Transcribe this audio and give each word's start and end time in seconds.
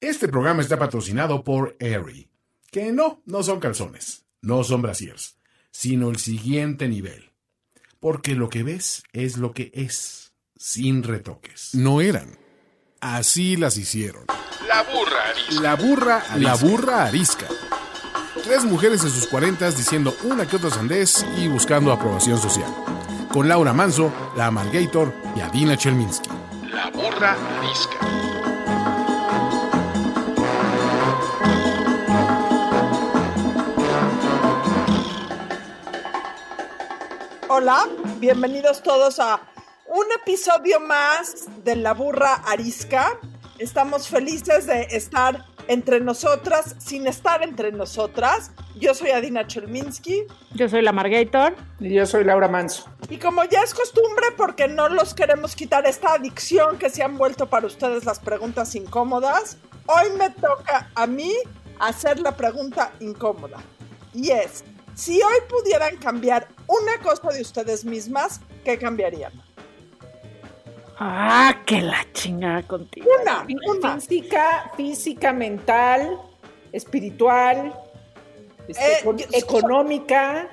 Este 0.00 0.28
programa 0.28 0.60
está 0.60 0.78
patrocinado 0.78 1.42
por 1.42 1.74
Aerie, 1.80 2.28
que 2.70 2.92
no, 2.92 3.22
no 3.24 3.42
son 3.42 3.60
calzones, 3.60 4.26
no 4.42 4.62
son 4.62 4.82
brasiers, 4.82 5.38
sino 5.70 6.10
el 6.10 6.18
siguiente 6.18 6.86
nivel. 6.86 7.32
Porque 7.98 8.34
lo 8.34 8.50
que 8.50 8.62
ves 8.62 9.04
es 9.14 9.38
lo 9.38 9.54
que 9.54 9.70
es, 9.72 10.34
sin 10.54 11.02
retoques. 11.02 11.74
No 11.74 12.02
eran. 12.02 12.38
Así 13.00 13.56
las 13.56 13.78
hicieron. 13.78 14.26
La 14.68 14.82
burra 14.82 15.30
arisca. 15.30 15.60
La 15.62 15.76
burra, 15.76 16.24
la 16.36 16.54
burra 16.56 17.06
arisca. 17.06 17.46
Tres 18.44 18.64
mujeres 18.64 19.02
en 19.02 19.10
sus 19.10 19.26
cuarentas 19.26 19.78
diciendo 19.78 20.14
una 20.24 20.46
que 20.46 20.56
otra 20.56 20.68
sandez 20.68 21.24
y 21.38 21.48
buscando 21.48 21.90
aprobación 21.90 22.38
social. 22.38 22.70
Con 23.32 23.48
Laura 23.48 23.72
Manso, 23.72 24.12
la 24.36 24.48
Amalgator 24.48 25.10
y 25.34 25.40
Adina 25.40 25.74
Chelminsky. 25.78 26.28
La 26.70 26.90
burra 26.90 27.34
arisca. 27.58 28.35
Hola, 37.58 37.88
bienvenidos 38.18 38.82
todos 38.82 39.18
a 39.18 39.40
un 39.86 40.04
episodio 40.20 40.78
más 40.78 41.46
de 41.64 41.74
La 41.74 41.94
Burra 41.94 42.34
Arisca. 42.46 43.18
Estamos 43.58 44.08
felices 44.08 44.66
de 44.66 44.82
estar 44.90 45.46
entre 45.66 46.00
nosotras 46.00 46.76
sin 46.76 47.06
estar 47.06 47.42
entre 47.42 47.72
nosotras. 47.72 48.50
Yo 48.78 48.92
soy 48.92 49.12
Adina 49.12 49.46
Chelminsky 49.46 50.26
Yo 50.52 50.68
soy 50.68 50.82
la 50.82 50.92
Margator. 50.92 51.56
Y 51.80 51.94
yo 51.94 52.04
soy 52.04 52.24
Laura 52.24 52.46
Manso. 52.46 52.90
y 53.08 53.16
como 53.16 53.42
ya 53.44 53.62
es 53.62 53.72
costumbre, 53.72 54.26
porque 54.36 54.68
no 54.68 54.90
los 54.90 55.14
queremos 55.14 55.56
quitar 55.56 55.86
esta 55.86 56.12
adicción 56.12 56.76
que 56.76 56.90
se 56.90 57.02
han 57.02 57.16
vuelto 57.16 57.48
para 57.48 57.66
ustedes 57.66 58.04
las 58.04 58.20
preguntas 58.20 58.74
incómodas, 58.74 59.56
hoy 59.86 60.10
me 60.18 60.28
toca 60.28 60.90
a 60.94 61.06
mí 61.06 61.32
hacer 61.80 62.20
la 62.20 62.36
pregunta 62.36 62.92
incómoda. 63.00 63.62
Y 64.12 64.30
es, 64.32 64.62
si 64.94 65.22
hoy 65.22 65.38
pudieran 65.48 65.96
cambiar 65.96 66.48
una 66.68 66.98
cosa 67.02 67.28
de 67.30 67.42
ustedes 67.42 67.84
mismas, 67.84 68.40
¿qué 68.64 68.78
cambiarían? 68.78 69.32
Ah, 70.98 71.62
que 71.66 71.80
la 71.82 72.06
chingada 72.12 72.62
contigo. 72.62 73.06
Una, 73.22 73.46
una. 73.70 73.94
Física, 74.00 74.72
física, 74.76 75.32
mental, 75.32 76.18
espiritual, 76.72 77.74
este, 78.66 78.92
Eh, 78.92 79.04
con- 79.04 79.18
yo- 79.18 79.26
económica. 79.32 80.48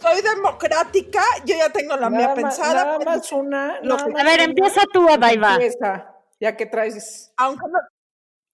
Soy 0.00 0.20
democrática, 0.22 1.22
yo 1.44 1.56
ya 1.56 1.70
tengo 1.70 1.96
la 1.96 2.10
mía 2.10 2.28
más, 2.28 2.34
pensada. 2.34 2.84
nada 2.84 2.98
pero 2.98 3.10
más 3.12 3.32
una. 3.32 3.80
Lo 3.80 3.94
nada 3.96 4.06
que- 4.06 4.12
más 4.12 4.22
A 4.22 4.24
ver, 4.24 4.40
empieza 4.40 4.80
tú, 4.92 5.08
Adaiva. 5.08 5.54
Empieza, 5.54 6.14
ya 6.40 6.56
que 6.56 6.66
traes. 6.66 7.32
aunque 7.36 7.64
no, 7.70 7.78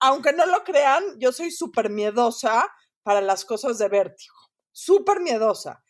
aunque 0.01 0.33
no 0.35 0.45
lo 0.47 0.63
crean, 0.65 1.03
yo 1.19 1.33
soy 1.33 1.51
súper 1.51 1.89
miedosa 1.89 2.67
para 3.03 3.21
las 3.23 3.45
cosas 3.47 3.79
de 3.79 3.89
vértigo. 3.89 4.35
Súper 4.71 5.21
miedosa. 5.21 5.83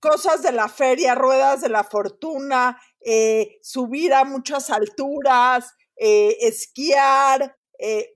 Cosas 0.00 0.42
de 0.42 0.52
la 0.52 0.68
feria, 0.68 1.14
ruedas 1.14 1.60
de 1.60 1.68
la 1.68 1.84
fortuna, 1.84 2.80
eh, 3.00 3.58
subir 3.62 4.14
a 4.14 4.24
muchas 4.24 4.70
alturas, 4.70 5.74
eh, 5.96 6.36
esquiar, 6.40 7.56
eh, 7.78 8.12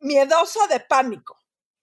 miedosa 0.00 0.66
de 0.68 0.80
pánico. 0.80 1.38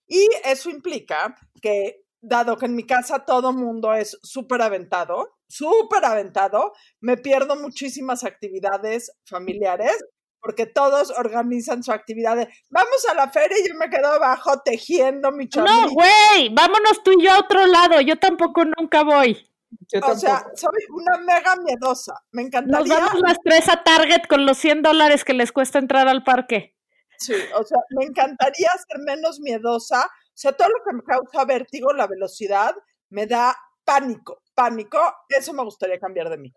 Y 0.08 0.28
eso 0.44 0.70
implica 0.70 1.36
que, 1.62 2.04
dado 2.22 2.58
que 2.58 2.66
en 2.66 2.76
mi 2.76 2.86
casa 2.86 3.26
todo 3.26 3.54
mundo 3.54 3.94
es 3.94 4.18
súper 4.22 4.62
aventado, 4.62 5.38
súper 5.48 6.06
aventado, 6.06 6.74
me 7.00 7.18
pierdo 7.18 7.56
muchísimas 7.56 8.24
actividades 8.24 9.12
familiares 9.26 9.98
porque 10.42 10.66
todos 10.66 11.12
organizan 11.12 11.84
su 11.84 11.92
actividad. 11.92 12.36
de, 12.36 12.50
Vamos 12.70 13.06
a 13.10 13.14
la 13.14 13.30
feria 13.30 13.58
y 13.64 13.70
yo 13.70 13.76
me 13.76 13.90
quedo 13.90 14.08
abajo 14.08 14.60
tejiendo 14.64 15.32
mi 15.32 15.46
No, 15.46 15.50
chambrito. 15.50 15.90
güey, 15.94 16.50
vámonos 16.54 17.04
tú 17.04 17.12
y 17.18 17.24
yo 17.24 17.32
a 17.32 17.40
otro 17.40 17.66
lado. 17.68 18.02
Yo 18.02 18.18
tampoco 18.18 18.64
nunca 18.66 19.04
voy. 19.04 19.48
Yo 19.94 20.00
O 20.06 20.16
sea, 20.16 20.44
soy 20.56 20.70
una 20.90 21.18
mega 21.20 21.56
miedosa. 21.58 22.14
Me 22.32 22.42
Nos 22.44 22.48
encantaría. 22.48 23.00
vamos 23.00 23.22
las 23.22 23.38
tres 23.44 23.70
a 23.70 23.84
Target 23.84 24.24
con 24.28 24.46
los 24.46 24.58
100 24.58 24.82
dólares 24.82 25.24
que 25.24 25.34
les 25.34 25.52
cuesta 25.52 25.80
entrar 25.80 26.08
al 26.08 26.24
parque. 26.24 26.76
Sí, 27.18 27.34
o 27.56 27.64
sea, 27.64 27.78
me 27.92 28.06
encantaría 28.06 28.70
ser 28.88 29.00
menos 29.06 29.40
miedosa. 29.40 30.06
O 30.06 30.34
sea, 30.42 30.54
todo 30.54 30.70
lo 30.70 30.84
que 30.84 30.96
me 30.96 31.04
causa 31.04 31.46
vértigo, 31.46 31.94
la 31.94 32.08
velocidad, 32.08 32.74
me 33.10 33.28
da 33.28 33.56
pánico, 33.86 34.42
pánico. 34.56 35.00
Eso 35.30 35.54
me 35.54 35.64
gustaría 35.64 36.00
cambiar 36.00 36.30
de 36.30 36.38
mí. 36.38 36.54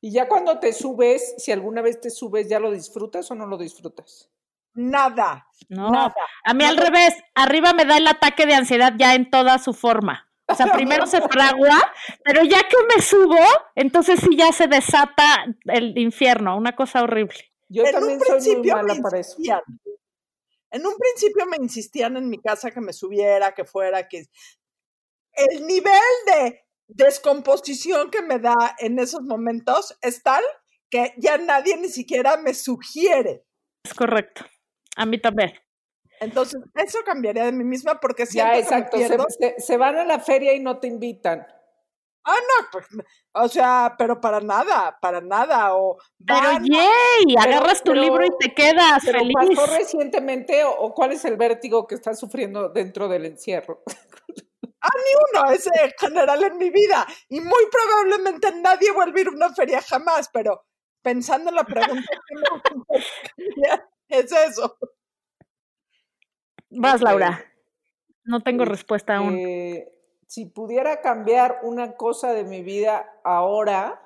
Y 0.00 0.12
ya 0.12 0.28
cuando 0.28 0.58
te 0.60 0.72
subes, 0.72 1.34
si 1.38 1.50
alguna 1.50 1.82
vez 1.82 2.00
te 2.00 2.10
subes, 2.10 2.48
¿ya 2.48 2.60
lo 2.60 2.70
disfrutas 2.70 3.30
o 3.30 3.34
no 3.34 3.46
lo 3.46 3.58
disfrutas? 3.58 4.30
Nada, 4.74 5.48
No, 5.68 5.90
nada. 5.90 6.14
a 6.44 6.54
mí 6.54 6.64
al 6.64 6.76
revés. 6.76 7.14
Arriba 7.34 7.72
me 7.72 7.84
da 7.84 7.96
el 7.96 8.06
ataque 8.06 8.46
de 8.46 8.54
ansiedad 8.54 8.92
ya 8.96 9.14
en 9.14 9.28
toda 9.28 9.58
su 9.58 9.74
forma. 9.74 10.30
O 10.46 10.54
sea, 10.54 10.66
primero 10.72 11.06
se 11.06 11.20
fragua, 11.20 11.92
pero 12.22 12.44
ya 12.44 12.60
que 12.68 12.76
me 12.94 13.02
subo, 13.02 13.38
entonces 13.74 14.20
sí 14.20 14.36
ya 14.36 14.52
se 14.52 14.68
desata 14.68 15.46
el 15.64 15.98
infierno, 15.98 16.56
una 16.56 16.76
cosa 16.76 17.02
horrible. 17.02 17.50
Yo 17.68 17.84
en 17.84 17.92
también 17.92 18.20
un 18.20 18.40
soy 18.40 18.56
muy 18.56 18.68
mala 18.68 18.94
para 19.02 19.18
eso. 19.18 19.36
En 20.70 20.86
un 20.86 20.94
principio 20.96 21.46
me 21.46 21.56
insistían 21.56 22.16
en 22.16 22.28
mi 22.28 22.38
casa 22.40 22.70
que 22.70 22.80
me 22.80 22.92
subiera, 22.92 23.54
que 23.54 23.64
fuera, 23.64 24.06
que 24.06 24.26
el 25.32 25.66
nivel 25.66 25.92
de 26.26 26.64
descomposición 26.88 28.10
que 28.10 28.22
me 28.22 28.38
da 28.38 28.54
en 28.78 28.98
esos 28.98 29.22
momentos 29.22 29.96
es 30.02 30.22
tal 30.22 30.42
que 30.90 31.14
ya 31.18 31.36
nadie 31.38 31.76
ni 31.76 31.88
siquiera 31.88 32.36
me 32.38 32.54
sugiere. 32.54 33.44
Es 33.84 33.94
correcto. 33.94 34.44
A 34.96 35.06
mí 35.06 35.20
también. 35.20 35.52
Entonces, 36.20 36.60
eso 36.74 36.98
cambiaría 37.04 37.44
de 37.44 37.52
mí 37.52 37.62
misma 37.62 38.00
porque 38.00 38.24
Ya, 38.24 38.30
siento 38.30 38.52
que 38.52 38.58
exacto. 38.60 38.96
me 38.96 39.02
Se, 39.04 39.08
pierdo. 39.08 39.26
se- 39.28 39.54
se 39.60 39.76
van 39.76 39.96
a 39.98 40.04
la 40.04 40.18
feria 40.18 40.52
y 40.54 40.60
no 40.60 40.78
te 40.80 40.88
invitan. 40.88 41.46
Ah, 42.24 42.34
no, 42.36 42.66
pues, 42.72 42.86
o 43.32 43.48
sea, 43.48 43.94
pero 43.96 44.20
para 44.20 44.40
nada, 44.40 44.98
para 45.00 45.20
nada. 45.20 45.74
O 45.76 45.96
Pero 46.26 46.40
van- 46.40 46.64
yay, 46.64 47.36
agarras 47.38 47.82
tu 47.82 47.92
pero- 47.92 48.02
libro 48.02 48.24
y 48.26 48.30
te 48.38 48.52
quedas 48.52 49.02
Pero 49.04 49.20
feliz. 49.20 49.34
pasó 49.56 49.66
recientemente 49.76 50.64
o, 50.64 50.70
o 50.72 50.92
cuál 50.94 51.12
es 51.12 51.24
el 51.24 51.36
vértigo 51.36 51.86
que 51.86 51.94
estás 51.94 52.18
sufriendo 52.18 52.68
dentro 52.70 53.08
del 53.08 53.24
encierro? 53.26 53.82
uno 55.32 55.50
es 55.50 55.66
en 55.66 55.90
general 55.98 56.42
en 56.44 56.58
mi 56.58 56.70
vida 56.70 57.06
y 57.28 57.40
muy 57.40 57.64
probablemente 57.70 58.52
nadie 58.60 58.92
vuelve 58.92 59.20
a 59.20 59.22
ir 59.22 59.28
a 59.28 59.32
una 59.32 59.54
feria 59.54 59.82
jamás, 59.82 60.28
pero 60.32 60.64
pensando 61.02 61.50
en 61.50 61.56
la 61.56 61.64
pregunta 61.64 62.08
que 62.28 62.34
me 62.34 62.60
gustaría, 62.60 63.88
es 64.08 64.32
eso. 64.32 64.78
Vas. 66.70 67.00
Laura. 67.00 67.44
No 68.24 68.42
tengo 68.42 68.64
respuesta 68.64 69.16
aún. 69.16 69.38
Eh, 69.38 69.88
si 70.26 70.46
pudiera 70.46 71.00
cambiar 71.00 71.60
una 71.62 71.96
cosa 71.96 72.32
de 72.34 72.44
mi 72.44 72.62
vida 72.62 73.20
ahora, 73.24 74.02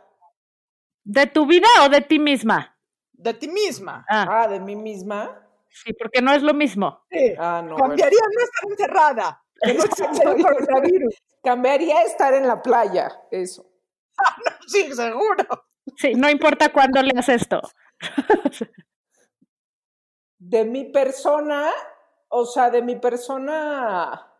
¿De 1.05 1.27
tu 1.27 1.47
vida 1.47 1.67
o 1.85 1.89
de 1.89 2.01
ti 2.01 2.19
misma? 2.19 2.77
De 3.13 3.35
ti 3.35 3.49
misma. 3.49 4.05
Ah, 4.09 4.27
ah, 4.29 4.49
de 4.49 4.61
mí 4.61 4.77
misma, 4.77 5.49
sí, 5.69 5.93
porque 5.95 6.23
no 6.23 6.33
es 6.33 6.43
lo 6.43 6.55
mismo. 6.55 7.05
Sí. 7.11 7.35
ah, 7.39 7.61
no. 7.63 7.77
bueno. 7.77 7.89
Cambiaría 7.89 8.21
no 8.21 8.45
estar 8.45 8.71
encerrada. 8.71 9.42
Que 9.65 9.75
no 9.75 9.85
existe 9.85 10.29
el 10.29 10.43
coronavirus. 10.43 11.15
Cambiaría 11.43 12.03
estar 12.03 12.35
en 12.35 12.47
la 12.47 12.61
playa, 12.61 13.11
eso. 13.31 13.67
Sí, 14.67 14.93
seguro. 14.93 15.45
Sí, 15.97 16.15
no 16.15 16.31
importa 16.31 16.73
cuándo 16.73 17.03
leas 17.03 17.29
esto. 17.29 17.61
De 20.39 20.65
mi 20.65 20.85
persona, 20.85 21.71
o 22.29 22.47
sea, 22.47 22.71
de 22.71 22.81
mi 22.83 22.97
persona, 22.97 24.33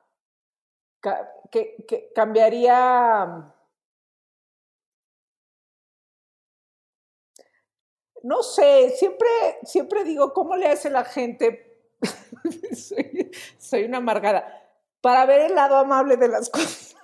que, 1.51 1.85
que 1.87 2.13
cambiaría, 2.15 3.53
no 8.23 8.43
sé, 8.43 8.91
siempre, 8.91 9.29
siempre 9.65 10.05
digo, 10.05 10.33
¿cómo 10.33 10.57
le 10.57 10.69
hace 10.69 10.89
la 10.89 11.05
gente? 11.05 11.89
soy, 12.75 13.31
soy 13.59 13.85
una 13.85 13.99
amargada. 13.99 14.62
Para 15.03 15.27
ver 15.27 15.43
el 15.43 15.55
lado 15.55 15.77
amable 15.77 16.17
de 16.17 16.29
las 16.29 16.49
cosas. 16.51 16.95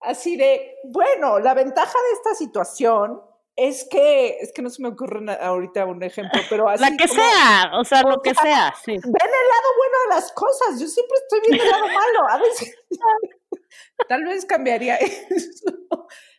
Así 0.00 0.36
de, 0.36 0.76
bueno, 0.84 1.38
la 1.38 1.54
ventaja 1.54 1.92
de 1.98 2.12
esta 2.14 2.34
situación 2.34 3.22
es 3.54 3.86
que, 3.88 4.38
es 4.40 4.52
que 4.52 4.60
no 4.62 4.68
se 4.70 4.82
me 4.82 4.88
ocurre 4.88 5.20
ahorita 5.40 5.84
un 5.86 6.02
ejemplo, 6.02 6.40
pero 6.50 6.68
así 6.68 6.82
La 6.82 6.90
que 6.96 7.06
como- 7.06 7.20
sea, 7.20 7.70
o 7.78 7.84
sea, 7.84 8.02
lo 8.02 8.20
que 8.20 8.34
sea, 8.34 8.42
sea, 8.42 8.74
sí. 8.84 8.92
ven 8.92 9.02
el 9.04 9.30
lado 9.30 9.68
bueno 9.78 9.96
de 10.08 10.14
las 10.14 10.32
cosas. 10.32 10.80
Yo 10.80 10.86
siempre 10.88 11.16
estoy 11.18 11.40
viendo 11.46 11.64
el 11.64 11.70
lado 11.70 11.86
malo. 11.86 12.28
A 12.30 12.38
veces, 12.38 12.74
tal 14.08 14.24
vez 14.24 14.44
cambiaría 14.44 14.96
eso. 14.96 15.70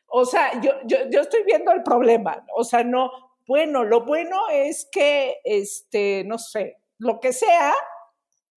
O 0.08 0.26
sea, 0.26 0.60
yo, 0.62 0.72
yo, 0.86 0.98
yo 1.10 1.22
estoy 1.22 1.44
viendo 1.44 1.72
el 1.72 1.84
problema. 1.84 2.46
O 2.56 2.64
sea, 2.66 2.84
no, 2.84 3.10
bueno, 3.48 3.84
lo 3.86 4.02
bueno 4.06 4.38
es 4.52 4.88
que, 4.92 5.38
este, 5.46 6.24
no 6.26 6.38
sé, 6.38 6.78
lo 6.98 7.20
que 7.22 7.32
sea, 7.32 7.74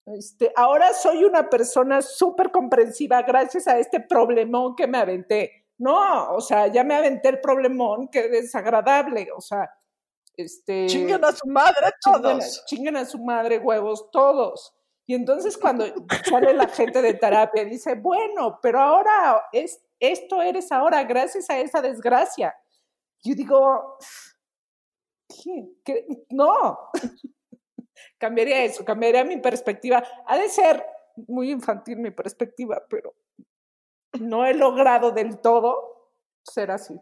este, 0.06 0.53
ahora 0.55 0.94
soy 0.94 1.25
una 1.25 1.50
persona 1.50 2.00
súper 2.00 2.53
comprensiva 2.53 3.23
gracias 3.23 3.67
a 3.67 3.79
este 3.79 4.00
problemón 4.00 4.76
que 4.76 4.87
me 4.87 4.99
aventé. 4.99 5.67
No, 5.79 6.32
o 6.32 6.41
sea, 6.41 6.69
ya 6.69 6.85
me 6.85 6.94
aventé 6.94 7.29
el 7.29 7.41
problemón, 7.41 8.08
qué 8.08 8.29
desagradable. 8.29 9.29
O 9.37 9.41
sea, 9.41 9.69
este... 10.37 10.87
Chinguen 10.87 11.25
a 11.25 11.32
su 11.32 11.49
madre 11.49 11.91
todos. 12.00 12.64
chinguen 12.67 12.97
a 12.97 13.05
su 13.05 13.19
madre 13.19 13.58
huevos 13.58 14.11
todos. 14.11 14.73
Y 15.06 15.14
entonces 15.14 15.58
cuando 15.58 15.85
sale 16.29 16.52
la 16.55 16.69
gente 16.69 17.02
de 17.02 17.14
terapia 17.14 17.64
dice, 17.64 17.94
bueno, 17.94 18.59
pero 18.62 18.81
ahora 18.81 19.43
es, 19.52 19.81
esto 20.00 20.41
eres 20.43 20.73
ahora 20.73 21.02
gracias 21.05 21.50
a 21.50 21.59
esa 21.59 21.81
desgracia. 21.82 22.55
Yo 23.23 23.35
digo, 23.35 23.99
¿qué? 25.29 25.69
¿Qué? 25.85 26.06
no, 26.31 26.79
cambiaría 28.18 28.64
eso, 28.64 28.84
cambiaría 28.84 29.24
mi 29.24 29.38
perspectiva. 29.38 30.02
Ha 30.26 30.38
de 30.38 30.48
ser 30.48 30.84
muy 31.28 31.50
infantil 31.50 31.98
mi 31.98 32.10
perspectiva, 32.10 32.84
pero 32.88 33.14
no 34.20 34.44
he 34.46 34.54
logrado 34.54 35.10
del 35.12 35.38
todo 35.40 36.10
ser 36.42 36.70
así. 36.70 36.98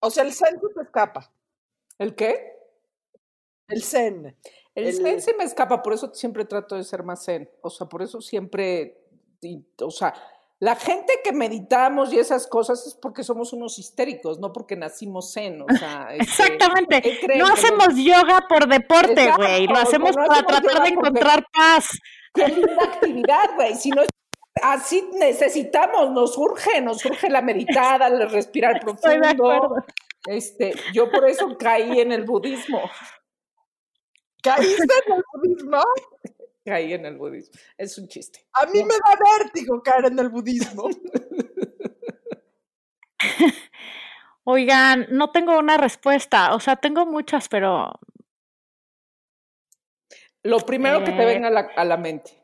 O 0.00 0.10
sea, 0.10 0.24
el 0.24 0.32
zen 0.32 0.60
se 0.60 0.74
te 0.74 0.82
escapa. 0.82 1.32
¿El 1.98 2.14
qué? 2.14 2.54
El 3.68 3.82
zen. 3.82 4.36
El, 4.74 4.86
El- 4.88 4.94
zen 4.94 5.20
se 5.20 5.34
me 5.34 5.44
escapa, 5.44 5.82
por 5.82 5.92
eso 5.92 6.12
siempre 6.14 6.44
trato 6.44 6.76
de 6.76 6.84
ser 6.84 7.02
más 7.02 7.24
zen. 7.24 7.48
O 7.62 7.70
sea, 7.70 7.88
por 7.88 8.02
eso 8.02 8.20
siempre, 8.20 8.98
o 9.80 9.90
sea, 9.90 10.14
la 10.58 10.74
gente 10.76 11.12
que 11.22 11.32
meditamos 11.32 12.12
y 12.12 12.18
esas 12.18 12.46
cosas 12.46 12.86
es 12.86 12.94
porque 12.94 13.22
somos 13.24 13.52
unos 13.52 13.78
histéricos, 13.78 14.38
no 14.38 14.52
porque 14.52 14.74
nacimos 14.76 15.32
zen. 15.34 15.60
O 15.62 15.66
sea, 15.78 16.08
este, 16.16 16.22
Exactamente. 16.24 17.02
No 17.36 17.46
Que 17.46 17.52
hacemos 17.52 17.88
yoga 17.96 18.46
por 18.48 18.66
deporte, 18.68 19.32
güey. 19.36 19.66
Lo 19.66 19.74
no 19.74 19.80
hacemos 19.80 20.12
para 20.16 20.24
hacemos 20.32 20.46
tratar 20.46 20.62
de 20.62 20.70
porque- 20.78 20.88
encontrar 20.90 21.44
paz. 21.52 21.88
Qué 22.32 22.48
linda 22.48 22.84
actividad, 22.84 23.54
güey. 23.54 23.74
Si 23.76 23.90
no, 23.90 24.02
así 24.62 25.08
necesitamos, 25.14 26.10
nos 26.12 26.36
urge, 26.38 26.80
nos 26.80 27.04
urge 27.04 27.28
la 27.30 27.42
meditada, 27.42 28.06
el 28.08 28.30
respirar 28.30 28.76
Estoy 28.86 29.14
de 29.14 29.20
profundo. 29.20 29.50
acuerdo. 29.52 29.84
Este, 30.26 30.74
yo 30.92 31.10
por 31.10 31.28
eso 31.28 31.56
caí 31.58 32.00
en 32.00 32.12
el 32.12 32.24
budismo. 32.24 32.80
¿Caíste 34.42 34.82
en 35.06 35.12
el 35.14 35.22
budismo? 35.32 35.82
Caí 36.66 36.92
en 36.92 37.06
el 37.06 37.16
budismo. 37.16 37.54
Es 37.78 37.96
un 37.98 38.08
chiste. 38.08 38.40
A 38.54 38.66
mí 38.66 38.82
me 38.82 38.94
da 38.94 39.18
vértigo 39.38 39.82
caer 39.82 40.06
en 40.06 40.18
el 40.18 40.28
budismo. 40.28 40.88
Oigan, 44.44 45.06
no 45.10 45.30
tengo 45.30 45.58
una 45.58 45.76
respuesta. 45.76 46.54
O 46.54 46.60
sea, 46.60 46.76
tengo 46.76 47.06
muchas, 47.06 47.48
pero 47.48 47.92
Lo 50.44 50.60
primero 50.60 51.04
que 51.04 51.12
te 51.12 51.22
Eh, 51.22 51.26
venga 51.26 51.48
a 51.48 51.50
la, 51.50 51.60
a 51.76 51.84
la 51.84 51.96
mente. 51.98 52.42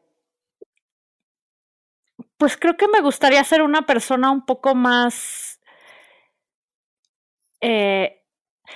pues 2.37 2.57
creo 2.57 2.77
que 2.77 2.89
me 2.89 3.01
gustaría 3.01 3.43
ser 3.45 3.63
una 3.63 3.83
persona 3.87 4.31
un 4.31 4.45
poco 4.45 4.75
más. 4.75 5.61
eh, 7.61 8.22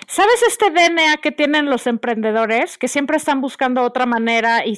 ¿Sabes 0.07 0.43
este 0.47 0.71
DNA 0.71 1.17
que 1.23 1.33
tienen 1.33 1.67
los 1.67 1.87
emprendedores? 1.87 2.79
Que 2.79 2.89
siempre 2.89 3.17
están 3.17 3.41
buscando 3.41 3.83
otra 3.83 4.07
manera 4.07 4.65
y, 4.65 4.77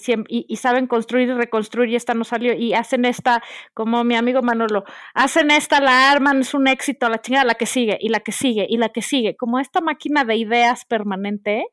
saben 0.57 0.87
construir 0.87 1.29
y 1.29 1.35
reconstruir 1.35 1.91
y 1.91 1.97
esta 1.97 2.15
no 2.15 2.25
salió 2.25 2.55
y 2.55 2.73
hacen 2.73 3.05
esta, 3.05 3.43
como 3.75 4.05
mi 4.05 4.17
amigo 4.17 4.43
Manolo, 4.43 4.85
hacen 5.15 5.51
esta, 5.51 5.81
la 5.81 6.11
arman, 6.11 6.41
es 6.41 6.55
un 6.55 6.67
éxito, 6.69 7.09
la 7.09 7.21
chingada, 7.21 7.45
la 7.45 7.55
que 7.55 7.67
sigue 7.67 7.99
y 8.01 8.09
la 8.09 8.21
que 8.21 8.33
sigue 8.33 8.67
y 8.69 8.79
la 8.79 8.89
que 8.91 9.03
sigue, 9.03 9.37
como 9.37 9.59
esta 9.59 9.81
máquina 9.81 10.25
de 10.25 10.37
ideas 10.37 10.85
permanente. 10.87 11.67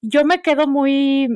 Yo 0.00 0.24
me 0.24 0.40
quedo 0.40 0.66
muy, 0.66 1.28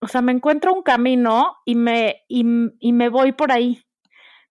o 0.00 0.08
sea, 0.08 0.20
me 0.20 0.32
encuentro 0.32 0.74
un 0.74 0.82
camino 0.82 1.56
y 1.64 1.74
me 1.74 3.08
voy 3.08 3.32
por 3.32 3.52
ahí. 3.52 3.85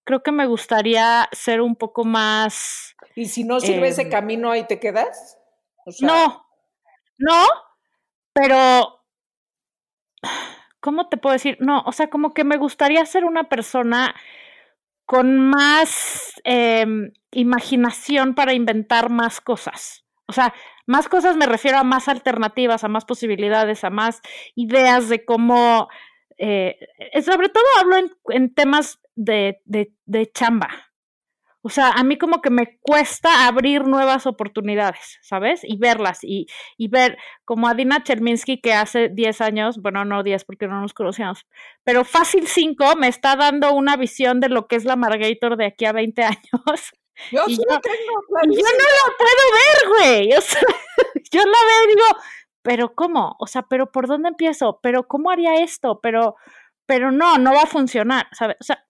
Creo 0.05 0.23
que 0.23 0.31
me 0.31 0.45
gustaría 0.45 1.27
ser 1.31 1.61
un 1.61 1.75
poco 1.75 2.05
más... 2.05 2.95
Y 3.15 3.25
si 3.25 3.43
no 3.43 3.59
sirve 3.59 3.89
ese 3.89 4.03
em, 4.03 4.09
camino, 4.09 4.51
ahí 4.51 4.65
te 4.65 4.79
quedas. 4.79 5.37
O 5.85 5.91
sea, 5.91 6.07
no, 6.07 6.45
no, 7.17 7.45
pero... 8.33 9.01
¿Cómo 10.79 11.09
te 11.09 11.17
puedo 11.17 11.33
decir? 11.33 11.57
No, 11.59 11.81
o 11.85 11.91
sea, 11.91 12.09
como 12.09 12.33
que 12.33 12.43
me 12.43 12.57
gustaría 12.57 13.03
ser 13.05 13.25
una 13.25 13.49
persona 13.49 14.15
con 15.05 15.39
más 15.39 16.33
em, 16.43 17.11
imaginación 17.31 18.35
para 18.35 18.53
inventar 18.53 19.09
más 19.09 19.41
cosas. 19.41 20.05
O 20.27 20.33
sea, 20.33 20.53
más 20.87 21.07
cosas 21.07 21.35
me 21.35 21.45
refiero 21.45 21.77
a 21.77 21.83
más 21.83 22.07
alternativas, 22.07 22.83
a 22.83 22.87
más 22.87 23.05
posibilidades, 23.05 23.83
a 23.83 23.89
más 23.89 24.21
ideas 24.55 25.09
de 25.09 25.25
cómo... 25.25 25.89
eh, 26.37 26.77
eh, 26.99 27.21
sobre 27.21 27.49
todo 27.49 27.63
hablo 27.79 27.97
en, 27.97 28.11
en 28.29 28.53
temas 28.53 28.99
de, 29.15 29.61
de, 29.65 29.93
de 30.05 30.31
chamba. 30.31 30.69
O 31.61 31.69
sea, 31.69 31.89
a 31.89 32.03
mí 32.03 32.15
como 32.19 32.43
que 32.43 32.51
me 32.51 32.77
cuesta 32.81 33.47
abrir 33.47 33.87
nuevas 33.87 34.27
oportunidades, 34.27 35.17
¿sabes? 35.23 35.61
Y 35.63 35.77
verlas 35.77 36.19
y, 36.21 36.45
y 36.77 36.89
ver 36.89 37.17
como 37.43 37.67
a 37.67 37.73
Dina 37.73 38.03
Cherminsky 38.03 38.61
que 38.61 38.73
hace 38.73 39.09
10 39.09 39.41
años, 39.41 39.77
bueno, 39.81 40.05
no 40.05 40.21
10 40.21 40.45
porque 40.45 40.67
no 40.67 40.79
nos 40.79 40.93
conocíamos, 40.93 41.47
pero 41.83 42.05
fácil 42.05 42.45
5 42.47 42.95
me 42.97 43.07
está 43.07 43.35
dando 43.35 43.73
una 43.73 43.97
visión 43.97 44.41
de 44.41 44.49
lo 44.49 44.67
que 44.67 44.75
es 44.75 44.85
la 44.85 44.95
Margator 44.95 45.57
de 45.57 45.65
aquí 45.65 45.85
a 45.85 45.91
20 45.91 46.23
años. 46.23 46.93
Yo 47.31 47.45
sí 47.47 47.55
yo- 47.57 47.63
lo 47.73 47.79
tengo 47.81 47.95
yo 48.43 48.61
no 48.61 48.85
la 48.85 49.17
puedo 49.17 49.43
ver, 49.55 49.89
güey. 50.27 50.33
O 50.37 50.41
sea, 50.41 50.61
yo 51.31 51.39
la 51.39 51.45
veo 51.45 51.83
y 51.85 51.87
digo, 51.95 52.05
pero 52.65 52.95
¿cómo? 52.95 53.35
O 53.39 53.45
sea, 53.45 53.61
pero 53.69 53.91
¿por 53.91 54.07
dónde 54.07 54.29
empiezo? 54.29 54.79
Pero 54.81 55.07
¿cómo 55.07 55.29
haría 55.29 55.53
esto? 55.63 55.99
Pero, 56.01 56.35
pero 56.87 57.11
no, 57.11 57.37
no 57.37 57.53
va 57.53 57.61
a 57.61 57.67
funcionar, 57.67 58.25
¿sabes? 58.31 58.57
O 58.59 58.63
sea, 58.63 58.83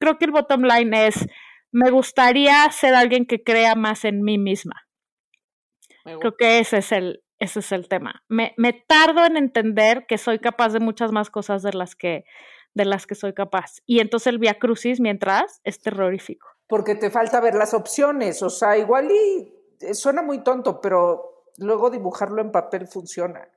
creo 0.00 0.18
que 0.18 0.24
el 0.24 0.32
bottom 0.32 0.62
line 0.62 1.06
es, 1.06 1.28
me 1.70 1.90
gustaría 1.90 2.68
ser 2.72 2.96
alguien 2.96 3.24
que 3.24 3.44
crea 3.44 3.76
más 3.76 4.04
en 4.04 4.22
mí 4.22 4.38
misma. 4.38 4.74
Creo 6.02 6.36
que 6.36 6.58
ese 6.58 6.78
es 6.78 6.90
el, 6.90 7.22
ese 7.38 7.60
es 7.60 7.70
el 7.70 7.86
tema. 7.86 8.24
Me, 8.28 8.54
me 8.56 8.72
tardo 8.72 9.24
en 9.24 9.36
entender 9.36 10.04
que 10.08 10.18
soy 10.18 10.40
capaz 10.40 10.70
de 10.70 10.80
muchas 10.80 11.12
más 11.12 11.30
cosas 11.30 11.62
de 11.62 11.74
las 11.74 11.94
que, 11.94 12.24
de 12.74 12.84
las 12.84 13.06
que 13.06 13.14
soy 13.14 13.34
capaz. 13.34 13.76
Y 13.86 14.00
entonces 14.00 14.26
el 14.26 14.40
Via 14.40 14.58
Crucis, 14.58 14.98
mientras, 14.98 15.60
es 15.62 15.80
terrorífico. 15.80 16.48
porque 16.66 16.96
te 16.96 17.10
falta 17.12 17.40
ver 17.40 17.54
las 17.54 17.72
opciones. 17.72 18.42
O 18.42 18.50
sea, 18.50 18.76
igual 18.76 19.12
y 19.12 19.54
eh, 19.80 19.94
suena 19.94 20.22
muy 20.22 20.42
tonto, 20.42 20.80
pero 20.80 21.31
luego 21.58 21.90
dibujarlo 21.90 22.40
en 22.42 22.52
papel 22.52 22.86
funciona. 22.86 23.48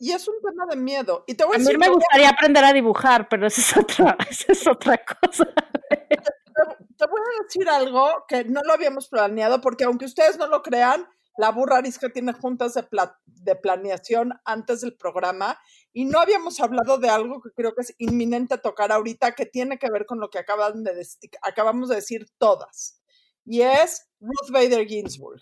Y 0.00 0.12
es 0.12 0.28
un 0.28 0.36
tema 0.40 0.64
de 0.70 0.76
miedo. 0.76 1.24
Y 1.26 1.34
te 1.34 1.44
voy 1.44 1.54
A 1.54 1.56
a 1.56 1.58
mí 1.58 1.76
me 1.76 1.88
gustaría 1.88 2.28
aprender 2.28 2.64
a 2.64 2.72
dibujar, 2.72 3.28
pero 3.28 3.46
esa 3.48 3.60
es 3.60 3.76
otra, 3.76 4.16
esa 4.30 4.52
es 4.52 4.66
otra 4.66 5.02
cosa. 5.04 5.44
te 5.44 7.06
voy 7.06 7.20
a 7.20 7.42
decir 7.42 7.68
algo 7.68 8.24
que 8.28 8.44
no 8.44 8.60
lo 8.62 8.72
habíamos 8.72 9.08
planeado, 9.08 9.60
porque 9.60 9.84
aunque 9.84 10.04
ustedes 10.04 10.38
no 10.38 10.46
lo 10.46 10.62
crean, 10.62 11.06
la 11.36 11.50
burra 11.50 11.78
arisca 11.78 12.10
tiene 12.10 12.32
juntas 12.32 12.74
de, 12.74 12.82
pla- 12.84 13.18
de 13.26 13.54
planeación 13.56 14.34
antes 14.44 14.80
del 14.82 14.96
programa 14.96 15.58
y 15.92 16.04
no 16.04 16.18
habíamos 16.20 16.60
hablado 16.60 16.98
de 16.98 17.08
algo 17.10 17.40
que 17.40 17.50
creo 17.50 17.74
que 17.74 17.82
es 17.82 17.94
inminente 17.98 18.58
tocar 18.58 18.90
ahorita, 18.92 19.32
que 19.32 19.46
tiene 19.46 19.78
que 19.78 19.90
ver 19.90 20.04
con 20.06 20.20
lo 20.20 20.30
que 20.30 20.38
acaban 20.38 20.82
de 20.84 20.94
dec- 20.96 21.38
acabamos 21.42 21.88
de 21.88 21.96
decir 21.96 22.26
todas. 22.38 23.00
Y 23.44 23.62
es 23.62 24.08
Ruth 24.20 24.50
Bader 24.50 24.86
Ginsburg. 24.86 25.40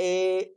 Eh, 0.00 0.54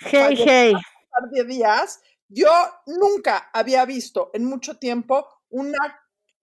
Hey, 0.00 0.36
hey. 0.36 0.74
par 1.10 1.30
de 1.30 1.44
días, 1.44 2.00
yo 2.28 2.50
nunca 2.86 3.48
había 3.54 3.84
visto 3.86 4.30
en 4.34 4.44
mucho 4.44 4.76
tiempo 4.76 5.26
una 5.48 5.78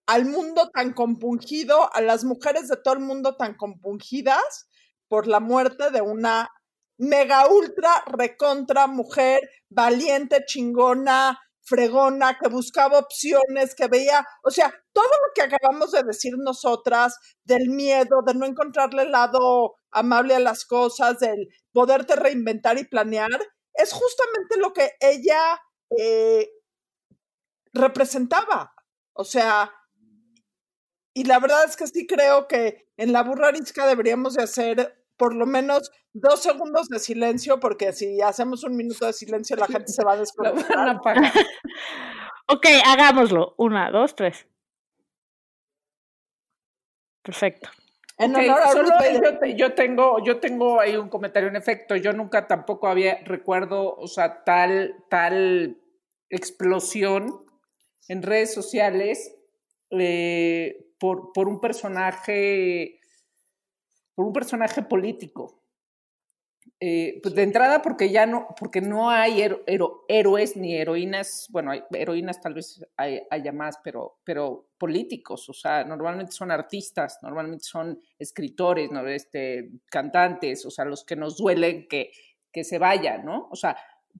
al 0.06 0.24
mundo 0.24 0.70
tan 0.70 0.92
compungido, 0.94 1.94
a 1.94 2.00
las 2.00 2.24
mujeres 2.24 2.68
de 2.68 2.76
todo 2.78 2.94
el 2.94 3.00
mundo 3.00 3.36
tan 3.36 3.54
compungidas 3.54 4.68
por 5.06 5.26
la 5.26 5.38
muerte 5.38 5.90
de 5.90 6.00
una 6.00 6.50
mega 6.96 7.46
ultra 7.46 8.02
recontra 8.06 8.86
mujer 8.86 9.48
valiente, 9.68 10.44
chingona, 10.46 11.38
fregona, 11.64 12.38
que 12.38 12.48
buscaba 12.48 12.98
opciones, 12.98 13.74
que 13.74 13.88
veía, 13.88 14.26
o 14.42 14.50
sea, 14.50 14.72
todo 14.92 15.04
lo 15.04 15.32
que 15.34 15.42
acabamos 15.42 15.92
de 15.92 16.02
decir 16.02 16.34
nosotras, 16.36 17.18
del 17.44 17.70
miedo, 17.70 18.22
de 18.24 18.34
no 18.34 18.46
encontrarle 18.46 19.02
el 19.02 19.12
lado 19.12 19.76
amable 19.90 20.34
a 20.34 20.40
las 20.40 20.64
cosas, 20.64 21.18
del 21.18 21.48
poderte 21.72 22.16
reinventar 22.16 22.78
y 22.78 22.84
planear, 22.84 23.40
es 23.74 23.92
justamente 23.92 24.56
lo 24.56 24.72
que 24.72 24.92
ella 25.00 25.60
eh, 25.98 26.50
representaba. 27.72 28.72
O 29.12 29.24
sea, 29.24 29.72
y 31.14 31.24
la 31.24 31.38
verdad 31.38 31.64
es 31.64 31.76
que 31.76 31.86
sí 31.86 32.06
creo 32.06 32.48
que 32.48 32.88
en 32.96 33.12
la 33.12 33.22
burra 33.22 33.48
arisca 33.48 33.86
deberíamos 33.86 34.34
de 34.34 34.42
hacer 34.42 35.03
por 35.16 35.34
lo 35.34 35.46
menos 35.46 35.90
dos 36.12 36.42
segundos 36.42 36.88
de 36.88 36.98
silencio, 36.98 37.60
porque 37.60 37.92
si 37.92 38.20
hacemos 38.20 38.64
un 38.64 38.76
minuto 38.76 39.06
de 39.06 39.12
silencio 39.12 39.56
la 39.56 39.66
gente 39.66 39.92
se 39.92 40.04
va 40.04 40.12
a 40.12 40.16
desconectar. 40.18 41.00
Ok, 42.46 42.66
hagámoslo. 42.84 43.54
Una, 43.56 43.90
dos, 43.90 44.14
tres. 44.14 44.46
Perfecto. 47.22 47.70
En 48.18 48.36
honor 48.36 48.60
a 48.62 48.70
solo 48.70 48.90
yo, 49.22 49.38
te- 49.38 49.56
yo 49.56 49.74
tengo, 49.74 50.22
yo 50.22 50.38
tengo 50.40 50.78
ahí 50.78 50.94
un 50.96 51.08
comentario 51.08 51.48
en 51.48 51.56
efecto. 51.56 51.96
Yo 51.96 52.12
nunca 52.12 52.46
tampoco 52.46 52.86
había 52.86 53.18
recuerdo, 53.24 53.94
o 53.96 54.06
sea, 54.06 54.44
tal, 54.44 54.94
tal 55.08 55.78
explosión 56.28 57.44
en 58.08 58.22
redes 58.22 58.52
sociales 58.52 59.34
eh, 59.90 60.76
por, 61.00 61.32
por 61.32 61.48
un 61.48 61.60
personaje, 61.60 63.00
por 64.14 64.26
un 64.26 64.32
personaje 64.32 64.82
político. 64.82 65.60
Eh, 66.80 67.20
pues 67.22 67.34
de 67.34 67.42
entrada 67.42 67.82
porque 67.82 68.10
ya 68.10 68.26
no, 68.26 68.48
porque 68.58 68.80
no 68.80 69.08
hay 69.08 69.42
héroes 70.08 70.56
ni 70.56 70.74
heroínas, 70.74 71.46
bueno, 71.50 71.70
hay 71.70 71.82
heroínas 71.92 72.40
tal 72.40 72.54
vez 72.54 72.84
haya 72.96 73.52
más, 73.52 73.78
pero, 73.82 74.18
pero 74.24 74.68
políticos, 74.76 75.48
o 75.48 75.52
sea, 75.52 75.84
normalmente 75.84 76.32
son 76.32 76.50
artistas, 76.50 77.18
normalmente 77.22 77.64
son 77.64 78.00
escritores, 78.18 78.90
¿no? 78.90 79.06
este, 79.06 79.70
cantantes, 79.86 80.66
o 80.66 80.70
sea, 80.70 80.84
los 80.84 81.04
que 81.04 81.16
nos 81.16 81.36
duelen 81.36 81.86
que, 81.88 82.10
que 82.52 82.64
se 82.64 82.78
vayan, 82.78 83.24
¿no? 83.24 83.48
O 83.50 83.56
sea, 83.56 83.76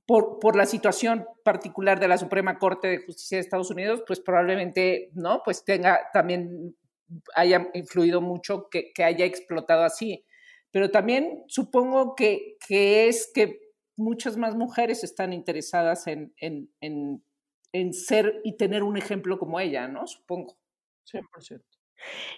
por, 0.07 0.39
por, 0.39 0.57
la 0.57 0.67
situación 0.67 1.27
particular 1.45 2.01
de 2.01 2.09
la 2.09 2.19
Suprema 2.19 2.59
Corte 2.59 2.89
de 2.89 2.99
Justicia 2.99 3.37
de 3.37 3.43
Estados 3.43 3.71
Unidos, 3.71 4.03
pues 4.07 4.21
probablemente, 4.21 5.11
¿no? 5.15 5.43
Pues 5.45 5.65
tenga 5.65 6.11
también, 6.13 6.77
haya 7.35 7.69
influido 7.75 8.21
mucho 8.21 8.69
que, 8.71 8.93
que 8.93 9.05
haya 9.05 9.25
explotado 9.25 9.83
así 9.85 10.25
pero 10.75 10.91
también 10.91 11.45
supongo 11.47 12.17
que, 12.17 12.57
que 12.67 13.07
es 13.07 13.31
que 13.33 13.61
muchas 13.97 14.37
más 14.37 14.57
mujeres 14.57 15.05
están 15.05 15.33
interesadas 15.33 16.09
en, 16.09 16.35
en, 16.39 16.69
en, 16.81 17.25
en, 17.73 17.93
ser 17.93 18.41
y 18.43 18.57
tener 18.57 18.83
un 18.83 18.97
ejemplo 18.97 19.39
como 19.39 19.61
ella, 19.61 19.87
¿no? 19.87 20.09
Supongo. 20.09 20.59
100%. 21.09 21.63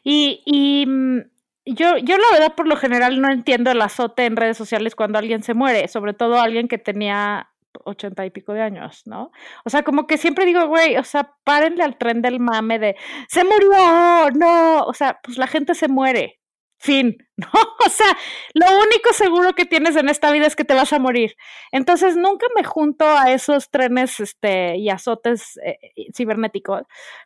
Y, 0.04 0.42
y 0.44 0.84
mm, 0.86 1.20
yo, 1.64 1.96
yo 1.96 2.18
la 2.18 2.30
verdad 2.30 2.54
por 2.54 2.68
lo 2.68 2.76
general 2.76 3.22
no 3.22 3.32
entiendo 3.32 3.70
el 3.70 3.80
azote 3.80 4.26
en 4.26 4.36
redes 4.36 4.58
sociales 4.58 4.94
cuando 4.94 5.18
alguien 5.18 5.42
se 5.42 5.54
muere, 5.54 5.88
sobre 5.88 6.12
todo 6.12 6.38
alguien 6.38 6.68
que 6.68 6.76
tenía 6.76 7.48
ochenta 7.84 8.24
y 8.26 8.30
pico 8.30 8.52
de 8.52 8.62
años, 8.62 9.02
¿no? 9.06 9.30
O 9.64 9.70
sea, 9.70 9.82
como 9.82 10.06
que 10.06 10.18
siempre 10.18 10.44
digo, 10.46 10.66
güey, 10.68 10.96
o 10.96 11.04
sea, 11.04 11.34
párenle 11.44 11.82
al 11.82 11.98
tren 11.98 12.22
del 12.22 12.40
mame 12.40 12.78
de, 12.78 12.96
se 13.28 13.44
murió, 13.44 14.30
no, 14.34 14.84
o 14.84 14.94
sea, 14.94 15.18
pues 15.22 15.38
la 15.38 15.46
gente 15.46 15.74
se 15.74 15.88
muere, 15.88 16.40
Fin, 16.78 17.16
¿no? 17.36 17.48
O 17.84 17.88
sea, 17.88 18.16
lo 18.54 18.66
único 18.80 19.12
seguro 19.12 19.54
que 19.54 19.64
tienes 19.64 19.96
en 19.96 20.08
esta 20.08 20.30
vida 20.30 20.46
es 20.46 20.56
que 20.56 20.64
te 20.64 20.74
vas 20.74 20.92
a 20.92 20.98
morir. 20.98 21.34
Entonces, 21.72 22.16
nunca 22.16 22.46
me 22.54 22.64
junto 22.64 23.06
a 23.06 23.32
esos 23.32 23.70
trenes 23.70 24.20
este, 24.20 24.76
y 24.76 24.90
azotes 24.90 25.58
eh, 25.64 25.78
cibernéticos. 26.14 26.82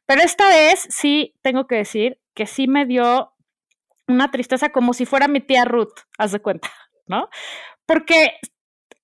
Pero 0.06 0.22
esta 0.22 0.48
vez 0.48 0.86
sí 0.90 1.34
tengo 1.42 1.66
que 1.66 1.76
decir 1.76 2.18
que 2.34 2.46
sí 2.46 2.68
me 2.68 2.86
dio 2.86 3.32
una 4.06 4.30
tristeza 4.30 4.70
como 4.70 4.94
si 4.94 5.06
fuera 5.06 5.28
mi 5.28 5.40
tía 5.40 5.64
Ruth, 5.64 5.94
haz 6.18 6.32
de 6.32 6.40
cuenta, 6.40 6.70
¿no? 7.06 7.28
Porque 7.86 8.32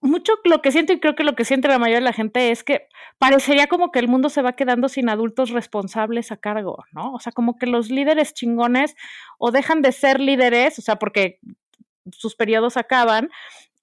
mucho 0.01 0.35
lo 0.45 0.63
que 0.63 0.73
siento 0.73 0.93
y 0.93 1.01
creo 1.01 1.15
que 1.15 1.25
lo 1.25 1.35
que 1.35 1.45
siente 1.45 1.69
la 1.69 1.79
mayoría 1.79 1.99
de 1.99 2.05
la 2.05 2.13
gente 2.13 2.51
es 2.51 2.65
que 2.65 2.89
parecería 3.19 3.67
como 3.67 3.91
que 3.91 3.99
el 3.99 4.09
mundo 4.09 4.29
se 4.29 4.43
va 4.43 4.53
quedando 4.53 4.89
sin 4.89 5.09
adultos 5.09 5.51
responsables 5.51 6.33
a 6.33 6.37
cargo, 6.37 6.85
¿no? 6.93 7.13
O 7.13 7.21
sea, 7.21 7.33
como 7.33 7.59
que 7.59 7.67
los 7.67 7.91
líderes 7.91 8.35
chingones 8.35 8.95
o 9.39 9.51
dejan 9.51 9.83
de 9.83 9.93
ser 9.93 10.21
líderes, 10.21 10.79
o 10.79 10.83
sea, 10.83 10.97
porque 10.97 11.41
sus 12.13 12.37
periodos 12.37 12.77
acaban, 12.77 13.31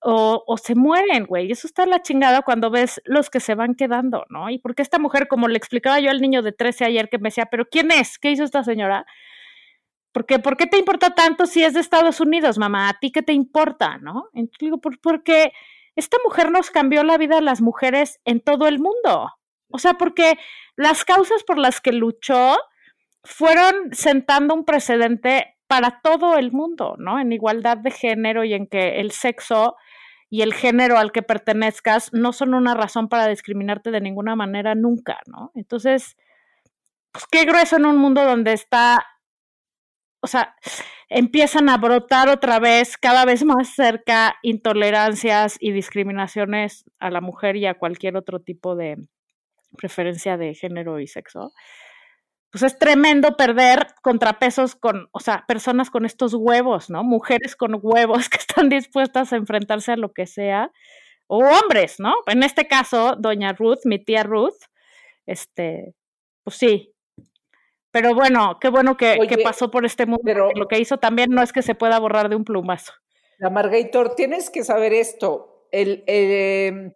o, 0.05 0.43
o, 0.46 0.58
se 0.58 0.75
mueren, 0.75 1.25
güey. 1.25 1.51
Eso 1.51 1.65
está 1.65 1.86
la 1.86 2.01
chingada 2.01 2.41
cuando 2.41 2.70
ves 2.70 3.01
los 3.05 3.29
que 3.29 3.39
se 3.39 3.55
van 3.55 3.74
quedando, 3.74 4.25
¿no? 4.29 4.50
Y 4.50 4.60
porque 4.60 4.82
esta 4.82 5.00
mujer, 5.00 5.29
como 5.29 5.48
le 5.48 5.58
explicaba 5.58 6.00
yo 6.01 6.12
al 6.12 6.20
niño 6.20 6.41
de 6.41 6.51
13 6.51 6.86
ayer 6.86 7.10
que 7.10 7.20
me 7.20 7.29
decía, 7.29 7.46
pero 7.46 7.70
¿quién 7.70 7.89
es? 7.89 8.20
¿Qué 8.20 8.32
hizo 8.32 8.43
esta 8.43 8.63
señora? 8.65 9.05
Porque, 10.12 10.39
¿por 10.39 10.58
qué 10.58 10.67
te 10.67 10.77
importa 10.77 11.15
tanto 11.15 11.46
si 11.46 11.63
es 11.63 11.74
de 11.74 11.79
Estados 11.79 12.20
Unidos, 12.20 12.58
mamá? 12.58 12.89
¿A 12.89 13.00
ti 13.00 13.12
qué 13.12 13.22
te 13.22 13.34
importa, 13.34 13.98
no? 13.98 14.25
Entonces 14.34 14.60
digo, 14.60 14.77
¿por, 14.79 15.00
porque 15.00 15.53
esta 15.95 16.17
mujer 16.23 16.51
nos 16.51 16.71
cambió 16.71 17.03
la 17.03 17.17
vida 17.17 17.38
a 17.38 17.41
las 17.41 17.62
mujeres 17.62 18.19
en 18.25 18.41
todo 18.41 18.67
el 18.67 18.79
mundo. 18.79 19.31
O 19.69 19.79
sea, 19.79 19.95
porque 19.95 20.38
las 20.75 21.05
causas 21.05 21.43
por 21.43 21.57
las 21.57 21.81
que 21.81 21.91
luchó 21.91 22.57
fueron 23.23 23.93
sentando 23.93 24.53
un 24.53 24.65
precedente 24.65 25.57
para 25.67 26.01
todo 26.01 26.38
el 26.38 26.51
mundo, 26.51 26.95
¿no? 26.97 27.19
En 27.19 27.31
igualdad 27.31 27.77
de 27.77 27.91
género 27.91 28.43
y 28.43 28.53
en 28.53 28.67
que 28.67 29.00
el 29.00 29.12
sexo 29.12 29.75
y 30.29 30.41
el 30.41 30.53
género 30.53 30.97
al 30.97 31.12
que 31.12 31.21
pertenezcas 31.21 32.12
no 32.12 32.33
son 32.33 32.53
una 32.53 32.73
razón 32.73 33.07
para 33.07 33.27
discriminarte 33.27 33.91
de 33.91 34.01
ninguna 34.01 34.35
manera 34.35 34.75
nunca, 34.75 35.19
¿no? 35.27 35.51
Entonces, 35.55 36.17
pues 37.12 37.25
qué 37.31 37.45
grueso 37.45 37.77
en 37.77 37.85
un 37.85 37.97
mundo 37.97 38.23
donde 38.25 38.53
está, 38.53 39.05
o 40.24 40.27
sea, 40.27 40.56
empiezan 41.10 41.68
a 41.68 41.77
brotar 41.77 42.30
otra 42.30 42.58
vez 42.58 42.98
cada 42.98 43.25
vez 43.25 43.44
más 43.44 43.75
cerca 43.75 44.38
intolerancias 44.42 45.58
y 45.60 45.74
discriminaciones 45.74 46.86
a 47.00 47.12
la 47.12 47.20
mujer 47.20 47.58
y 47.58 47.65
a 47.65 47.74
cualquier 47.74 48.15
otro 48.15 48.39
tipo 48.39 48.77
de 48.77 48.96
preferencia 49.77 50.38
de 50.38 50.53
género 50.53 51.01
y 51.01 51.08
sexo. 51.08 51.51
Pues 52.51 52.63
es 52.63 52.80
tremendo 52.80 53.36
perder 53.36 53.88
contrapesos 54.01 54.75
con, 54.75 55.10
o 55.12 55.20
sea, 55.20 55.44
personas 55.46 55.89
con 55.89 56.06
estos 56.06 56.34
huevos, 56.36 56.89
¿no? 56.89 57.03
Mujeres 57.03 57.58
con 57.58 57.77
huevos 57.82 58.30
que 58.30 58.38
están 58.38 58.70
dispuestas 58.70 59.34
a 59.34 59.36
enfrentarse 59.36 59.92
a 59.92 59.98
lo 59.98 60.13
que 60.13 60.25
sea, 60.25 60.72
o 61.27 61.39
hombres, 61.39 62.00
¿no? 62.00 62.13
En 62.27 62.44
este 62.44 62.68
caso, 62.68 63.18
doña 63.20 63.51
Ruth, 63.51 63.80
mi 63.84 64.00
tía 64.00 64.24
Ruth, 64.24 64.56
este, 65.25 65.96
pues 66.46 66.56
sí, 66.56 66.92
pero 67.93 68.15
bueno, 68.15 68.57
qué 68.59 68.69
bueno 68.69 68.97
que, 68.97 69.19
pasó 69.43 69.69
por 69.69 69.85
este 69.85 70.07
mundo. 70.07 70.23
Pero 70.25 70.50
lo 70.55 70.67
que 70.67 70.79
hizo 70.79 70.97
también 70.97 71.29
no 71.29 71.43
es 71.43 71.53
que 71.53 71.62
se 71.62 71.75
pueda 71.75 72.00
borrar 72.00 72.27
de 72.27 72.35
un 72.35 72.43
plumazo. 72.43 72.91
La 73.38 73.51
Margator, 73.51 74.15
tienes 74.15 74.50
que 74.50 74.63
saber 74.63 74.93
esto. 74.93 75.67
El, 75.71 76.03
em, 76.07 76.91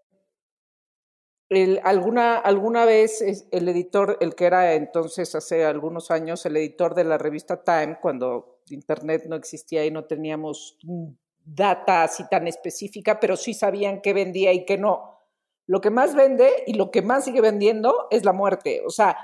el, 1.50 1.80
alguna, 1.84 2.38
alguna 2.38 2.86
vez 2.86 3.22
el 3.52 3.70
editor, 3.70 4.18
el 4.22 4.34
que 4.34 4.46
era 4.46 4.74
entonces 4.74 5.36
hace 5.36 5.66
algunos 5.66 6.10
años 6.10 6.44
el 6.48 6.58
editor 6.58 6.96
de 6.96 7.04
la 7.04 7.20
revista 7.20 7.64
Time, 7.64 8.00
cuando 8.02 8.62
Internet 8.70 9.26
no 9.28 9.36
existía 9.36 9.86
y 9.86 9.92
no 9.92 10.06
teníamos 10.06 10.80
data 11.46 12.06
así 12.06 12.28
tan 12.28 12.48
específica, 12.48 13.20
pero 13.20 13.38
sí 13.38 13.54
sabían 13.54 14.02
qué 14.02 14.14
vendía 14.14 14.52
y 14.52 14.66
qué 14.66 14.80
no. 14.80 15.22
Lo 15.68 15.80
que 15.80 15.92
más 15.92 16.16
vende 16.16 16.50
y 16.66 16.74
lo 16.74 16.90
que 16.90 17.04
más 17.04 17.26
sigue 17.26 17.42
vendiendo 17.42 18.08
es 18.10 18.26
la 18.26 18.34
muerte. 18.34 18.82
O 18.84 18.90
sea, 18.90 19.16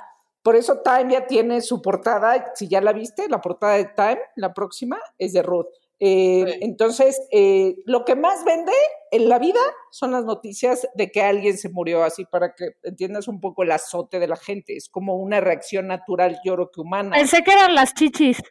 por 0.44 0.58
eso 0.58 0.82
Time 0.82 1.14
ya 1.14 1.26
tiene 1.26 1.62
su 1.62 1.82
portada, 1.82 2.52
si 2.54 2.68
ya 2.68 2.82
la 2.82 2.92
viste, 2.92 3.30
la 3.30 3.40
portada 3.40 3.78
de 3.78 3.86
Time, 3.86 4.20
la 4.36 4.54
próxima, 4.54 5.00
es 5.18 5.32
de 5.32 5.42
Ruth. 5.42 5.68
Eh, 6.00 6.60
entonces, 6.60 7.22
eh, 7.32 7.78
lo 7.86 8.04
que 8.04 8.16
más 8.16 8.44
vende 8.44 8.74
en 9.12 9.30
la 9.30 9.40
vida 9.40 9.62
son 9.90 10.12
las 10.12 10.26
noticias 10.26 10.86
de 10.96 11.10
que 11.12 11.22
alguien 11.22 11.58
se 11.58 11.70
murió, 11.70 12.04
así 12.04 12.26
para 12.26 12.54
que 12.56 12.76
entiendas 12.84 13.30
un 13.30 13.40
poco 13.40 13.64
el 13.64 13.72
azote 13.72 14.20
de 14.20 14.28
la 14.28 14.36
gente. 14.36 14.76
Es 14.76 14.90
como 14.90 15.16
una 15.16 15.40
reacción 15.40 15.88
natural, 15.88 16.42
yo 16.44 16.56
creo 16.56 16.72
que 16.72 16.82
humana. 16.82 17.16
Pensé 17.16 17.42
que 17.42 17.54
eran 17.54 17.74
las 17.74 17.94
chichis. 17.94 18.44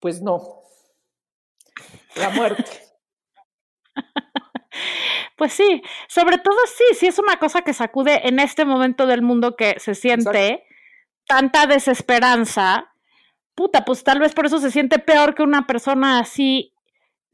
Pues 0.00 0.20
no. 0.20 0.62
La 2.16 2.30
muerte. 2.30 2.64
Pues 5.36 5.52
sí, 5.52 5.82
sobre 6.06 6.38
todo 6.38 6.56
sí, 6.66 6.96
sí 6.96 7.06
es 7.08 7.18
una 7.18 7.38
cosa 7.40 7.62
que 7.62 7.74
sacude 7.74 8.28
en 8.28 8.38
este 8.38 8.64
momento 8.64 9.04
del 9.04 9.20
mundo 9.20 9.56
que 9.56 9.80
se 9.80 9.96
siente 9.96 10.64
tanta 11.26 11.66
desesperanza, 11.66 12.92
puta, 13.54 13.84
pues 13.84 14.04
tal 14.04 14.18
vez 14.18 14.34
por 14.34 14.46
eso 14.46 14.58
se 14.58 14.70
siente 14.70 14.98
peor 14.98 15.34
que 15.34 15.42
una 15.42 15.66
persona 15.66 16.18
así 16.18 16.74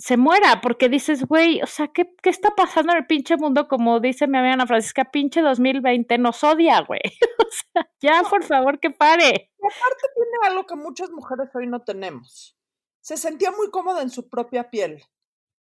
se 0.01 0.17
muera, 0.17 0.63
porque 0.63 0.89
dices, 0.89 1.27
güey, 1.27 1.61
o 1.61 1.67
sea, 1.67 1.89
¿qué, 1.89 2.15
¿qué, 2.23 2.31
está 2.31 2.55
pasando 2.57 2.93
en 2.93 2.99
el 2.99 3.07
pinche 3.07 3.37
mundo? 3.37 3.69
Como 3.69 4.01
dice 4.01 4.27
mi 4.27 4.39
amiga 4.39 4.55
Ana 4.55 4.67
Francisca, 4.67 5.11
pinche 5.11 5.43
2020 5.43 6.17
nos 6.17 6.43
odia, 6.43 6.81
güey. 6.81 7.01
o 7.39 7.51
sea, 7.51 7.91
ya, 8.01 8.23
por 8.23 8.43
favor, 8.43 8.81
que 8.81 8.91
pare. 8.91 9.51
Y 9.59 9.67
aparte 9.67 10.07
tiene 10.15 10.49
algo 10.49 10.65
que 10.65 10.77
muchas 10.77 11.11
mujeres 11.11 11.51
hoy 11.55 11.67
no 11.67 11.83
tenemos. 11.83 12.57
Se 13.03 13.19
sentía 13.19 13.51
muy 13.51 13.71
cómoda 13.71 14.01
en 14.01 14.09
su 14.09 14.31
propia 14.31 14.71
piel. 14.71 15.05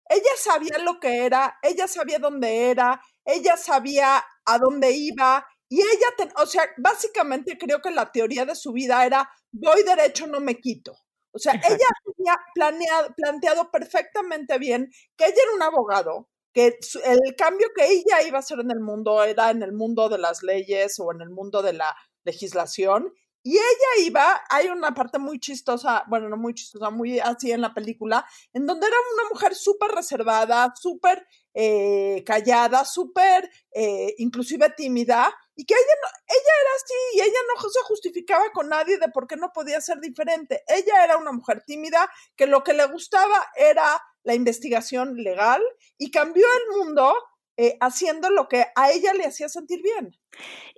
Ella 0.09 0.33
sabía 0.37 0.79
lo 0.79 0.99
que 0.99 1.25
era, 1.25 1.59
ella 1.63 1.87
sabía 1.87 2.19
dónde 2.19 2.71
era, 2.71 3.01
ella 3.25 3.57
sabía 3.57 4.23
a 4.45 4.59
dónde 4.59 4.93
iba, 4.93 5.47
y 5.69 5.81
ella, 5.81 6.31
o 6.37 6.47
sea, 6.47 6.63
básicamente 6.77 7.59
creo 7.59 7.81
que 7.81 7.91
la 7.91 8.11
teoría 8.13 8.45
de 8.45 8.55
su 8.55 8.73
vida 8.73 9.05
era, 9.05 9.29
voy 9.53 9.83
derecho, 9.83 10.27
no 10.27 10.41
me 10.41 10.61
quito. 10.61 10.97
O 11.33 11.39
sea, 11.39 11.55
ella 11.55 11.87
tenía 12.17 12.39
planeado, 12.55 13.15
planteado 13.17 13.71
perfectamente 13.71 14.57
bien 14.59 14.91
que 15.17 15.25
ella 15.25 15.43
era 15.43 15.55
un 15.57 15.63
abogado, 15.63 16.29
que 16.53 16.79
el 17.05 17.37
cambio 17.37 17.67
que 17.75 17.87
ella 17.87 18.23
iba 18.27 18.39
a 18.39 18.41
hacer 18.41 18.61
en 18.61 18.71
el 18.71 18.79
mundo 18.79 19.25
era 19.25 19.51
en 19.51 19.63
el 19.65 19.73
mundo 19.73 20.09
de 20.09 20.19
las 20.19 20.45
leyes 20.45 21.01
o 21.01 21.13
en 21.13 21.21
el 21.21 21.31
mundo 21.31 21.61
de 21.63 21.73
la 21.73 21.97
legislación. 22.23 23.13
Y 23.43 23.57
ella 23.57 24.07
iba, 24.07 24.43
hay 24.49 24.69
una 24.69 24.95
parte 24.95 25.19
muy 25.19 25.39
chistosa, 25.39 26.05
bueno, 26.07 26.29
no 26.29 26.37
muy 26.37 26.55
chistosa, 26.55 26.91
muy 26.91 27.19
así 27.19 27.51
en 27.51 27.61
la 27.61 27.75
película, 27.75 28.25
en 28.53 28.65
donde 28.65 28.87
era 28.87 28.97
una 29.15 29.29
mujer 29.29 29.55
súper 29.55 29.91
reservada, 29.91 30.73
súper 30.81 31.27
eh, 31.53 32.23
callada, 32.25 32.85
súper 32.85 33.51
eh, 33.73 34.15
inclusive 34.19 34.71
tímida, 34.71 35.35
y 35.57 35.65
que 35.65 35.75
ella, 35.75 35.95
no, 36.03 36.09
ella 36.29 36.53
era 36.61 36.71
así 36.77 36.95
y 37.15 37.21
ella 37.21 37.39
no 37.55 37.69
se 37.69 37.81
justificaba 37.83 38.51
con 38.53 38.69
nadie 38.69 38.99
de 38.99 39.09
por 39.09 39.27
qué 39.27 39.37
no 39.37 39.53
podía 39.53 39.81
ser 39.81 40.01
diferente. 40.01 40.63
Ella 40.67 41.05
era 41.05 41.17
una 41.17 41.33
mujer 41.33 41.63
tímida 41.67 42.11
que 42.37 42.47
lo 42.47 42.63
que 42.65 42.75
le 42.75 42.87
gustaba 42.87 43.47
era 43.57 44.01
la 44.25 44.35
investigación 44.35 45.17
legal 45.17 45.63
y 45.99 46.11
cambió 46.11 46.45
el 46.47 46.79
mundo 46.79 47.15
eh, 47.57 47.77
haciendo 47.81 48.31
lo 48.31 48.49
que 48.49 48.67
a 48.75 48.91
ella 48.91 49.13
le 49.15 49.27
hacía 49.27 49.49
sentir 49.49 49.81
bien. 49.81 50.17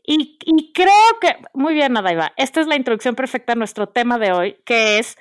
Y, 0.05 0.73
creo 0.75 1.19
que, 1.21 1.37
muy 1.55 1.75
bien, 1.75 1.97
Adaiva, 1.97 2.33
esta 2.37 2.61
es 2.61 2.67
la 2.67 2.77
introducción 2.77 3.15
perfecta 3.15 3.55
a 3.55 3.57
nuestro 3.57 3.89
tema 3.89 4.19
de 4.19 4.33
hoy, 4.33 4.63
que 4.65 4.99
es 4.99 5.17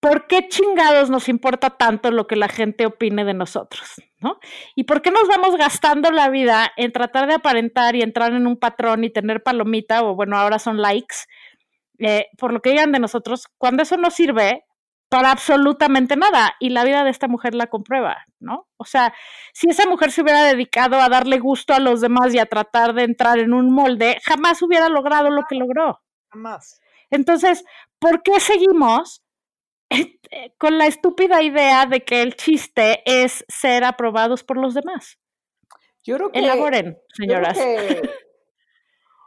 ¿por 0.00 0.26
qué 0.26 0.48
chingados 0.48 1.10
nos 1.10 1.28
importa 1.28 1.70
tanto 1.70 2.10
lo 2.10 2.26
que 2.26 2.36
la 2.36 2.48
gente 2.48 2.86
opine 2.86 3.24
de 3.24 3.34
nosotros? 3.34 4.00
¿no? 4.20 4.38
¿Y 4.74 4.84
por 4.84 5.02
qué 5.02 5.10
nos 5.10 5.28
vamos 5.28 5.56
gastando 5.56 6.10
la 6.10 6.28
vida 6.28 6.72
en 6.76 6.92
tratar 6.92 7.28
de 7.28 7.34
aparentar 7.34 7.94
y 7.94 8.02
entrar 8.02 8.32
en 8.32 8.46
un 8.46 8.56
patrón 8.56 9.04
y 9.04 9.10
tener 9.10 9.42
palomita, 9.42 10.02
o 10.02 10.14
bueno, 10.14 10.36
ahora 10.36 10.58
son 10.58 10.80
likes, 10.80 11.16
eh, 11.98 12.26
por 12.36 12.52
lo 12.52 12.60
que 12.60 12.70
digan 12.70 12.92
de 12.92 13.00
nosotros, 13.00 13.48
cuando 13.58 13.82
eso 13.82 13.96
no 13.96 14.10
sirve 14.10 14.64
para 15.08 15.30
absolutamente 15.30 16.16
nada? 16.16 16.54
Y 16.60 16.70
la 16.70 16.84
vida 16.84 17.04
de 17.04 17.10
esta 17.10 17.28
mujer 17.28 17.54
la 17.54 17.68
comprueba, 17.68 18.24
¿no? 18.40 18.66
O 18.76 18.84
sea, 18.84 19.14
si 19.52 19.70
esa 19.70 19.86
mujer 19.86 20.10
se 20.10 20.22
hubiera 20.22 20.42
dedicado 20.42 21.00
a 21.00 21.08
darle 21.08 21.38
gusto 21.38 21.74
a 21.74 21.78
los 21.78 22.00
demás 22.00 22.34
y 22.34 22.38
a 22.38 22.46
tratar 22.46 22.94
de 22.94 23.04
entrar 23.04 23.38
en 23.38 23.52
un 23.52 23.72
molde, 23.72 24.18
jamás 24.24 24.62
hubiera 24.62 24.88
logrado 24.88 25.30
lo 25.30 25.44
que 25.48 25.56
logró. 25.56 26.00
Jamás. 26.30 26.80
Entonces, 27.10 27.64
¿por 27.98 28.22
qué 28.22 28.38
seguimos 28.38 29.22
con 30.58 30.78
la 30.78 30.86
estúpida 30.86 31.42
idea 31.42 31.86
de 31.86 32.04
que 32.04 32.22
el 32.22 32.36
chiste 32.36 33.02
es 33.04 33.44
ser 33.48 33.84
aprobados 33.84 34.44
por 34.44 34.56
los 34.56 34.74
demás? 34.74 35.18
Yo 36.04 36.16
creo 36.16 36.32
que. 36.32 36.38
Elaboren, 36.38 36.98
señoras. 37.14 37.58
que- 37.58 38.02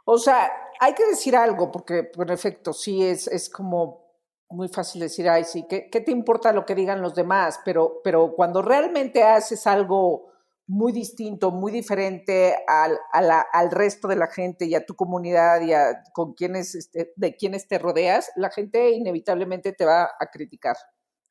o 0.04 0.18
sea, 0.18 0.50
hay 0.80 0.94
que 0.94 1.06
decir 1.06 1.36
algo, 1.36 1.70
porque 1.70 2.10
en 2.16 2.30
efecto, 2.30 2.72
sí 2.72 3.04
es, 3.04 3.28
es 3.28 3.48
como 3.48 4.02
muy 4.48 4.68
fácil 4.68 5.00
decir, 5.00 5.28
ay, 5.28 5.44
sí, 5.44 5.64
¿qué, 5.68 5.88
qué 5.90 6.00
te 6.00 6.10
importa 6.10 6.52
lo 6.52 6.66
que 6.66 6.74
digan 6.74 7.00
los 7.00 7.14
demás? 7.14 7.60
Pero, 7.64 8.00
pero 8.04 8.32
cuando 8.34 8.62
realmente 8.62 9.22
haces 9.22 9.66
algo 9.66 10.31
muy 10.66 10.92
distinto, 10.92 11.50
muy 11.50 11.72
diferente 11.72 12.54
al, 12.66 12.98
a 13.12 13.20
la- 13.22 13.46
al 13.52 13.70
resto 13.70 14.08
de 14.08 14.16
la 14.16 14.28
gente 14.28 14.64
y 14.66 14.74
a 14.74 14.86
tu 14.86 14.94
comunidad 14.94 15.60
y 15.62 15.72
a 15.72 16.02
con 16.14 16.34
quienes, 16.34 16.74
este, 16.74 17.12
de 17.16 17.36
quienes 17.36 17.66
te 17.68 17.78
rodeas, 17.78 18.30
la 18.36 18.50
gente 18.50 18.90
inevitablemente 18.90 19.72
te 19.72 19.84
va 19.84 20.04
a 20.18 20.26
criticar, 20.32 20.76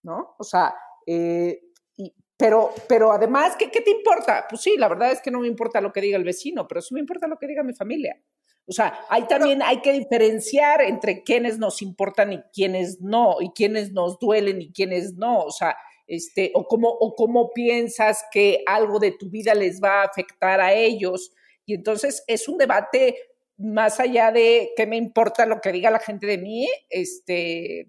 ¿no? 0.03 0.35
O 0.37 0.43
sea, 0.43 0.75
eh, 1.07 1.61
y- 1.97 2.13
pero, 2.37 2.71
pero 2.89 3.11
además, 3.11 3.55
¿qué, 3.57 3.71
¿qué 3.71 3.81
te 3.81 3.91
importa? 3.91 4.45
Pues 4.49 4.61
sí, 4.61 4.75
la 4.77 4.87
verdad 4.89 5.11
es 5.11 5.21
que 5.21 5.31
no 5.31 5.39
me 5.39 5.47
importa 5.47 5.81
lo 5.81 5.91
que 5.93 6.01
diga 6.01 6.17
el 6.17 6.23
vecino, 6.23 6.67
pero 6.67 6.81
sí 6.81 6.93
me 6.93 6.99
importa 6.99 7.27
lo 7.27 7.37
que 7.37 7.47
diga 7.47 7.63
mi 7.63 7.73
familia. 7.73 8.21
O 8.67 8.73
sea, 8.73 8.99
hay 9.09 9.23
también 9.27 9.61
hay 9.63 9.81
que 9.81 9.91
diferenciar 9.91 10.81
entre 10.81 11.23
quienes 11.23 11.57
nos 11.57 11.81
importan 11.81 12.31
y 12.33 12.41
quienes 12.53 13.01
no, 13.01 13.37
y 13.41 13.49
quienes 13.51 13.91
nos 13.91 14.19
duelen 14.19 14.61
y 14.61 14.71
quienes 14.71 15.13
no. 15.15 15.39
O 15.39 15.51
sea, 15.51 15.75
este, 16.11 16.51
o 16.55 16.67
cómo, 16.67 16.89
o 16.89 17.15
cómo 17.15 17.51
piensas 17.51 18.25
que 18.33 18.63
algo 18.65 18.99
de 18.99 19.13
tu 19.13 19.29
vida 19.29 19.55
les 19.55 19.81
va 19.81 20.01
a 20.01 20.05
afectar 20.05 20.59
a 20.59 20.73
ellos. 20.73 21.31
Y 21.65 21.73
entonces 21.73 22.25
es 22.27 22.49
un 22.49 22.57
debate 22.57 23.15
más 23.57 23.97
allá 24.01 24.29
de 24.29 24.71
qué 24.75 24.85
me 24.85 24.97
importa 24.97 25.45
lo 25.45 25.61
que 25.61 25.71
diga 25.71 25.89
la 25.89 25.99
gente 25.99 26.27
de 26.27 26.37
mí, 26.37 26.67
este, 26.89 27.87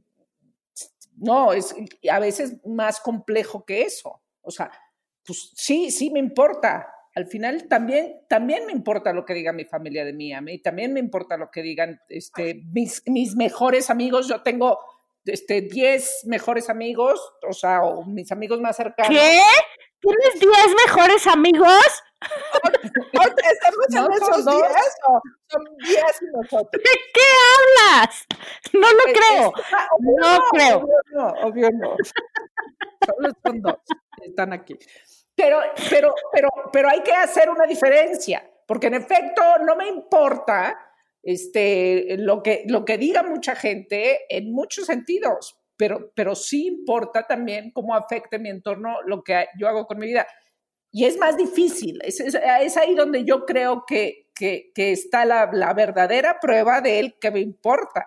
no, 1.17 1.53
es 1.53 1.75
a 2.09 2.21
veces 2.21 2.65
más 2.65 3.01
complejo 3.01 3.65
que 3.65 3.83
eso. 3.83 4.23
O 4.41 4.53
sea, 4.53 4.71
pues 5.27 5.51
sí, 5.57 5.91
sí 5.91 6.11
me 6.11 6.21
importa. 6.21 6.95
Al 7.17 7.27
final 7.27 7.67
también, 7.67 8.21
también 8.29 8.67
me 8.67 8.73
importa 8.73 9.13
lo 9.13 9.25
que 9.25 9.35
diga 9.35 9.53
mi 9.53 9.65
familia 9.65 10.05
de 10.05 10.13
mí, 10.13 10.33
a 10.33 10.41
mí 10.41 10.63
también 10.63 10.93
me 10.93 11.01
importa 11.01 11.37
lo 11.37 11.51
que 11.51 11.63
digan 11.63 12.01
este, 12.09 12.63
mis, 12.73 13.03
mis 13.07 13.35
mejores 13.35 13.91
amigos. 13.91 14.29
Yo 14.29 14.43
tengo 14.43 14.79
este, 15.25 15.61
10 15.63 16.23
mejores 16.27 16.69
amigos, 16.71 17.21
o 17.49 17.53
sea, 17.53 17.83
o 17.83 18.05
mis 18.05 18.31
amigos 18.33 18.61
más 18.61 18.77
cercanos. 18.77 19.11
¿Qué? 19.17 19.41
¿Tienes 20.01 20.41
10 20.41 20.51
mejores 20.87 21.27
amigos? 21.27 22.03
¿Estamos 23.13 23.87
No, 23.91 24.07
en 24.07 24.13
esos 24.13 24.45
dos. 24.45 24.57
10 24.63 24.73
o 25.09 25.21
son 25.49 25.65
10 25.79 25.97
y 26.23 26.27
nosotros? 26.37 26.71
¿De 26.73 27.01
qué 27.15 27.29
hablas? 27.89 28.27
No 28.73 28.81
lo 28.93 29.07
Es- 29.07 29.19
creo. 29.19 29.53
es- 29.57 29.65
ah, 29.73 29.89
obvio 29.93 30.17
No 30.19 30.39
creo. 30.51 30.77
Obvio 30.79 30.97
no, 31.13 31.29
obvio 31.49 31.71
no. 31.73 31.97
Solo 33.07 33.35
son 33.45 33.63
dos, 33.63 33.77
están 34.25 34.53
aquí. 34.53 34.79
Pero, 35.35 35.61
pero, 35.91 36.15
pero, 36.33 36.49
pero 36.73 36.89
hay 36.89 37.03
que 37.03 37.13
hacer 37.13 37.49
una 37.51 37.65
diferencia, 37.67 38.49
porque 38.67 38.87
en 38.89 38.95
efecto 38.95 39.43
no 39.65 39.75
me 39.77 39.89
importa 39.89 40.79
este, 41.23 42.17
lo, 42.19 42.43
que, 42.43 42.65
lo 42.67 42.85
que 42.85 42.99
diga 42.99 43.23
mucha 43.23 43.55
gente 43.55 44.21
en 44.29 44.53
muchos 44.53 44.87
sentidos, 44.87 45.59
pero, 45.77 46.13
pero 46.15 46.35
sí 46.35 46.67
importa 46.67 47.27
también 47.27 47.71
cómo 47.73 47.95
afecte 47.95 48.39
mi 48.39 48.51
entorno 48.51 49.03
lo 49.03 49.23
que 49.23 49.47
yo 49.59 49.69
hago 49.69 49.87
con 49.87 49.99
mi 49.99 50.07
vida. 50.07 50.27
Y 50.91 51.07
es 51.07 51.17
más 51.17 51.37
difícil, 51.37 52.01
es, 52.05 52.21
es- 52.21 52.35
ahí 52.77 52.95
donde 52.95 53.25
yo 53.25 53.47
creo 53.47 53.85
que, 53.87 54.31
que, 54.35 54.73
que 54.75 54.93
está 54.93 55.25
la, 55.25 55.49
la 55.53 55.73
verdadera 55.73 56.39
prueba 56.41 56.81
de 56.81 56.99
él 56.99 57.19
que 57.21 57.31
me 57.31 57.41
importa. 57.41 58.07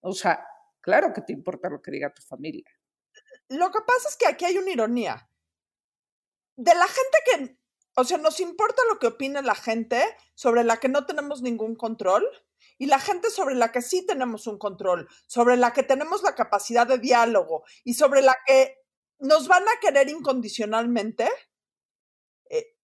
O 0.00 0.12
sea, 0.12 0.44
claro 0.80 1.12
que 1.12 1.20
te 1.20 1.32
importa 1.32 1.68
lo 1.68 1.80
que 1.80 1.92
diga 1.92 2.12
tu 2.12 2.22
familia. 2.22 2.68
Lo 3.48 3.70
que 3.70 3.78
pasa 3.86 4.08
es 4.08 4.16
que 4.16 4.26
aquí 4.26 4.44
hay 4.44 4.58
una 4.58 4.70
ironía. 4.70 5.28
De 6.56 6.74
la 6.74 6.86
gente 6.86 7.18
que, 7.26 7.56
o 7.96 8.04
sea, 8.04 8.18
nos 8.18 8.40
importa 8.40 8.82
lo 8.88 8.98
que 8.98 9.06
opina 9.08 9.40
la 9.42 9.54
gente 9.54 10.02
sobre 10.34 10.64
la 10.64 10.78
que 10.78 10.88
no 10.88 11.06
tenemos 11.06 11.42
ningún 11.42 11.74
control 11.76 12.28
y 12.78 12.86
la 12.86 12.98
gente 12.98 13.30
sobre 13.30 13.54
la 13.54 13.72
que 13.72 13.82
sí 13.82 14.04
tenemos 14.06 14.46
un 14.46 14.58
control, 14.58 15.08
sobre 15.26 15.56
la 15.56 15.72
que 15.72 15.82
tenemos 15.82 16.22
la 16.22 16.34
capacidad 16.34 16.86
de 16.86 16.98
diálogo 16.98 17.64
y 17.84 17.94
sobre 17.94 18.22
la 18.22 18.36
que 18.46 18.78
nos 19.18 19.48
van 19.48 19.62
a 19.64 19.80
querer 19.80 20.08
incondicionalmente. 20.08 21.28
eh, 22.50 22.76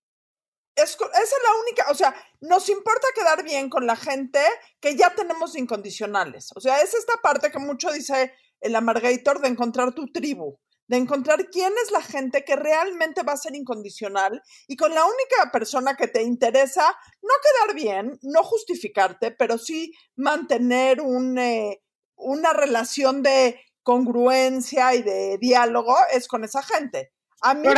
es, 0.77 0.93
es 0.93 1.35
la 1.43 1.61
única, 1.63 1.91
o 1.91 1.95
sea, 1.95 2.15
nos 2.41 2.69
importa 2.69 3.07
quedar 3.15 3.45
bien 3.45 3.69
con 3.69 3.87
la 3.87 3.97
gente 3.97 4.41
que 4.81 4.97
ya 4.97 5.15
tenemos 5.15 5.57
incondicionales. 5.57 6.51
O 6.55 6.61
sea, 6.61 6.81
es 6.81 6.95
esta 6.95 7.17
parte 7.23 7.51
que 7.51 7.59
mucho 7.59 7.91
dice 7.93 8.33
el 8.61 8.77
amargator 8.77 9.41
de 9.41 9.49
encontrar 9.49 9.95
tu 9.95 10.11
tribu, 10.13 10.59
de 10.91 10.97
encontrar 10.97 11.49
quién 11.51 11.73
es 11.85 11.93
la 11.93 12.03
gente 12.03 12.45
que 12.45 12.57
realmente 12.57 13.23
va 13.23 13.35
a 13.35 13.37
ser 13.37 13.55
incondicional 13.55 14.43
y 14.67 14.75
con 14.75 14.93
la 14.93 15.05
única 15.05 15.53
persona 15.53 15.95
que 15.95 16.09
te 16.09 16.21
interesa 16.21 16.85
no 17.23 17.35
quedar 17.45 17.77
bien, 17.77 18.19
no 18.23 18.43
justificarte, 18.43 19.31
pero 19.31 19.57
sí 19.57 19.93
mantener 20.17 21.01
un, 21.01 21.39
eh, 21.39 21.81
una 22.17 22.53
relación 22.53 23.23
de 23.23 23.61
congruencia 23.85 24.93
y 24.97 25.03
de 25.03 25.39
diálogo 25.39 25.95
es 26.11 26.27
con 26.27 26.43
esa 26.43 26.61
gente. 26.61 27.13
A 27.43 27.55
mí 27.55 27.69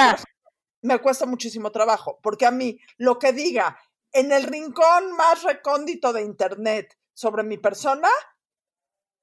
me 0.81 0.98
cuesta 0.98 1.27
muchísimo 1.27 1.70
trabajo, 1.70 2.18
porque 2.22 2.46
a 2.46 2.51
mí 2.51 2.79
lo 2.96 3.18
que 3.18 3.35
diga 3.35 3.79
en 4.11 4.33
el 4.33 4.44
rincón 4.44 5.12
más 5.18 5.42
recóndito 5.42 6.14
de 6.14 6.22
internet 6.22 6.96
sobre 7.12 7.42
mi 7.42 7.59
persona 7.59 8.09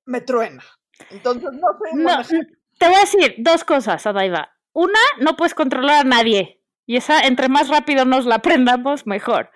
me 0.05 0.21
truena. 0.21 0.63
Entonces 1.09 1.49
no 1.53 1.67
soy 1.79 1.89
un 1.93 2.03
no. 2.03 2.58
Te 2.79 2.87
voy 2.87 2.95
a 2.95 3.01
decir 3.01 3.35
dos 3.37 3.63
cosas, 3.63 4.07
Adaiva. 4.07 4.55
Una, 4.73 4.99
no 5.19 5.35
puedes 5.35 5.53
controlar 5.53 5.99
a 5.99 6.09
nadie. 6.09 6.63
Y 6.85 6.95
esa, 6.95 7.21
entre 7.21 7.49
más 7.49 7.67
rápido 7.67 8.05
nos 8.05 8.25
la 8.25 8.35
aprendamos, 8.35 9.05
mejor. 9.05 9.51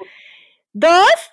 Dos, 0.74 1.32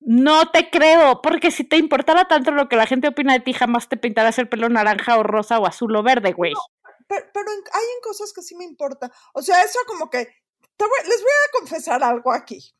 no 0.00 0.50
te 0.50 0.70
creo, 0.70 1.20
porque 1.20 1.50
si 1.50 1.64
te 1.64 1.76
importara 1.76 2.26
tanto 2.26 2.50
lo 2.50 2.68
que 2.68 2.76
la 2.76 2.86
gente 2.86 3.08
opina 3.08 3.34
de 3.34 3.40
ti, 3.40 3.52
jamás 3.52 3.88
te 3.88 3.96
pintarás 3.96 4.38
el 4.38 4.48
pelo 4.48 4.68
naranja 4.68 5.18
o 5.18 5.22
rosa 5.22 5.58
o 5.58 5.66
azul 5.66 5.94
o 5.96 6.02
verde, 6.02 6.32
güey. 6.32 6.54
Pero, 7.08 7.50
hay 7.50 7.84
en 7.84 8.00
cosas 8.02 8.32
que 8.32 8.42
sí 8.42 8.54
me 8.54 8.64
importa. 8.64 9.10
O 9.34 9.42
sea, 9.42 9.62
eso 9.62 9.78
como 9.86 10.08
que 10.08 10.18
les 10.18 11.22
voy 11.22 11.32
a 11.32 11.58
confesar 11.58 12.02
algo 12.02 12.32
aquí. 12.32 12.74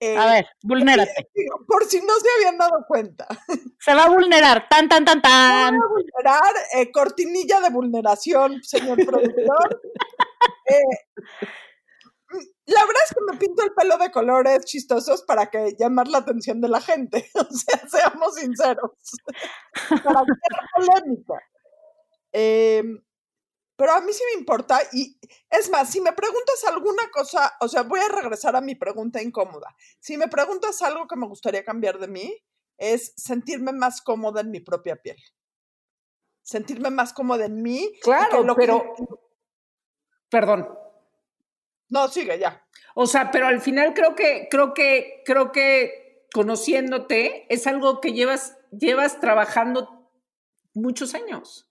Eh, 0.00 0.16
A 0.16 0.26
ver, 0.26 0.46
vulnérate. 0.62 1.28
por 1.66 1.84
si 1.86 2.00
no 2.00 2.14
se 2.20 2.28
habían 2.36 2.58
dado 2.58 2.84
cuenta. 2.86 3.26
Se 3.80 3.94
va 3.94 4.04
a 4.04 4.08
vulnerar. 4.10 4.66
Tan, 4.68 4.88
tan, 4.88 5.04
tan, 5.04 5.20
tan. 5.20 5.78
vulnerar, 5.78 6.54
eh, 6.76 6.90
cortinilla 6.90 7.60
de 7.60 7.70
vulneración, 7.70 8.62
señor 8.62 9.04
productor. 9.04 9.80
Eh, 10.66 10.82
la 12.66 12.80
verdad 12.86 13.02
es 13.06 13.14
que 13.14 13.20
me 13.32 13.38
pinto 13.38 13.62
el 13.62 13.72
pelo 13.74 13.98
de 13.98 14.10
colores 14.10 14.64
chistosos 14.64 15.22
para 15.22 15.46
que 15.50 15.74
llamar 15.78 16.08
la 16.08 16.18
atención 16.18 16.60
de 16.62 16.68
la 16.68 16.80
gente. 16.80 17.30
O 17.34 17.44
sea, 17.54 17.86
seamos 17.88 18.34
sinceros. 18.34 18.90
para 20.02 20.20
ser 20.20 20.36
polémica. 20.74 21.34
Pero 23.76 23.92
a 23.92 24.00
mí 24.00 24.12
sí 24.12 24.22
me 24.32 24.38
importa 24.38 24.78
y 24.92 25.18
es 25.50 25.68
más, 25.68 25.90
si 25.90 26.00
me 26.00 26.12
preguntas 26.12 26.62
alguna 26.64 27.10
cosa, 27.10 27.54
o 27.60 27.66
sea, 27.68 27.82
voy 27.82 28.00
a 28.00 28.08
regresar 28.08 28.54
a 28.54 28.60
mi 28.60 28.76
pregunta 28.76 29.20
incómoda. 29.20 29.74
Si 29.98 30.16
me 30.16 30.28
preguntas 30.28 30.80
algo 30.82 31.08
que 31.08 31.16
me 31.16 31.26
gustaría 31.26 31.64
cambiar 31.64 31.98
de 31.98 32.06
mí, 32.08 32.36
es 32.76 33.12
sentirme 33.16 33.72
más 33.72 34.00
cómoda 34.00 34.40
en 34.42 34.50
mi 34.50 34.60
propia 34.60 34.96
piel. 34.96 35.16
Sentirme 36.42 36.90
más 36.90 37.12
cómoda 37.12 37.46
en 37.46 37.62
mí. 37.62 37.92
Claro, 38.02 38.42
lo 38.44 38.54
que- 38.54 38.60
pero, 38.60 38.94
perdón. 40.28 40.78
No, 41.88 42.08
sigue 42.08 42.38
ya. 42.38 42.64
O 42.94 43.06
sea, 43.06 43.30
pero 43.30 43.46
al 43.46 43.60
final 43.60 43.92
creo 43.94 44.14
que, 44.14 44.48
creo 44.50 44.72
que, 44.72 45.22
creo 45.24 45.50
que 45.52 46.26
conociéndote 46.32 47.52
es 47.52 47.66
algo 47.66 48.00
que 48.00 48.12
llevas, 48.12 48.56
llevas 48.70 49.20
trabajando 49.20 50.10
muchos 50.74 51.14
años. 51.14 51.70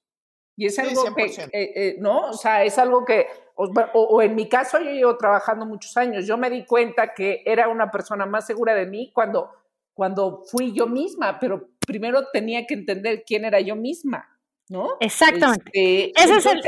Y 0.56 0.68
es 0.68 0.76
Sí, 0.76 0.82
algo 0.82 1.04
que, 1.16 1.30
100%. 1.30 1.50
eh, 1.54 1.72
eh, 1.76 1.96
¿no? 2.00 2.30
O 2.30 2.34
sea, 2.34 2.64
es 2.64 2.78
algo 2.78 3.04
que, 3.06 3.28
o, 3.56 3.66
o- 3.94 4.02
o 4.18 4.22
en 4.22 4.36
mi 4.36 4.48
caso 4.48 4.80
yo 4.80 4.92
llevo 4.92 5.18
trabajando 5.18 5.66
muchos 5.66 5.96
años. 5.98 6.26
Yo 6.28 6.38
me 6.38 6.50
di 6.50 6.66
cuenta 6.66 7.14
que 7.14 7.42
era 7.46 7.68
una 7.70 7.90
persona 7.92 8.26
más 8.26 8.46
segura 8.46 8.76
de 8.76 8.86
mí 8.86 9.12
cuando, 9.14 9.50
cuando 9.94 10.44
fui 10.52 10.74
yo 10.74 10.88
misma, 10.88 11.40
pero 11.40 11.70
primero 11.86 12.28
tenía 12.32 12.66
que 12.68 12.76
entender 12.76 13.24
quién 13.26 13.46
era 13.46 13.60
yo 13.60 13.76
misma, 13.76 14.28
¿no? 14.70 14.90
Exactamente. 15.00 15.72
Este, 15.74 16.22
Ese 16.24 16.36
es 16.38 16.46
el- 16.46 16.62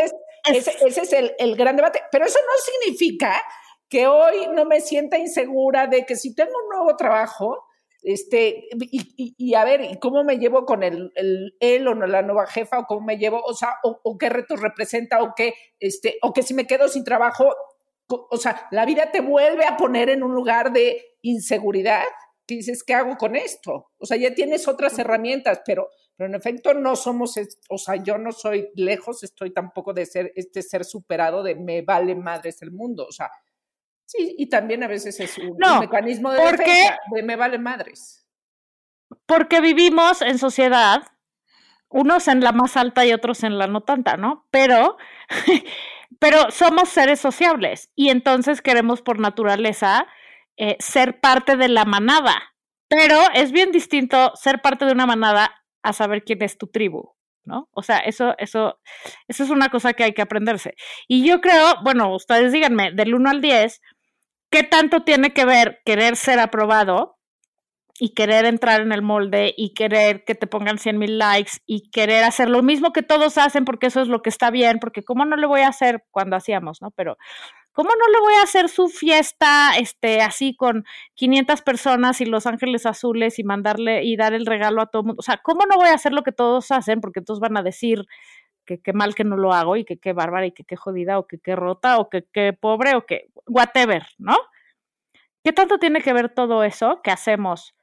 ese, 0.47 0.71
ese 0.85 1.01
es 1.01 1.13
el, 1.13 1.33
el 1.39 1.55
gran 1.55 1.75
debate. 1.75 2.01
Pero 2.11 2.25
eso 2.25 2.37
no 2.39 2.73
significa 2.73 3.41
que 3.89 4.07
hoy 4.07 4.47
no 4.53 4.65
me 4.65 4.79
sienta 4.81 5.17
insegura 5.17 5.87
de 5.87 6.05
que 6.05 6.15
si 6.15 6.33
tengo 6.35 6.51
un 6.63 6.69
nuevo 6.69 6.95
trabajo, 6.95 7.64
este, 8.05 8.67
y, 8.79 9.01
y- 9.17 9.35
y 9.37 9.53
a 9.55 9.65
ver, 9.65 9.81
¿y 9.81 9.99
cómo 9.99 10.23
me 10.23 10.37
llevo 10.37 10.65
con 10.65 10.83
el, 10.83 11.11
el- 11.15 11.55
él 11.59 11.87
o 11.87 11.95
no, 11.95 12.07
la 12.07 12.21
nueva 12.21 12.47
jefa, 12.47 12.79
o 12.79 12.85
cómo 12.85 13.01
me 13.05 13.17
llevo, 13.17 13.41
o 13.41 13.53
sea, 13.53 13.75
o, 13.83 13.99
o 14.03 14.17
qué 14.17 14.29
retos 14.29 14.61
representa, 14.61 15.21
o 15.23 15.33
qué, 15.35 15.53
este, 15.79 16.17
o 16.21 16.31
que 16.33 16.43
si 16.43 16.53
me 16.53 16.67
quedo 16.67 16.87
sin 16.87 17.03
trabajo, 17.03 17.53
o 18.07 18.37
sea, 18.37 18.67
la 18.71 18.85
vida 18.85 19.11
te 19.11 19.21
vuelve 19.21 19.65
a 19.65 19.77
poner 19.77 20.09
en 20.09 20.23
un 20.23 20.33
lugar 20.35 20.71
de 20.71 21.01
inseguridad 21.21 22.03
que 22.47 22.55
dices, 22.55 22.83
¿qué 22.83 22.93
hago 22.93 23.17
con 23.17 23.35
esto? 23.35 23.87
O 23.97 24.05
sea, 24.05 24.17
ya 24.17 24.35
tienes 24.35 24.67
otras 24.67 24.99
herramientas, 24.99 25.61
pero, 25.65 25.89
pero 26.15 26.29
en 26.29 26.35
efecto 26.35 26.75
no 26.75 26.95
somos, 26.95 27.33
o 27.69 27.77
sea, 27.79 27.95
yo 27.95 28.19
no 28.19 28.31
soy 28.31 28.69
lejos, 28.75 29.23
estoy 29.23 29.51
tampoco 29.51 29.93
de 29.93 30.05
ser 30.05 30.31
este 30.35 30.61
ser 30.61 30.85
superado 30.85 31.41
de 31.41 31.55
me 31.55 31.81
vale 31.81 32.13
madres 32.15 32.61
el 32.61 32.71
mundo, 32.71 33.07
o 33.09 33.11
sea, 33.11 33.31
sí, 34.05 34.35
y 34.37 34.47
también 34.49 34.83
a 34.83 34.87
veces 34.87 35.19
es 35.19 35.37
un, 35.37 35.57
mecanismo 35.79 36.31
de 36.31 36.39
porque- 36.39 36.63
defensa 36.63 36.97
de 37.13 37.23
me 37.23 37.35
vale 37.35 37.57
madres. 37.59 38.27
porque 39.25 39.61
vivimos 39.61 40.21
en 40.21 40.37
sociedad, 40.37 41.03
unos 41.89 42.27
en 42.27 42.41
la 42.41 42.51
más 42.51 42.77
alta 42.77 43.05
y 43.05 43.13
otros 43.13 43.43
en 43.43 43.57
la 43.57 43.67
no 43.67 43.81
tanta, 43.81 44.17
¿no? 44.17 44.47
Pero, 44.51 44.97
pero 46.19 46.51
somos 46.51 46.89
seres 46.89 47.19
sociables 47.19 47.91
y 47.95 48.09
entonces 48.09 48.61
queremos 48.61 49.01
por 49.01 49.19
naturaleza 49.19 50.07
eh, 50.57 50.75
ser 50.79 51.19
parte 51.19 51.55
de 51.57 51.69
la 51.69 51.85
manada. 51.85 52.33
Pero 52.87 53.19
es 53.33 53.51
bien 53.51 53.71
distinto 53.71 54.31
ser 54.35 54.61
parte 54.61 54.85
de 54.85 54.91
una 54.91 55.05
manada 55.07 55.63
a 55.83 55.91
saber 55.93 56.23
quién 56.23 56.41
es 56.43 56.57
tu 56.57 56.67
tribu, 56.67 57.15
¿no? 57.43 57.67
O 57.71 57.81
sea, 57.81 57.97
eso, 57.99 58.35
eso, 58.37 58.79
eso 59.27 59.43
es 59.43 59.49
una 59.49 59.69
cosa 59.69 59.93
que 59.93 60.03
hay 60.03 60.13
que 60.13 60.21
aprenderse. 60.21 60.75
Y 61.07 61.25
yo 61.27 61.41
creo, 61.41 61.81
bueno, 61.83 62.13
ustedes 62.13 62.51
díganme, 62.51 62.91
del 62.91 63.15
1 63.15 63.29
al 63.29 63.41
10, 63.41 63.81
¿qué 64.49 64.63
tanto 64.63 65.03
tiene 65.03 65.33
que 65.33 65.45
ver 65.45 65.81
querer 65.85 66.15
ser 66.15 66.39
aprobado 66.39 67.15
y 67.99 68.13
querer 68.13 68.45
entrar 68.45 68.81
en 68.81 68.91
el 68.91 69.01
molde 69.01 69.53
y 69.55 69.73
querer 69.73 70.25
que 70.25 70.35
te 70.35 70.47
pongan 70.47 70.77
100 70.77 70.97
mil 70.97 71.17
likes 71.17 71.53
y 71.65 71.89
querer 71.91 72.25
hacer 72.25 72.49
lo 72.49 72.61
mismo 72.61 72.91
que 72.91 73.03
todos 73.03 73.37
hacen 73.37 73.63
porque 73.63 73.87
eso 73.87 74.01
es 74.01 74.09
lo 74.09 74.21
que 74.21 74.29
está 74.29 74.51
bien, 74.51 74.79
porque 74.79 75.03
cómo 75.03 75.23
no 75.25 75.37
le 75.37 75.47
voy 75.47 75.61
a 75.61 75.69
hacer 75.69 76.03
cuando 76.11 76.35
hacíamos, 76.35 76.81
¿no? 76.81 76.91
Pero 76.91 77.17
¿cómo 77.71 77.89
no 77.89 78.11
le 78.11 78.19
voy 78.19 78.33
a 78.35 78.43
hacer 78.43 78.67
su 78.69 78.89
fiesta 78.89 79.77
este 79.77 80.21
así 80.21 80.55
con 80.55 80.85
500 81.15 81.61
personas 81.61 82.19
y 82.19 82.25
Los 82.25 82.47
Ángeles 82.47 82.85
Azules 82.85 83.39
y 83.39 83.43
mandarle 83.45 84.03
y 84.03 84.17
dar 84.17 84.33
el 84.33 84.45
regalo 84.45 84.81
a 84.81 84.87
todo 84.87 85.01
el 85.01 85.05
mundo? 85.07 85.19
O 85.19 85.23
sea, 85.23 85.37
¿cómo 85.41 85.65
no 85.65 85.77
voy 85.77 85.87
a 85.87 85.95
hacer 85.95 86.11
lo 86.11 86.23
que 86.23 86.33
todos 86.33 86.71
hacen? 86.71 86.99
Porque 86.99 87.21
todos 87.21 87.39
van 87.39 87.55
a 87.57 87.63
decir 87.63 88.05
que 88.65 88.81
qué 88.81 88.93
mal 88.93 89.15
que 89.15 89.23
no 89.23 89.37
lo 89.37 89.53
hago 89.53 89.77
y 89.77 89.85
que 89.85 89.97
qué 89.97 90.13
bárbara 90.13 90.47
y 90.47 90.51
que 90.51 90.63
qué 90.63 90.75
jodida 90.75 91.19
o 91.19 91.27
que 91.27 91.39
qué 91.39 91.55
rota 91.55 91.97
o 91.99 92.09
que 92.09 92.25
qué 92.31 92.53
pobre 92.53 92.95
o 92.95 93.05
que 93.05 93.29
whatever, 93.47 94.05
¿no? 94.17 94.37
¿Qué 95.43 95.53
tanto 95.53 95.77
tiene 95.77 96.01
que 96.01 96.13
ver 96.13 96.29
todo 96.29 96.63
eso 96.63 97.01
que 97.03 97.11
hacemos 97.11 97.75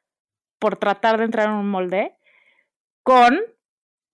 por 0.58 0.76
tratar 0.76 1.18
de 1.18 1.24
entrar 1.24 1.48
en 1.48 1.54
un 1.54 1.70
molde 1.70 2.16
con 3.04 3.40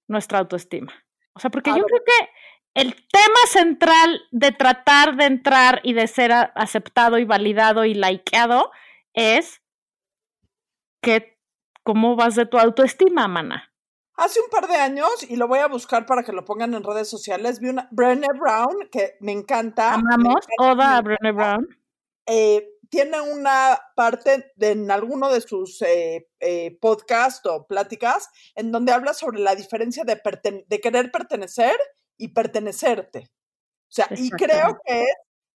nuestra 0.06 0.38
autoestima? 0.38 0.92
O 1.32 1.40
sea, 1.40 1.50
porque 1.50 1.70
yo 1.70 1.82
creo 1.84 2.02
que 2.04 2.30
el 2.74 2.94
tema 2.94 3.46
central 3.46 4.22
de 4.30 4.52
tratar 4.52 5.16
de 5.16 5.24
entrar 5.24 5.80
y 5.82 5.94
de 5.94 6.06
ser 6.06 6.32
aceptado 6.32 7.18
y 7.18 7.24
validado 7.24 7.84
y 7.84 7.94
likeado 7.94 8.70
es 9.14 9.62
que 11.02 11.38
cómo 11.82 12.16
vas 12.16 12.34
de 12.34 12.46
tu 12.46 12.58
autoestima, 12.58 13.28
mana. 13.28 13.67
Hace 14.18 14.40
un 14.40 14.50
par 14.50 14.68
de 14.68 14.76
años, 14.76 15.08
y 15.28 15.36
lo 15.36 15.46
voy 15.48 15.60
a 15.60 15.68
buscar 15.68 16.04
para 16.04 16.22
que 16.22 16.32
lo 16.32 16.44
pongan 16.44 16.74
en 16.74 16.82
redes 16.82 17.08
sociales, 17.08 17.60
vi 17.60 17.68
una 17.68 17.88
Brené 17.92 18.26
Brown 18.38 18.88
que 18.90 19.16
me 19.20 19.32
encanta. 19.32 19.94
Amamos 19.94 20.44
Oda 20.58 20.96
a. 20.96 21.02
Brené 21.02 21.32
Brown. 21.32 21.66
eh, 22.26 22.68
tiene 22.90 23.20
una 23.20 23.78
parte 23.94 24.52
de, 24.56 24.70
en 24.72 24.90
alguno 24.90 25.30
de 25.30 25.40
sus 25.40 25.80
eh, 25.82 26.28
eh, 26.40 26.76
podcasts 26.80 27.46
o 27.46 27.66
pláticas 27.66 28.28
en 28.54 28.72
donde 28.72 28.92
habla 28.92 29.14
sobre 29.14 29.40
la 29.40 29.54
diferencia 29.54 30.04
de 30.04 30.80
querer 30.80 31.10
pertenecer 31.10 31.76
y 32.16 32.28
pertenecerte. 32.28 33.30
O 33.88 33.90
sea, 33.90 34.08
y 34.10 34.30
creo 34.30 34.78
que 34.84 35.06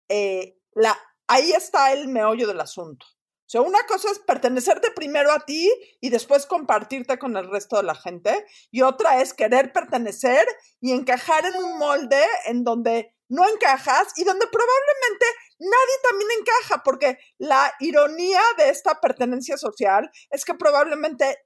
eh, 0.09 0.59
la, 0.75 0.97
ahí 1.27 1.53
está 1.53 1.93
el 1.93 2.09
meollo 2.09 2.47
del 2.47 2.61
asunto. 2.61 3.07
O 3.51 3.53
sea, 3.53 3.63
una 3.63 3.83
cosa 3.89 4.13
es 4.13 4.21
pertenecerte 4.21 4.93
primero 4.93 5.33
a 5.33 5.41
ti 5.41 5.69
y 6.01 6.11
después 6.11 6.47
compartirte 6.47 7.19
con 7.19 7.37
el 7.37 7.51
resto 7.51 7.79
de 7.79 7.83
la 7.83 7.97
gente. 7.97 8.47
Y 8.71 8.83
otra 8.83 9.21
es 9.23 9.35
querer 9.35 9.73
pertenecer 9.73 10.47
y 10.81 10.93
encajar 10.93 11.45
en 11.45 11.57
un 11.57 11.77
molde 11.77 12.23
en 12.47 12.63
donde 12.63 13.13
no 13.29 13.43
encajas 13.49 14.13
y 14.15 14.23
donde 14.23 14.47
probablemente 14.47 15.27
nadie 15.59 15.95
también 16.09 16.31
encaja, 16.39 16.83
porque 16.85 17.19
la 17.39 17.75
ironía 17.81 18.41
de 18.57 18.69
esta 18.69 19.01
pertenencia 19.01 19.57
social 19.57 20.09
es 20.31 20.45
que 20.45 20.55
probablemente 20.55 21.43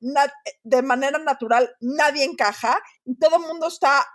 de 0.63 0.83
manera 0.83 1.19
natural 1.19 1.75
nadie 1.81 2.25
encaja 2.25 2.83
y 3.07 3.19
todo 3.19 3.37
el 3.37 3.49
mundo 3.49 3.69
está 3.69 4.07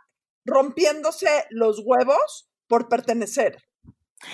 rompiéndose 0.45 1.47
los 1.49 1.81
huevos 1.83 2.51
por 2.67 2.87
pertenecer. 2.87 3.68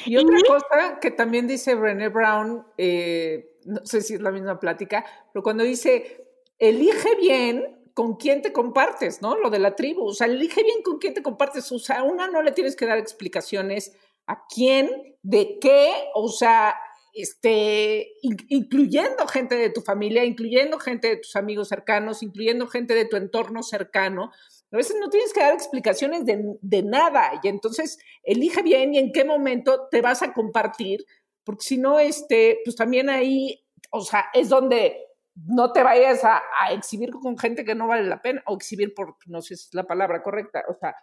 Y 0.05 0.17
otra 0.17 0.37
cosa 0.47 0.99
que 0.99 1.11
también 1.11 1.47
dice 1.47 1.75
Brené 1.75 2.09
Brown, 2.09 2.65
eh, 2.77 3.57
no 3.65 3.85
sé 3.85 4.01
si 4.01 4.15
es 4.15 4.21
la 4.21 4.31
misma 4.31 4.59
plática, 4.59 5.05
pero 5.31 5.43
cuando 5.43 5.63
dice, 5.63 6.27
elige 6.57 7.15
bien 7.17 7.89
con 7.93 8.15
quién 8.15 8.41
te 8.41 8.51
compartes, 8.51 9.21
¿no? 9.21 9.37
Lo 9.37 9.49
de 9.49 9.59
la 9.59 9.75
tribu, 9.75 10.07
o 10.07 10.13
sea, 10.13 10.27
elige 10.27 10.63
bien 10.63 10.81
con 10.83 10.97
quién 10.97 11.13
te 11.13 11.23
compartes, 11.23 11.71
o 11.71 11.79
sea, 11.79 12.03
una 12.03 12.27
no 12.27 12.41
le 12.41 12.51
tienes 12.51 12.75
que 12.75 12.85
dar 12.85 12.97
explicaciones 12.97 13.95
a 14.27 14.45
quién, 14.47 15.15
de 15.21 15.59
qué, 15.59 15.93
o 16.13 16.29
sea, 16.29 16.75
este, 17.15 18.13
in- 18.21 18.45
incluyendo 18.49 19.25
gente 19.27 19.55
de 19.55 19.69
tu 19.69 19.81
familia, 19.81 20.25
incluyendo 20.25 20.79
gente 20.79 21.07
de 21.07 21.17
tus 21.17 21.35
amigos 21.35 21.69
cercanos, 21.69 22.21
incluyendo 22.21 22.67
gente 22.67 22.93
de 22.93 23.05
tu 23.05 23.15
entorno 23.15 23.63
cercano. 23.63 24.31
A 24.71 24.77
veces 24.77 24.97
no 24.99 25.09
tienes 25.09 25.31
que 25.31 25.39
dar 25.39 25.53
explicaciones 25.53 26.25
de, 26.25 26.43
de 26.61 26.83
nada 26.83 27.39
y 27.41 27.47
entonces 27.47 27.97
elige 28.23 28.61
bien 28.61 28.93
y 28.93 28.99
en 28.99 29.11
qué 29.11 29.23
momento 29.23 29.87
te 29.89 30.01
vas 30.01 30.21
a 30.21 30.33
compartir, 30.33 31.05
porque 31.43 31.63
si 31.63 31.77
no, 31.77 31.99
este, 31.99 32.59
pues 32.65 32.75
también 32.75 33.09
ahí, 33.09 33.63
o 33.91 34.01
sea, 34.01 34.25
es 34.33 34.49
donde 34.49 35.01
no 35.47 35.71
te 35.71 35.83
vayas 35.83 36.23
a, 36.23 36.41
a 36.59 36.73
exhibir 36.73 37.11
con 37.11 37.37
gente 37.37 37.63
que 37.63 37.75
no 37.75 37.87
vale 37.87 38.03
la 38.03 38.21
pena, 38.21 38.41
o 38.47 38.55
exhibir 38.55 38.93
por, 38.93 39.15
no 39.27 39.41
sé 39.41 39.55
si 39.55 39.67
es 39.67 39.73
la 39.73 39.83
palabra 39.83 40.21
correcta, 40.23 40.63
o 40.67 40.75
sea, 40.79 40.95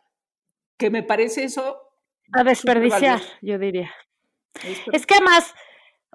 que 0.76 0.90
me 0.90 1.02
parece 1.02 1.44
eso. 1.44 1.80
A 2.32 2.42
desperdiciar, 2.44 3.20
yo 3.40 3.58
diría. 3.58 3.90
Es 4.92 5.06
que 5.06 5.14
además, 5.14 5.54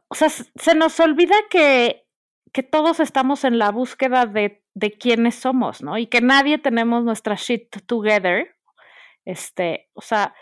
o 0.10 0.16
sea, 0.16 0.30
se 0.30 0.76
nos 0.76 1.00
olvida 1.00 1.36
que, 1.50 2.08
que 2.54 2.64
todos 2.64 3.00
estamos 3.00 3.44
en 3.44 3.60
la 3.60 3.72
búsqueda 3.72 4.26
de, 4.26 4.64
de 4.74 4.98
quiénes 4.98 5.36
somos, 5.36 5.82
¿no? 5.82 5.98
Y 5.98 6.08
que 6.08 6.22
nadie 6.22 6.58
tenemos 6.58 7.04
nuestra 7.04 7.36
shit 7.36 7.86
together. 7.86 8.56
Este, 9.26 9.90
o 9.94 10.02
sea, 10.02 10.34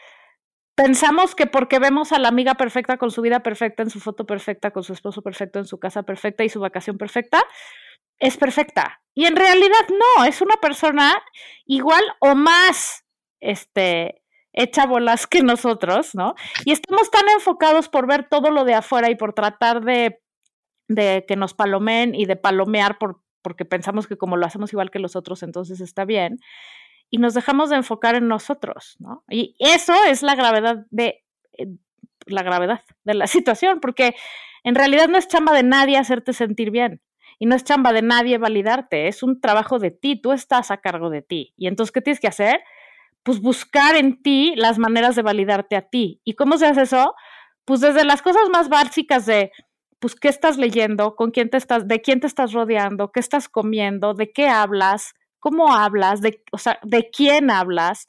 pensamos 0.75 1.36
que 1.36 1.47
porque 1.47 1.80
vemos 1.80 2.12
a 2.12 2.19
la 2.19 2.28
amiga 2.28 2.56
perfecta 2.56 2.97
con 2.97 3.10
su 3.12 3.21
vida 3.21 3.41
perfecta, 3.41 3.82
en 3.82 3.89
su 3.89 3.99
foto 3.99 4.25
perfecta, 4.25 4.71
con 4.71 4.84
su 4.84 4.93
esposo 4.93 5.21
perfecto, 5.21 5.60
en 5.60 5.65
su 5.65 5.80
casa 5.80 6.04
perfecta 6.04 6.43
y 6.43 6.49
su 6.49 6.60
vacación 6.60 6.97
perfecta, 6.97 7.41
es 8.19 8.38
perfecta. 8.38 9.01
Y 9.13 9.25
en 9.25 9.36
realidad 9.36 9.88
no, 9.89 10.25
es 10.25 10.41
una 10.41 10.58
persona 10.58 11.13
igual 11.65 12.04
o 12.19 12.36
más, 12.36 13.06
este, 13.39 14.21
hecha 14.55 14.85
bolas 14.85 15.27
que 15.27 15.43
nosotros, 15.43 16.15
¿no? 16.15 16.33
Y 16.63 16.71
estamos 16.71 17.11
tan 17.11 17.27
enfocados 17.29 17.89
por 17.89 18.07
ver 18.07 18.27
todo 18.29 18.49
lo 18.49 18.63
de 18.63 18.73
afuera 18.73 19.09
y 19.09 19.15
por 19.15 19.33
tratar 19.33 19.83
de, 19.83 20.19
que 20.87 21.35
nos 21.35 21.53
palomen 21.53 22.15
y 22.15 22.25
de 22.25 22.35
palomear 22.35 22.97
por, 22.97 23.21
porque 23.41 23.65
pensamos 23.65 24.07
que 24.07 24.17
como 24.17 24.37
lo 24.37 24.45
hacemos 24.45 24.71
igual 24.71 24.91
que 24.91 24.99
los 24.99 25.15
otros, 25.15 25.43
entonces 25.43 25.81
está 25.81 26.05
bien. 26.05 26.39
Y 27.09 27.17
nos 27.17 27.33
dejamos 27.33 27.69
de 27.69 27.75
enfocar 27.75 28.15
en 28.15 28.27
nosotros, 28.27 28.95
¿no? 28.99 29.23
Y 29.29 29.55
eso 29.59 29.93
es 30.07 30.23
la 30.23 30.35
gravedad 30.35 30.85
de 30.89 31.23
eh, 31.57 31.67
la 32.25 32.41
gravedad 32.41 32.81
de 33.03 33.13
la 33.13 33.27
situación, 33.27 33.79
porque 33.79 34.15
en 34.63 34.75
realidad 34.75 35.09
no 35.09 35.17
es 35.17 35.27
chamba 35.27 35.53
de 35.53 35.63
nadie 35.63 35.97
hacerte 35.97 36.33
sentir 36.33 36.71
bien. 36.71 37.01
Y 37.37 37.47
no 37.47 37.55
es 37.55 37.65
chamba 37.65 37.91
de 37.91 38.01
nadie 38.01 38.37
validarte, 38.37 39.09
es 39.09 39.21
un 39.21 39.41
trabajo 39.41 39.77
de 39.77 39.91
ti, 39.91 40.15
tú 40.15 40.31
estás 40.31 40.71
a 40.71 40.77
cargo 40.77 41.09
de 41.09 41.21
ti. 41.21 41.53
Y 41.57 41.67
entonces, 41.67 41.91
¿qué 41.91 42.01
tienes 42.01 42.21
que 42.21 42.29
hacer? 42.29 42.61
Pues 43.25 43.41
buscar 43.41 43.95
en 43.95 44.21
ti 44.21 44.53
las 44.55 44.77
maneras 44.77 45.15
de 45.15 45.23
validarte 45.23 45.75
a 45.75 45.81
ti. 45.81 46.21
¿Y 46.23 46.35
cómo 46.35 46.59
se 46.59 46.67
hace 46.67 46.83
eso? 46.83 47.15
Pues 47.65 47.81
desde 47.81 48.05
las 48.05 48.21
cosas 48.21 48.49
más 48.51 48.69
básicas 48.69 49.25
de, 49.25 49.51
pues, 49.99 50.13
¿qué 50.13 50.27
estás 50.27 50.57
leyendo? 50.57 51.15
¿Con 51.15 51.31
quién 51.31 51.49
te 51.49 51.57
estás, 51.57 51.88
de 51.88 52.01
quién 52.01 52.19
te 52.19 52.27
estás 52.27 52.53
rodeando? 52.53 53.11
¿Qué 53.11 53.19
estás 53.19 53.49
comiendo? 53.49 54.13
¿De 54.13 54.31
qué 54.31 54.47
hablas? 54.47 55.15
¿Cómo 55.39 55.73
hablas? 55.73 56.21
De, 56.21 56.43
o 56.51 56.59
sea, 56.59 56.77
¿de 56.83 57.09
quién 57.09 57.49
hablas? 57.49 58.07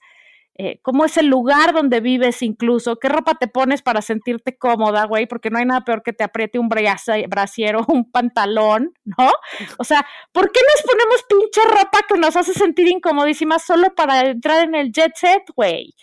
Eh, 0.59 0.79
cómo 0.81 1.05
es 1.05 1.19
el 1.19 1.27
lugar 1.27 1.75
donde 1.75 2.01
vives 2.01 2.40
incluso, 2.40 2.97
qué 2.97 3.11
ropa 3.11 3.35
te 3.35 3.47
pones 3.47 3.83
para 3.83 4.01
sentirte 4.01 4.57
cómoda, 4.57 5.05
güey, 5.05 5.27
porque 5.27 5.51
no 5.51 5.59
hay 5.59 5.66
nada 5.66 5.83
peor 5.83 6.03
que 6.03 6.14
te 6.14 6.25
apriete 6.25 6.59
un 6.59 6.71
brasier 6.71 7.77
o 7.77 7.85
un 7.88 8.11
pantalón, 8.11 8.95
¿no? 9.05 9.33
O 9.77 9.85
sea, 9.85 10.07
¿por 10.33 10.51
qué 10.51 10.61
nos 10.75 10.83
ponemos 10.90 11.25
pinche 11.29 11.61
ropa 11.69 11.99
que 12.09 12.19
nos 12.19 12.37
hace 12.37 12.55
sentir 12.55 12.88
incomodísimas 12.88 13.64
solo 13.66 13.95
para 13.95 14.31
entrar 14.31 14.64
en 14.64 14.75
el 14.75 14.92
jet 14.92 15.12
set, 15.14 15.42
güey? 15.55 15.95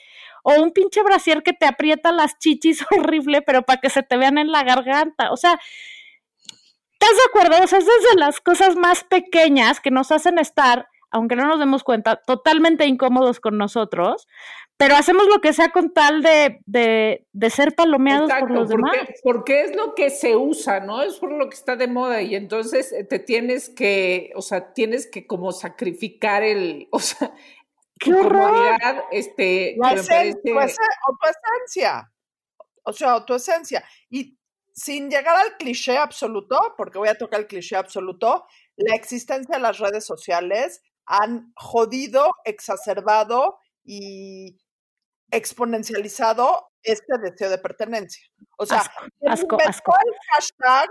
O 0.44 0.62
un 0.62 0.72
pinche 0.72 1.02
brasier 1.02 1.42
que 1.42 1.54
te 1.54 1.66
aprieta 1.66 2.12
las 2.12 2.38
chichis 2.38 2.86
horrible, 2.92 3.42
pero 3.42 3.64
para 3.64 3.82
que 3.82 3.90
se 3.90 4.04
te 4.04 4.18
vean 4.18 4.38
en 4.38 4.52
la 4.52 4.64
garganta. 4.64 5.32
O 5.32 5.38
sea, 5.38 5.60
¿estás 6.92 7.18
de 7.18 7.24
acuerdo? 7.28 7.64
O 7.64 7.68
sea, 7.68 7.80
es 7.80 7.88
desde 7.88 8.20
las 8.20 8.40
cosas 8.40 8.76
más 8.76 9.04
pequeñas 9.04 9.80
que 9.80 9.90
nos 9.90 10.12
hacen 10.12 10.38
estar 10.38 10.90
aunque 11.14 11.36
no 11.36 11.48
nos 11.48 11.60
demos 11.60 11.84
cuenta, 11.84 12.18
totalmente 12.18 12.86
incómodos 12.86 13.40
con 13.40 13.58
nosotros, 13.58 14.28
pero 14.78 14.96
hacemos 14.96 15.28
lo 15.28 15.40
que 15.40 15.54
sea 15.54 15.70
con 15.70 15.94
tal 15.94 16.24
de, 16.24 16.60
de, 16.66 17.50
ser 17.50 17.76
palomeados 17.76 18.32
por 18.40 18.52
los 18.52 18.70
porque, 18.70 18.76
demás. 18.76 19.20
Porque 19.24 19.62
es 19.62 19.76
lo 19.76 19.94
que 19.94 20.10
se 20.10 20.36
usa, 20.36 20.80
¿no? 20.80 21.04
Es 21.04 21.20
por 21.20 21.32
lo 21.32 21.48
que 21.48 21.56
está 21.56 21.76
de 21.76 21.88
moda 21.88 22.22
y 22.22 22.36
entonces 22.36 22.92
eh, 22.92 23.04
te 23.04 23.20
tienes 23.20 23.70
que, 23.70 24.32
o 24.36 24.42
sea, 24.42 24.74
tienes 24.74 25.08
que 25.08 25.28
como 25.28 25.52
sacrificar 25.52 26.44
el, 26.44 26.88
o 26.92 27.00
sea, 27.00 27.34
¡Qué 28.00 28.14
horror! 28.14 28.78
este, 29.12 29.78
o 29.80 29.86
tu 29.86 30.00
esencia, 31.30 32.12
o 32.84 32.92
sea, 32.92 33.24
tu 33.24 33.36
esencia. 33.36 33.84
Y 34.10 34.38
sin 34.74 35.10
llegar 35.10 35.38
al 35.38 35.56
cliché 35.58 35.98
absoluto, 35.98 36.74
porque 36.76 36.98
voy 36.98 37.10
a 37.10 37.18
tocar 37.18 37.40
el 37.42 37.48
cliché 37.48 37.76
absoluto, 37.76 38.48
la 38.76 38.96
existencia 38.96 39.56
de 39.56 39.62
las 39.62 39.78
redes 39.78 40.06
sociales 40.06 40.82
han 41.06 41.52
jodido, 41.56 42.32
exacerbado 42.46 43.60
y 43.84 44.58
exponencializado 45.32 46.70
este 46.82 47.18
deseo 47.22 47.50
de 47.50 47.58
pertenencia. 47.58 48.24
O 48.58 48.66
sea, 48.66 48.84
asco, 49.28 49.58
el 49.58 50.16
hashtag 50.34 50.90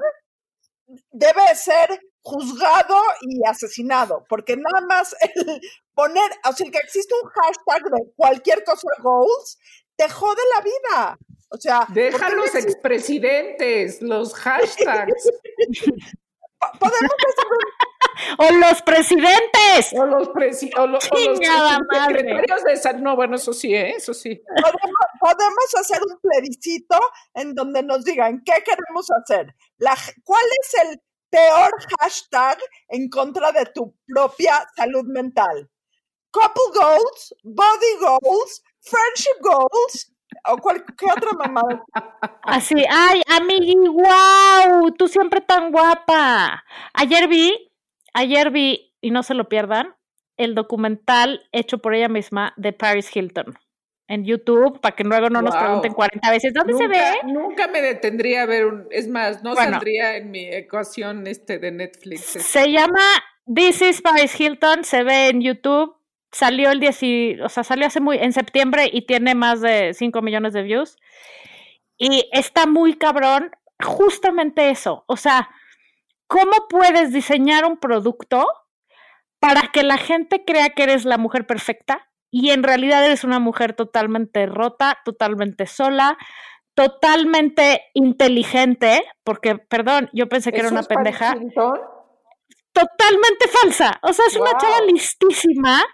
debe 1.11 1.55
ser 1.55 2.01
juzgado 2.23 2.97
y 3.23 3.47
asesinado, 3.47 4.25
porque 4.29 4.57
nada 4.57 4.87
más 4.87 5.15
el 5.21 5.61
poner, 5.95 6.31
o 6.49 6.53
sea, 6.53 6.67
el 6.67 6.73
que 6.73 6.79
existe 6.79 7.15
un 7.23 7.29
hashtag 7.29 7.91
de 7.91 8.13
cualquier 8.17 8.65
cosa 8.65 8.89
goals, 9.03 9.59
te 9.97 10.09
jode 10.09 10.43
la 10.57 10.63
vida. 10.63 11.19
O 11.51 11.57
sea, 11.59 11.87
deja 11.91 12.31
los 12.31 12.55
expresidentes, 12.55 14.01
los 14.01 14.35
hashtags. 14.35 15.31
Podemos 16.79 17.13
hacer 17.29 17.47
o 18.39 18.53
los 18.53 18.83
presidentes. 18.83 19.93
O 19.95 20.07
los, 20.07 20.29
presi 20.29 20.71
o 20.77 20.87
los 20.87 21.05
secretarios 21.05 22.65
de 22.65 22.77
salud. 22.77 23.01
No, 23.03 23.17
bueno, 23.17 23.37
eso 23.37 23.53
sí, 23.53 23.75
¿eh? 23.75 23.95
eso 23.97 24.15
sí. 24.15 24.41
Podemos, 25.21 25.75
hacer 25.79 26.01
un 26.03 26.19
plebiscito 26.21 26.99
en 27.35 27.55
donde 27.55 27.83
nos 27.83 28.05
digan 28.05 28.43
qué 28.45 28.63
queremos 28.65 29.07
hacer. 29.11 29.55
La, 29.79 29.97
¿Cuál 30.25 30.45
es 30.61 30.75
el 30.85 31.01
peor 31.31 31.71
hashtag 32.01 32.59
en 32.89 33.09
contra 33.09 33.53
de 33.53 33.67
tu 33.67 33.95
propia 34.07 34.67
salud 34.77 35.05
mental? 35.07 35.71
Couple 36.31 36.81
goals, 36.81 37.35
body 37.43 37.99
goals, 38.01 38.63
friendship 38.81 39.41
goals, 39.43 40.13
o 40.49 40.57
cualquier 40.59 41.13
otra 41.13 41.33
mamada. 41.33 41.85
Así, 42.43 42.75
ay, 42.89 43.23
amigui, 43.29 43.77
wow, 43.89 44.91
tú 44.93 45.09
siempre 45.09 45.41
tan 45.41 45.71
guapa. 45.71 46.65
Ayer 46.95 47.29
vi 47.29 47.72
Ayer 48.15 48.51
vi, 48.51 48.95
y 49.01 49.11
no 49.11 49.23
se 49.23 49.35
lo 49.35 49.49
pierdan, 49.49 49.95
el 50.37 50.55
documental 50.55 51.47
hecho 51.53 51.79
por 51.79 51.95
ella 51.95 52.09
misma 52.09 52.55
de 52.57 52.73
Paris 52.73 53.15
Hilton 53.15 53.59
en 54.09 54.25
YouTube, 54.25 54.81
para 54.81 54.95
que 54.95 55.05
luego 55.05 55.31
no 55.31 55.41
nos 55.41 55.57
pregunten 55.57 55.95
40 55.95 56.31
veces, 56.31 56.53
¿dónde 56.53 56.75
se 56.75 56.87
ve? 56.87 57.03
Nunca 57.25 57.69
me 57.69 57.81
detendría 57.81 58.43
a 58.43 58.47
ver 58.47 58.67
un, 58.67 58.87
es 58.91 59.09
más, 59.09 59.43
no 59.43 59.55
saldría 59.55 60.17
en 60.17 60.31
mi 60.31 60.49
ecuación 60.49 61.27
este 61.27 61.59
de 61.59 61.71
Netflix. 61.71 62.21
Se 62.21 62.71
llama 62.71 63.01
This 63.47 63.81
is 63.81 64.03
Paris 64.03 64.39
Hilton, 64.39 64.85
se 64.85 65.03
ve 65.03 65.29
en 65.29 65.41
YouTube, 65.41 65.97
salió 66.31 66.71
el 66.71 66.81
10, 66.81 67.41
o 67.43 67.49
sea, 67.49 67.65
salió 67.65 67.87
hace 67.87 68.01
muy, 68.01 68.19
en 68.19 68.33
septiembre 68.33 68.91
y 68.93 69.07
tiene 69.07 69.35
más 69.35 69.63
de 69.63 69.95
5 69.95 70.21
millones 70.21 70.53
de 70.53 70.63
views. 70.63 70.99
Y 71.97 72.29
está 72.33 72.67
muy 72.67 72.95
cabrón, 72.95 73.51
justamente 73.83 74.69
eso, 74.69 75.05
o 75.07 75.17
sea, 75.17 75.49
¿Cómo 76.33 76.67
puedes 76.71 77.13
diseñar 77.13 77.67
un 77.67 77.77
producto 77.77 78.47
para 79.39 79.69
que 79.71 79.83
la 79.83 79.99
gente 79.99 80.45
crea 80.47 80.71
que 80.71 80.85
eres 80.85 81.05
la 81.05 81.19
mujer 81.19 81.47
perfecta 81.47 82.09
y 82.31 82.51
en 82.53 82.63
realidad 82.63 83.05
eres 83.05 83.23
una 83.23 83.39
mujer 83.39 83.75
totalmente 83.75 84.47
rota, 84.47 84.99
totalmente 85.05 85.67
sola, 85.67 86.17
totalmente 86.75 87.83
inteligente, 87.93 89.05
porque, 89.25 89.57
perdón, 89.57 90.09
yo 90.15 90.27
pensé 90.31 90.53
que 90.53 90.61
era 90.61 90.71
una 90.71 90.85
pendeja. 90.85 91.35
Totalmente 92.73 93.49
falsa. 93.49 94.01
O 94.03 94.15
sea, 94.15 94.25
es 94.27 94.37
una 94.37 94.57
chava 94.57 94.81
listísima, 94.87 95.85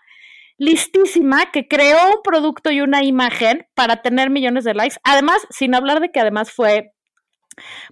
listísima, 0.56 1.50
que 1.50 1.66
creó 1.66 1.98
un 2.14 2.22
producto 2.22 2.70
y 2.70 2.80
una 2.80 3.02
imagen 3.02 3.66
para 3.74 4.02
tener 4.02 4.30
millones 4.30 4.62
de 4.62 4.74
likes. 4.74 4.98
Además, 5.02 5.44
sin 5.50 5.74
hablar 5.74 5.98
de 5.98 6.12
que 6.12 6.20
además 6.20 6.52
fue 6.52 6.92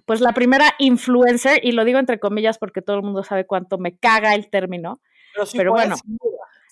pues 0.05 0.21
la 0.21 0.33
primera 0.33 0.73
influencer, 0.79 1.59
y 1.63 1.71
lo 1.71 1.85
digo 1.85 1.99
entre 1.99 2.19
comillas 2.19 2.57
porque 2.57 2.81
todo 2.81 2.97
el 2.97 3.03
mundo 3.03 3.23
sabe 3.23 3.45
cuánto 3.45 3.77
me 3.77 3.97
caga 3.97 4.35
el 4.35 4.49
término, 4.49 5.01
pero, 5.53 5.71
bueno, 5.71 5.95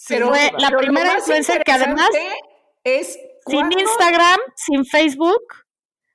pero 0.08 0.30
fue 0.30 0.52
la 0.58 0.72
primera 0.72 1.16
influencer 1.16 1.64
que 1.64 1.72
además 1.72 2.10
es 2.84 3.20
sin 3.48 3.72
Instagram, 3.72 4.40
sin 4.56 4.86
Facebook, 4.86 5.44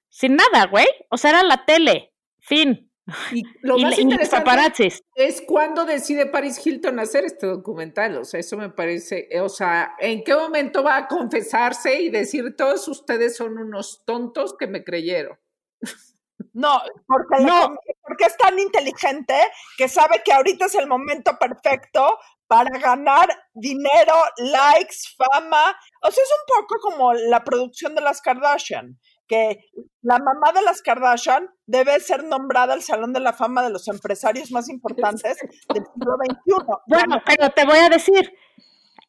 sin 0.09 0.37
nada, 0.37 0.67
güey, 0.67 0.87
o 1.11 1.17
sea, 1.17 1.31
era 1.31 1.43
la 1.43 1.65
tele, 1.65 2.13
fin. 2.39 2.91
Y 3.33 3.43
lo 3.63 3.79
más 3.79 3.99
interesante 3.99 5.03
es 5.17 5.43
cuando 5.47 5.85
decide 5.85 6.27
Paris 6.27 6.65
Hilton 6.65 6.99
hacer 7.01 7.25
este 7.25 7.47
documental, 7.47 8.17
o 8.17 8.25
sea, 8.25 8.41
eso 8.41 8.57
me 8.57 8.71
parece, 8.71 9.29
o 9.41 9.49
sea, 9.49 9.95
¿en 9.99 10.23
qué 10.23 10.35
momento 10.35 10.83
va 10.83 10.97
a 10.97 11.09
confesarse 11.09 12.01
y 12.01 12.11
decir 12.11 12.57
todos 12.57 12.87
ustedes 12.89 13.37
son 13.37 13.59
unos 13.59 14.03
tontos 14.05 14.55
que 14.57 14.67
me 14.67 14.85
creyeron? 14.85 15.39
No, 16.53 16.81
porque, 17.07 17.45
no. 17.45 17.75
porque 18.03 18.25
es 18.25 18.37
tan 18.37 18.59
inteligente 18.59 19.35
que 19.77 19.89
sabe 19.89 20.23
que 20.25 20.33
ahorita 20.33 20.67
es 20.67 20.75
el 20.75 20.87
momento 20.87 21.39
perfecto 21.39 22.19
para 22.47 22.77
ganar 22.79 23.29
dinero, 23.55 24.15
likes, 24.39 24.97
fama. 25.17 25.77
O 26.03 26.11
sea, 26.11 26.25
es 26.25 26.31
un 26.31 26.63
poco 26.63 26.81
como 26.81 27.13
la 27.13 27.45
producción 27.45 27.95
de 27.95 28.01
las 28.01 28.21
Kardashian, 28.21 28.99
que 29.29 29.61
la 30.03 30.19
mamá 30.19 30.53
de 30.53 30.63
las 30.63 30.83
Kardashian 30.83 31.49
debe 31.67 32.01
ser 32.01 32.25
nombrada 32.25 32.75
al 32.75 32.83
Salón 32.83 33.13
de 33.13 33.21
la 33.21 33.33
Fama 33.33 33.63
de 33.63 33.71
los 33.71 33.87
empresarios 33.87 34.51
más 34.51 34.69
importantes 34.69 35.39
del 35.73 35.85
siglo 35.95 36.17
XXI. 36.17 36.65
Bueno, 36.89 37.23
pero 37.25 37.51
te 37.51 37.65
voy 37.65 37.79
a 37.79 37.89
decir, 37.89 38.33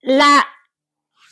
la 0.01 0.45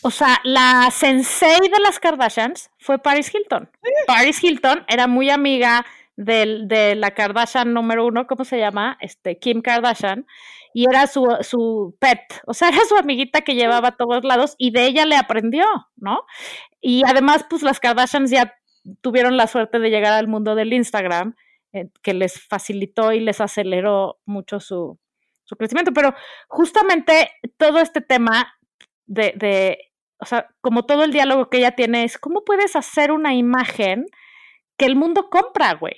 o 0.02 0.12
sea, 0.12 0.40
la 0.44 0.90
sensei 0.92 1.60
de 1.60 1.80
las 1.84 2.00
Kardashians 2.00 2.72
fue 2.80 3.00
Paris 3.00 3.34
Hilton. 3.34 3.70
Paris 4.08 4.42
Hilton 4.42 4.86
era 4.88 5.08
muy 5.08 5.30
amiga 5.30 5.86
de 6.26 6.96
la 6.96 7.12
Kardashian 7.12 7.74
número 7.74 8.06
uno, 8.06 8.28
¿cómo 8.28 8.44
se 8.44 8.60
llama? 8.60 8.98
Este, 9.00 9.40
Kim 9.40 9.62
Kardashian, 9.62 10.26
y 10.74 10.86
era 10.90 11.08
su, 11.08 11.26
su 11.42 11.96
pet, 12.00 12.20
o 12.46 12.54
sea, 12.54 12.70
era 12.70 12.82
su 12.88 12.96
amiguita 12.96 13.42
que 13.42 13.56
llevaba 13.56 13.90
a 13.90 13.98
todos 13.98 14.24
lados 14.24 14.56
y 14.58 14.72
de 14.72 14.86
ella 14.86 15.06
le 15.06 15.16
aprendió, 15.16 15.66
¿no? 15.96 16.26
Y 16.82 17.04
además, 17.06 17.46
pues 17.50 17.64
las 17.64 17.80
Kardashians 17.80 18.32
ya 18.32 18.54
tuvieron 19.02 19.38
la 19.38 19.48
suerte 19.48 19.80
de 19.80 19.90
llegar 19.90 20.14
al 20.14 20.28
mundo 20.28 20.56
del 20.56 20.74
Instagram, 20.74 21.36
eh, 21.74 21.90
que 22.02 22.14
les 22.14 22.42
facilitó 22.42 23.14
y 23.14 23.20
les 23.20 23.40
aceleró 23.42 24.20
mucho 24.26 24.60
su, 24.60 25.00
su 25.44 25.56
crecimiento, 25.56 25.94
pero 25.94 26.14
justamente 26.48 27.32
todo 27.58 27.80
este 27.80 28.02
tema 28.02 28.56
de, 29.06 29.34
de, 29.36 29.78
o 30.20 30.26
sea, 30.26 30.48
como 30.62 30.86
todo 30.86 31.04
el 31.04 31.12
diálogo 31.14 31.50
que 31.50 31.60
ella 31.60 31.72
tiene 31.72 32.04
es, 32.04 32.18
¿cómo 32.18 32.44
puedes 32.44 32.76
hacer 32.76 33.12
una 33.12 33.34
imagen? 33.34 34.06
Que 34.80 34.86
el 34.86 34.96
mundo 34.96 35.30
compra, 35.30 35.76
güey. 35.76 35.98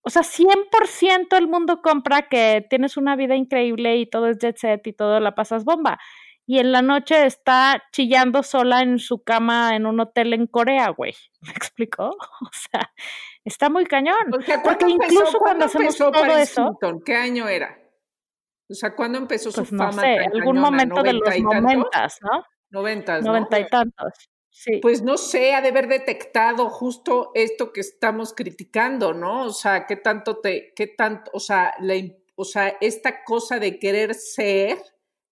O 0.00 0.10
sea, 0.10 0.22
100% 0.22 1.36
el 1.36 1.46
mundo 1.46 1.80
compra 1.80 2.28
que 2.28 2.66
tienes 2.68 2.96
una 2.96 3.14
vida 3.14 3.36
increíble 3.36 3.98
y 3.98 4.06
todo 4.06 4.26
es 4.26 4.38
jet 4.38 4.56
set 4.56 4.84
y 4.86 4.92
todo 4.92 5.20
la 5.20 5.36
pasas 5.36 5.64
bomba. 5.64 6.00
Y 6.44 6.58
en 6.58 6.72
la 6.72 6.82
noche 6.82 7.24
está 7.24 7.84
chillando 7.92 8.42
sola 8.42 8.80
en 8.80 8.98
su 8.98 9.22
cama 9.22 9.76
en 9.76 9.86
un 9.86 10.00
hotel 10.00 10.32
en 10.32 10.48
Corea, 10.48 10.88
güey. 10.88 11.14
¿Me 11.42 11.52
explicó? 11.52 12.08
O 12.08 12.50
sea, 12.52 12.90
está 13.44 13.70
muy 13.70 13.84
cañón. 13.84 14.16
Porque 14.64 14.86
incluso 14.88 15.38
cuando 15.38 15.66
hacemos 15.66 15.96
todo 15.96 16.24
eso. 16.36 16.76
¿Qué 17.04 17.14
año 17.14 17.46
era? 17.46 17.78
O 18.68 18.74
sea, 18.74 18.94
¿cuándo 18.96 19.18
empezó 19.18 19.50
su 19.52 19.60
pues 19.60 19.72
no 19.72 19.92
Sé, 19.92 20.16
algún 20.32 20.58
momento 20.58 21.02
de 21.02 21.12
los 21.12 21.38
noventas, 21.40 22.18
¿no? 22.22 22.44
Noventas, 22.70 23.22
Noventa 23.22 23.60
y 23.60 23.66
tantos. 23.68 24.31
Pues 24.80 25.02
no 25.02 25.16
sé, 25.16 25.54
ha 25.54 25.62
de 25.62 25.68
haber 25.68 25.88
detectado 25.88 26.68
justo 26.68 27.30
esto 27.34 27.72
que 27.72 27.80
estamos 27.80 28.34
criticando, 28.34 29.14
¿no? 29.14 29.46
O 29.46 29.52
sea, 29.52 29.86
qué 29.86 29.96
tanto 29.96 30.38
te, 30.38 30.72
qué 30.76 30.86
tanto, 30.86 31.30
o 31.34 31.40
sea, 31.40 31.74
la, 31.80 31.94
o 32.34 32.44
sea, 32.44 32.76
esta 32.80 33.24
cosa 33.24 33.58
de 33.58 33.78
querer 33.78 34.14
ser 34.14 34.78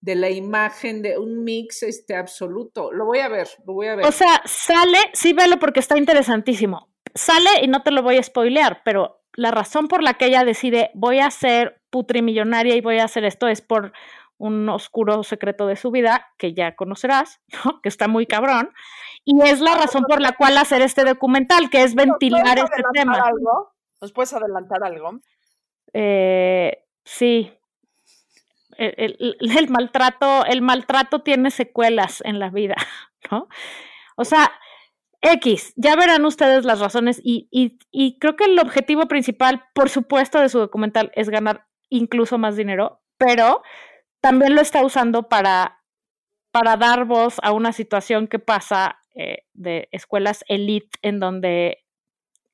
de 0.00 0.14
la 0.14 0.30
imagen 0.30 1.02
de 1.02 1.18
un 1.18 1.44
mix 1.44 1.82
este 1.82 2.16
absoluto. 2.16 2.90
Lo 2.92 3.04
voy 3.04 3.18
a 3.18 3.28
ver, 3.28 3.48
lo 3.66 3.74
voy 3.74 3.88
a 3.88 3.96
ver. 3.96 4.06
O 4.06 4.12
sea, 4.12 4.40
sale, 4.46 4.98
sí 5.12 5.32
velo 5.32 5.58
porque 5.58 5.80
está 5.80 5.98
interesantísimo. 5.98 6.88
Sale 7.14 7.50
y 7.62 7.68
no 7.68 7.82
te 7.82 7.90
lo 7.90 8.02
voy 8.02 8.16
a 8.16 8.22
spoilear, 8.22 8.82
pero 8.84 9.22
la 9.34 9.50
razón 9.50 9.88
por 9.88 10.02
la 10.02 10.14
que 10.14 10.26
ella 10.26 10.44
decide 10.44 10.90
voy 10.94 11.18
a 11.18 11.30
ser 11.30 11.80
putrimillonaria 11.90 12.76
y 12.76 12.80
voy 12.80 12.98
a 12.98 13.04
hacer 13.04 13.24
esto 13.24 13.48
es 13.48 13.60
por 13.60 13.92
un 14.40 14.68
oscuro 14.70 15.22
secreto 15.22 15.66
de 15.66 15.76
su 15.76 15.90
vida 15.90 16.26
que 16.38 16.54
ya 16.54 16.74
conocerás, 16.74 17.40
¿no? 17.64 17.80
que 17.82 17.88
está 17.90 18.08
muy 18.08 18.26
cabrón, 18.26 18.72
y 19.24 19.40
es 19.42 19.60
la 19.60 19.74
razón 19.76 20.04
por 20.08 20.20
la 20.20 20.32
cual 20.32 20.56
hacer 20.58 20.80
este 20.82 21.04
documental, 21.04 21.68
que 21.70 21.82
es 21.82 21.94
ventilar 21.94 22.42
¿Nos 22.58 22.68
puedes 22.70 22.70
este 22.70 22.82
tema. 22.94 23.14
Algo? 23.22 23.72
¿Nos 24.00 24.12
puedes 24.12 24.32
adelantar 24.32 24.82
algo? 24.82 25.20
Eh, 25.92 26.84
sí. 27.04 27.52
El, 28.78 29.16
el- 29.18 29.58
el 29.58 29.68
maltrato, 29.68 30.44
el 30.46 30.62
maltrato 30.62 31.20
tiene 31.22 31.50
secuelas 31.50 32.22
en 32.24 32.38
la 32.38 32.48
vida, 32.48 32.76
¿no? 33.30 33.46
O 34.16 34.24
sea, 34.24 34.50
X, 35.20 35.74
ya 35.76 35.96
verán 35.96 36.24
ustedes 36.24 36.64
las 36.64 36.80
razones 36.80 37.20
y, 37.22 37.46
y, 37.50 37.78
y 37.90 38.18
creo 38.18 38.36
que 38.36 38.44
el 38.44 38.58
objetivo 38.58 39.06
principal, 39.06 39.64
por 39.74 39.90
supuesto, 39.90 40.40
de 40.40 40.48
su 40.48 40.58
documental 40.58 41.12
es 41.14 41.28
ganar 41.28 41.66
incluso 41.90 42.38
más 42.38 42.56
dinero, 42.56 43.02
pero 43.18 43.62
también 44.20 44.54
lo 44.54 44.60
está 44.60 44.84
usando 44.84 45.28
para, 45.28 45.82
para 46.50 46.76
dar 46.76 47.04
voz 47.04 47.36
a 47.42 47.52
una 47.52 47.72
situación 47.72 48.26
que 48.28 48.38
pasa 48.38 48.98
eh, 49.14 49.44
de 49.54 49.88
escuelas 49.92 50.44
elite 50.48 50.98
en 51.02 51.20
donde 51.20 51.78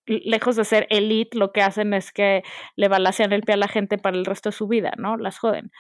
lejos 0.07 0.55
de 0.55 0.65
ser 0.65 0.87
elite, 0.91 1.37
lo 1.37 1.51
que 1.53 1.63
hacen 1.63 1.93
es 1.93 2.13
que 2.13 2.45
le 2.77 2.87
balacean 2.89 3.33
el 3.33 3.43
pie 3.43 3.55
a 3.55 3.59
la 3.59 3.67
gente 3.69 3.99
para 3.99 4.17
el 4.17 4.25
resto 4.25 4.51
de 4.51 4.57
su 4.57 4.69
vida, 4.69 4.93
¿no? 4.99 5.17
Las 5.17 5.39
joden. 5.39 5.73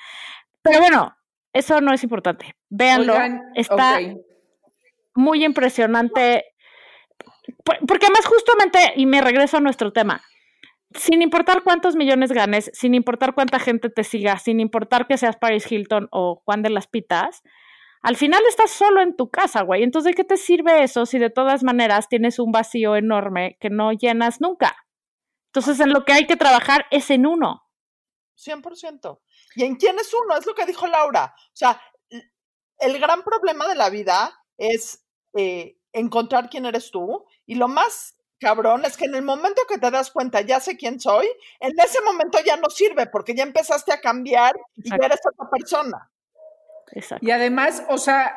Pero 0.62 0.80
bueno, 0.80 1.16
eso 1.52 1.80
no 1.80 1.92
es 1.94 2.02
importante. 2.02 2.56
Véanlo. 2.68 3.12
Oigan, 3.12 3.42
Está 3.54 3.98
muy 5.14 5.44
impresionante. 5.44 6.44
Por- 7.64 7.78
Porque 7.86 8.06
además, 8.06 8.26
justamente, 8.26 8.94
y 8.96 9.06
me 9.06 9.20
regreso 9.20 9.58
a 9.58 9.60
nuestro 9.60 9.92
tema, 9.92 10.20
sin 10.98 11.22
importar 11.22 11.62
cuántos 11.62 11.96
millones 11.96 12.32
ganes, 12.32 12.70
sin 12.74 12.94
importar 12.94 13.34
cuánta 13.34 13.58
gente 13.58 13.90
te 13.90 14.04
siga, 14.04 14.38
sin 14.38 14.60
importar 14.60 15.06
que 15.06 15.18
seas 15.18 15.36
Paris 15.36 15.70
Hilton 15.70 16.08
o 16.10 16.42
Juan 16.44 16.62
de 16.62 16.70
las 16.70 16.86
Pitas, 16.86 17.42
al 18.02 18.16
final 18.16 18.42
estás 18.48 18.70
solo 18.70 19.00
en 19.00 19.16
tu 19.16 19.30
casa, 19.30 19.62
güey. 19.62 19.82
Entonces, 19.82 20.12
¿de 20.12 20.14
qué 20.14 20.24
te 20.24 20.36
sirve 20.36 20.82
eso 20.82 21.06
si 21.06 21.18
de 21.18 21.30
todas 21.30 21.64
maneras 21.64 22.08
tienes 22.08 22.38
un 22.38 22.52
vacío 22.52 22.94
enorme 22.94 23.56
que 23.60 23.70
no 23.70 23.92
llenas 23.92 24.40
nunca? 24.40 24.76
Entonces, 25.48 25.80
en 25.80 25.92
lo 25.92 26.04
que 26.04 26.12
hay 26.12 26.26
que 26.26 26.36
trabajar 26.36 26.86
es 26.90 27.10
en 27.10 27.26
uno. 27.26 27.64
100%. 28.36 29.20
¿Y 29.56 29.64
en 29.64 29.76
quién 29.76 29.98
es 29.98 30.12
uno? 30.14 30.36
Es 30.36 30.46
lo 30.46 30.54
que 30.54 30.66
dijo 30.66 30.86
Laura. 30.86 31.34
O 31.36 31.56
sea, 31.56 31.80
el 32.78 32.98
gran 33.00 33.22
problema 33.22 33.66
de 33.66 33.74
la 33.74 33.90
vida 33.90 34.38
es 34.56 35.04
eh, 35.34 35.78
encontrar 35.92 36.50
quién 36.50 36.66
eres 36.66 36.90
tú. 36.90 37.24
Y 37.46 37.54
lo 37.54 37.68
más 37.68 38.15
cabrón 38.38 38.84
es 38.84 38.96
que 38.96 39.06
en 39.06 39.14
el 39.14 39.22
momento 39.22 39.62
que 39.68 39.78
te 39.78 39.90
das 39.90 40.10
cuenta, 40.10 40.40
ya 40.40 40.60
sé 40.60 40.76
quién 40.76 41.00
soy, 41.00 41.26
en 41.60 41.78
ese 41.78 42.00
momento 42.02 42.38
ya 42.44 42.56
no 42.56 42.68
sirve 42.70 43.06
porque 43.06 43.34
ya 43.34 43.42
empezaste 43.42 43.92
a 43.92 44.00
cambiar 44.00 44.54
y 44.76 44.90
ya 44.90 44.96
eres 45.06 45.20
otra 45.24 45.48
persona. 45.50 46.10
Exacto. 46.92 47.26
Y 47.26 47.30
además, 47.30 47.82
o 47.88 47.98
sea, 47.98 48.34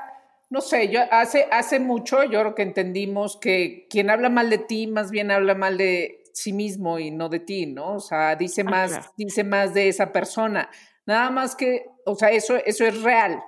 no 0.50 0.62
sé, 0.62 0.90
yo 0.90 1.02
hace, 1.12 1.48
hace 1.52 1.80
mucho 1.80 2.24
yo 2.24 2.40
creo 2.40 2.56
que 2.56 2.64
entendimos 2.64 3.38
que 3.38 3.88
quien 3.90 4.10
habla 4.10 4.30
mal 4.30 4.50
de 4.50 4.58
ti 4.58 4.88
más 4.88 5.12
bien 5.12 5.30
habla 5.32 5.54
mal 5.54 5.78
de 5.78 6.24
sí 6.34 6.54
mismo 6.54 7.00
y 7.00 7.12
no 7.12 7.30
de 7.30 7.40
ti, 7.40 7.66
¿no? 7.66 7.96
O 7.96 8.00
sea, 8.00 8.36
dice 8.36 8.62
Ah, 8.66 8.70
más, 8.70 8.92
claro. 8.92 9.14
dice 9.18 9.44
más 9.44 9.74
de 9.74 9.90
esa 9.90 10.12
persona. 10.12 10.70
Nada 11.06 11.30
más 11.30 11.56
que, 11.56 11.86
o 12.06 12.16
sea, 12.16 12.30
eso, 12.32 12.56
eso 12.56 12.86
es 12.86 13.02
real. 13.02 13.44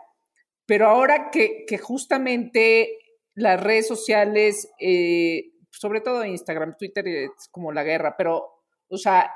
Pero 0.66 0.88
ahora 0.88 1.30
que, 1.32 1.66
que 1.68 1.78
justamente 1.78 2.98
las 3.34 3.62
redes 3.62 3.88
sociales, 3.88 4.70
eh, 4.80 5.52
sobre 5.72 6.02
todo 6.02 6.26
Instagram, 6.26 6.78
Twitter 6.78 7.08
es 7.08 7.32
como 7.50 7.72
la 7.72 7.84
guerra, 7.84 8.16
pero, 8.18 8.64
o 8.88 8.98
sea, 8.98 9.34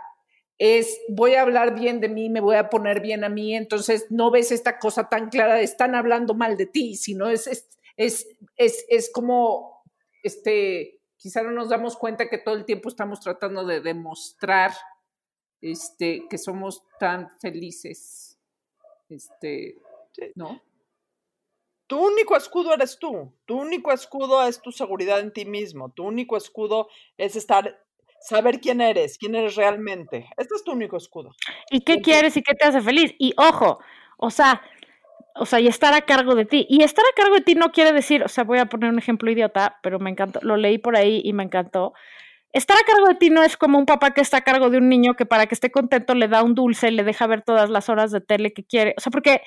es 0.57 1.01
voy 1.09 1.33
a 1.33 1.41
hablar 1.41 1.75
bien 1.75 1.99
de 1.99 2.09
mí, 2.09 2.29
me 2.29 2.39
voy 2.39 2.55
a 2.55 2.69
poner 2.69 3.01
bien 3.01 3.23
a 3.23 3.29
mí, 3.29 3.55
entonces 3.55 4.07
no 4.09 4.31
ves 4.31 4.51
esta 4.51 4.79
cosa 4.79 5.09
tan 5.09 5.29
clara 5.29 5.55
de 5.55 5.63
están 5.63 5.95
hablando 5.95 6.33
mal 6.33 6.57
de 6.57 6.65
ti, 6.65 6.95
sino 6.95 7.29
es, 7.29 7.47
es, 7.47 7.67
es, 7.97 8.27
es, 8.55 8.85
es 8.89 9.11
como, 9.11 9.83
este, 10.23 11.01
quizá 11.17 11.41
no 11.41 11.51
nos 11.51 11.69
damos 11.69 11.97
cuenta 11.97 12.29
que 12.29 12.37
todo 12.37 12.55
el 12.55 12.65
tiempo 12.65 12.89
estamos 12.89 13.19
tratando 13.19 13.65
de 13.65 13.81
demostrar 13.81 14.71
este, 15.61 16.25
que 16.29 16.37
somos 16.37 16.83
tan 16.99 17.31
felices, 17.39 18.37
este, 19.09 19.77
¿no? 20.35 20.61
Tu 21.87 21.97
único 21.97 22.35
escudo 22.35 22.73
eres 22.73 22.97
tú. 22.99 23.33
Tu 23.45 23.55
único 23.57 23.91
escudo 23.91 24.45
es 24.47 24.61
tu 24.61 24.71
seguridad 24.71 25.19
en 25.19 25.31
ti 25.31 25.45
mismo. 25.45 25.89
Tu 25.89 26.03
único 26.03 26.35
escudo 26.35 26.89
es 27.17 27.35
estar, 27.35 27.79
saber 28.19 28.59
quién 28.59 28.81
eres, 28.81 29.17
quién 29.17 29.35
eres 29.35 29.55
realmente. 29.55 30.27
Este 30.37 30.55
es 30.55 30.63
tu 30.63 30.71
único 30.71 30.97
escudo. 30.97 31.31
¿Y 31.69 31.81
qué 31.81 32.01
quieres 32.01 32.35
y 32.37 32.41
qué 32.41 32.55
te 32.55 32.65
hace 32.65 32.81
feliz? 32.81 33.13
Y 33.19 33.33
ojo, 33.37 33.79
o 34.17 34.31
sea, 34.31 34.61
o 35.35 35.45
sea, 35.45 35.59
y 35.59 35.67
estar 35.67 35.93
a 35.93 36.01
cargo 36.01 36.33
de 36.33 36.45
ti. 36.45 36.65
Y 36.69 36.83
estar 36.83 37.05
a 37.05 37.15
cargo 37.15 37.35
de 37.35 37.41
ti 37.41 37.55
no 37.55 37.71
quiere 37.71 37.91
decir, 37.91 38.23
o 38.23 38.27
sea, 38.29 38.43
voy 38.45 38.57
a 38.57 38.65
poner 38.65 38.89
un 38.89 38.97
ejemplo 38.97 39.29
idiota, 39.29 39.77
pero 39.83 39.99
me 39.99 40.09
encantó, 40.09 40.39
lo 40.41 40.57
leí 40.57 40.77
por 40.77 40.95
ahí 40.95 41.21
y 41.23 41.33
me 41.33 41.43
encantó. 41.43 41.93
Estar 42.53 42.77
a 42.77 42.85
cargo 42.85 43.09
de 43.09 43.15
ti 43.15 43.29
no 43.29 43.43
es 43.43 43.57
como 43.57 43.77
un 43.77 43.85
papá 43.85 44.11
que 44.11 44.21
está 44.21 44.37
a 44.37 44.41
cargo 44.41 44.69
de 44.69 44.77
un 44.77 44.87
niño 44.87 45.15
que 45.15 45.25
para 45.25 45.45
que 45.45 45.55
esté 45.55 45.71
contento 45.71 46.15
le 46.15 46.29
da 46.29 46.41
un 46.41 46.55
dulce, 46.55 46.89
le 46.89 47.03
deja 47.03 47.27
ver 47.27 47.41
todas 47.41 47.69
las 47.69 47.89
horas 47.89 48.11
de 48.11 48.21
tele 48.21 48.53
que 48.53 48.63
quiere. 48.63 48.95
O 48.97 49.01
sea, 49.01 49.11
porque 49.11 49.41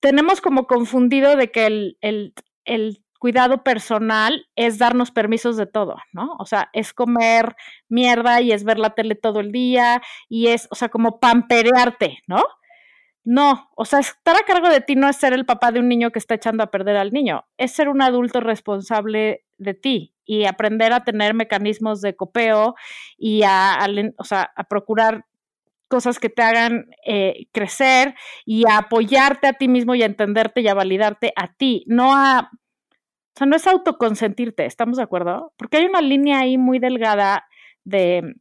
tenemos 0.00 0.40
como 0.40 0.66
confundido 0.66 1.36
de 1.36 1.50
que 1.50 1.66
el, 1.66 1.98
el, 2.00 2.34
el 2.64 3.02
cuidado 3.18 3.64
personal 3.64 4.46
es 4.56 4.78
darnos 4.78 5.10
permisos 5.10 5.56
de 5.56 5.66
todo, 5.66 5.96
¿no? 6.12 6.36
O 6.38 6.46
sea, 6.46 6.70
es 6.72 6.94
comer 6.94 7.56
mierda 7.88 8.40
y 8.40 8.52
es 8.52 8.64
ver 8.64 8.78
la 8.78 8.90
tele 8.90 9.14
todo 9.14 9.40
el 9.40 9.52
día 9.52 10.02
y 10.28 10.48
es, 10.48 10.68
o 10.70 10.74
sea, 10.74 10.88
como 10.88 11.20
pamperearte, 11.20 12.18
¿no? 12.26 12.44
No, 13.24 13.68
o 13.76 13.84
sea, 13.84 13.98
estar 13.98 14.36
a 14.36 14.46
cargo 14.46 14.70
de 14.70 14.80
ti 14.80 14.96
no 14.96 15.08
es 15.08 15.16
ser 15.16 15.34
el 15.34 15.44
papá 15.44 15.70
de 15.70 15.80
un 15.80 15.88
niño 15.88 16.12
que 16.12 16.18
está 16.18 16.34
echando 16.34 16.62
a 16.62 16.70
perder 16.70 16.96
al 16.96 17.12
niño, 17.12 17.44
es 17.58 17.72
ser 17.72 17.90
un 17.90 18.00
adulto 18.00 18.40
responsable 18.40 19.44
de 19.58 19.74
ti 19.74 20.14
y 20.24 20.46
aprender 20.46 20.92
a 20.92 21.04
tener 21.04 21.34
mecanismos 21.34 22.00
de 22.00 22.16
copeo 22.16 22.74
y 23.18 23.42
a, 23.42 23.74
a 23.74 23.86
o 24.16 24.24
sea, 24.24 24.50
a 24.56 24.64
procurar 24.64 25.26
cosas 25.88 26.18
que 26.18 26.28
te 26.28 26.42
hagan 26.42 26.86
eh, 27.04 27.46
crecer 27.52 28.14
y 28.44 28.64
apoyarte 28.70 29.46
a 29.48 29.54
ti 29.54 29.68
mismo 29.68 29.94
y 29.94 30.02
a 30.02 30.06
entenderte 30.06 30.60
y 30.60 30.68
a 30.68 30.74
validarte 30.74 31.32
a 31.36 31.52
ti, 31.54 31.84
no 31.86 32.14
a, 32.14 32.50
o 32.52 33.38
sea, 33.38 33.46
no 33.46 33.56
es 33.56 33.66
autoconsentirte, 33.66 34.66
¿estamos 34.66 34.98
de 34.98 35.02
acuerdo? 35.02 35.52
Porque 35.56 35.78
hay 35.78 35.86
una 35.86 36.00
línea 36.00 36.40
ahí 36.40 36.58
muy 36.58 36.78
delgada 36.78 37.46
de, 37.84 38.34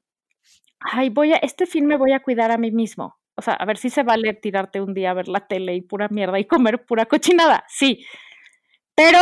ay, 0.80 1.10
voy 1.10 1.34
a, 1.34 1.38
este 1.38 1.66
fin 1.66 1.86
me 1.86 1.98
voy 1.98 2.14
a 2.14 2.22
cuidar 2.22 2.52
a 2.52 2.58
mí 2.58 2.72
mismo. 2.72 3.18
O 3.36 3.42
sea, 3.42 3.54
a 3.54 3.66
ver 3.66 3.78
si 3.78 3.90
se 3.92 4.04
vale 4.04 4.34
tirarte 4.34 4.82
un 4.82 4.96
día 4.96 5.12
a 5.12 5.14
ver 5.14 5.28
la 5.28 5.48
tele 5.48 5.76
y 5.76 5.82
pura 5.82 6.08
mierda 6.10 6.40
y 6.40 6.46
comer 6.46 6.86
pura 6.86 7.06
cochinada, 7.06 7.64
sí. 7.68 8.06
Pero 8.96 9.20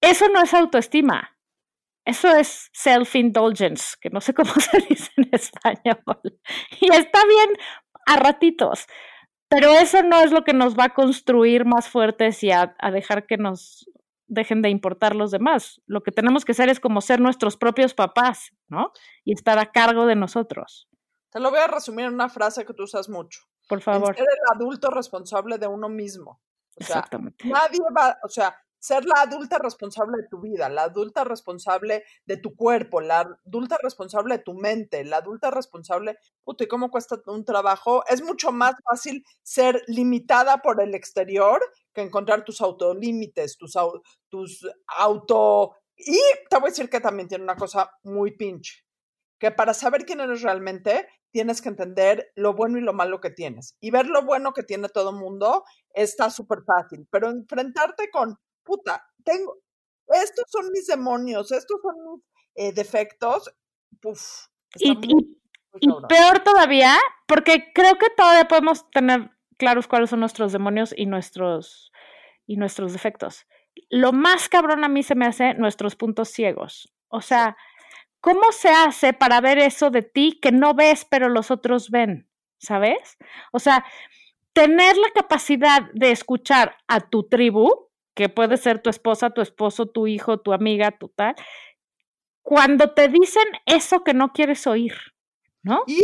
eso 0.00 0.28
no 0.28 0.42
es 0.42 0.52
autoestima. 0.52 1.35
Eso 2.06 2.28
es 2.30 2.70
self-indulgence, 2.72 3.96
que 4.00 4.10
no 4.10 4.20
sé 4.20 4.32
cómo 4.32 4.52
se 4.60 4.78
dice 4.88 5.10
en 5.16 5.28
español. 5.32 6.40
Y 6.80 6.94
está 6.94 7.20
bien 7.26 7.50
a 8.06 8.16
ratitos, 8.16 8.86
pero 9.48 9.70
eso 9.72 10.02
no 10.04 10.20
es 10.20 10.30
lo 10.30 10.44
que 10.44 10.52
nos 10.52 10.76
va 10.76 10.84
a 10.84 10.94
construir 10.94 11.64
más 11.64 11.88
fuertes 11.88 12.42
y 12.44 12.52
a, 12.52 12.76
a 12.78 12.90
dejar 12.92 13.26
que 13.26 13.36
nos 13.36 13.90
dejen 14.28 14.62
de 14.62 14.70
importar 14.70 15.16
los 15.16 15.32
demás. 15.32 15.80
Lo 15.86 16.02
que 16.02 16.12
tenemos 16.12 16.44
que 16.44 16.52
hacer 16.52 16.68
es 16.68 16.80
como 16.80 17.00
ser 17.00 17.20
nuestros 17.20 17.56
propios 17.56 17.92
papás, 17.92 18.52
¿no? 18.68 18.92
Y 19.24 19.32
estar 19.32 19.58
a 19.58 19.72
cargo 19.72 20.06
de 20.06 20.16
nosotros. 20.16 20.88
Te 21.30 21.40
lo 21.40 21.50
voy 21.50 21.60
a 21.60 21.66
resumir 21.66 22.06
en 22.06 22.14
una 22.14 22.28
frase 22.28 22.64
que 22.64 22.72
tú 22.72 22.84
usas 22.84 23.08
mucho. 23.08 23.40
Por 23.68 23.80
favor. 23.80 24.14
ser 24.14 24.24
el 24.24 24.56
adulto 24.56 24.90
responsable 24.90 25.58
de 25.58 25.66
uno 25.66 25.88
mismo. 25.88 26.40
O 26.78 26.84
sea, 26.84 26.96
Exactamente. 26.96 27.48
nadie 27.48 27.80
va, 27.96 28.16
o 28.22 28.28
sea, 28.28 28.56
ser 28.78 29.04
la 29.04 29.22
adulta 29.22 29.58
responsable 29.58 30.18
de 30.22 30.28
tu 30.28 30.40
vida, 30.40 30.68
la 30.68 30.84
adulta 30.84 31.24
responsable 31.24 32.04
de 32.24 32.36
tu 32.36 32.54
cuerpo, 32.56 33.00
la 33.00 33.20
adulta 33.44 33.78
responsable 33.82 34.36
de 34.38 34.42
tu 34.44 34.54
mente, 34.54 35.04
la 35.04 35.18
adulta 35.18 35.50
responsable, 35.50 36.18
puta, 36.44 36.64
¿y 36.64 36.68
cómo 36.68 36.90
cuesta 36.90 37.16
un 37.26 37.44
trabajo? 37.44 38.04
Es 38.08 38.22
mucho 38.22 38.52
más 38.52 38.74
fácil 38.88 39.24
ser 39.42 39.82
limitada 39.86 40.58
por 40.62 40.80
el 40.82 40.94
exterior 40.94 41.60
que 41.92 42.02
encontrar 42.02 42.44
tus 42.44 42.60
autolímites, 42.60 43.56
tus, 43.56 43.74
au- 43.76 44.02
tus 44.28 44.66
auto... 44.98 45.74
Y 45.98 46.18
te 46.50 46.56
voy 46.56 46.66
a 46.68 46.70
decir 46.70 46.90
que 46.90 47.00
también 47.00 47.26
tiene 47.28 47.44
una 47.44 47.56
cosa 47.56 47.90
muy 48.02 48.36
pinche, 48.36 48.84
que 49.38 49.50
para 49.50 49.74
saber 49.74 50.04
quién 50.06 50.20
eres 50.20 50.42
realmente, 50.42 51.08
tienes 51.30 51.60
que 51.62 51.68
entender 51.68 52.32
lo 52.34 52.54
bueno 52.54 52.78
y 52.78 52.82
lo 52.82 52.92
malo 52.94 53.20
que 53.20 53.30
tienes. 53.30 53.76
Y 53.80 53.90
ver 53.90 54.06
lo 54.06 54.22
bueno 54.22 54.52
que 54.52 54.62
tiene 54.62 54.88
todo 54.88 55.12
mundo 55.12 55.64
está 55.94 56.30
súper 56.30 56.60
fácil, 56.66 57.06
pero 57.10 57.30
enfrentarte 57.30 58.10
con, 58.10 58.38
puta, 58.66 59.02
tengo, 59.24 59.56
estos 60.08 60.44
son 60.50 60.70
mis 60.72 60.86
demonios, 60.86 61.50
estos 61.52 61.80
son 61.82 61.94
mis 62.14 62.22
eh, 62.56 62.72
defectos, 62.72 63.50
Y, 64.78 64.94
muy, 64.94 65.04
y- 65.08 65.14
muy 65.14 65.80
y 65.80 65.86
cabrón. 65.88 66.08
peor 66.08 66.38
todavía, 66.40 66.96
porque 67.26 67.72
creo 67.74 67.96
que 67.98 68.10
todavía 68.10 68.46
podemos 68.48 68.90
tener 68.90 69.30
claros 69.56 69.86
cuáles 69.88 70.10
son 70.10 70.20
nuestros 70.20 70.52
demonios 70.52 70.92
y 70.96 71.06
nuestros, 71.06 71.92
y 72.46 72.56
nuestros 72.56 72.92
defectos. 72.92 73.46
Lo 73.90 74.12
más 74.12 74.48
cabrón 74.48 74.84
a 74.84 74.88
mí 74.88 75.02
se 75.02 75.14
me 75.14 75.26
hace 75.26 75.54
nuestros 75.54 75.96
puntos 75.96 76.28
ciegos. 76.30 76.92
O 77.08 77.20
sea, 77.20 77.56
¿cómo 78.20 78.52
se 78.52 78.68
hace 78.70 79.12
para 79.12 79.40
ver 79.40 79.58
eso 79.58 79.90
de 79.90 80.02
ti 80.02 80.38
que 80.40 80.50
no 80.52 80.74
ves 80.74 81.04
pero 81.04 81.28
los 81.28 81.50
otros 81.50 81.90
ven? 81.90 82.28
¿Sabes? 82.58 83.18
O 83.52 83.58
sea, 83.58 83.84
tener 84.54 84.96
la 84.96 85.10
capacidad 85.14 85.90
de 85.92 86.10
escuchar 86.10 86.76
a 86.88 87.00
tu 87.00 87.28
tribu, 87.28 87.85
que 88.16 88.28
puede 88.28 88.56
ser 88.56 88.80
tu 88.82 88.90
esposa, 88.90 89.30
tu 89.30 89.42
esposo, 89.42 89.86
tu 89.86 90.08
hijo, 90.08 90.38
tu 90.40 90.52
amiga, 90.52 90.90
tu 90.98 91.08
tal, 91.10 91.36
cuando 92.42 92.94
te 92.94 93.08
dicen 93.08 93.44
eso 93.66 94.02
que 94.04 94.14
no 94.14 94.32
quieres 94.32 94.66
oír, 94.66 94.94
¿no? 95.62 95.82
Y 95.86 96.02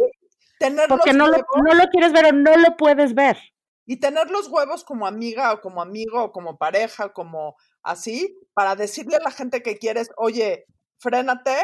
tener 0.59 0.89
Porque 0.89 1.13
los 1.13 1.17
no 1.19 1.27
lo, 1.27 1.33
huevos, 1.33 1.47
no 1.65 1.75
lo 1.75 1.85
quieres 1.91 2.13
ver 2.13 2.27
o 2.27 2.33
no 2.33 2.57
lo 2.57 2.77
puedes 2.77 3.15
ver. 3.15 3.39
y 3.87 3.99
tener 3.99 4.31
los 4.31 4.49
huevos 4.49 4.85
como 4.85 5.07
amiga 5.07 5.53
o 5.53 5.61
como 5.61 5.83
amigo 5.83 6.23
o 6.25 6.33
como 6.33 6.57
pareja, 6.59 7.13
como 7.13 7.57
así, 7.83 8.39
para 8.55 8.77
decirle 8.77 9.17
a 9.17 9.25
la 9.25 9.31
gente 9.31 9.63
que 9.63 9.79
quieres, 9.79 10.11
oye, 10.17 10.67
frénate, 10.99 11.57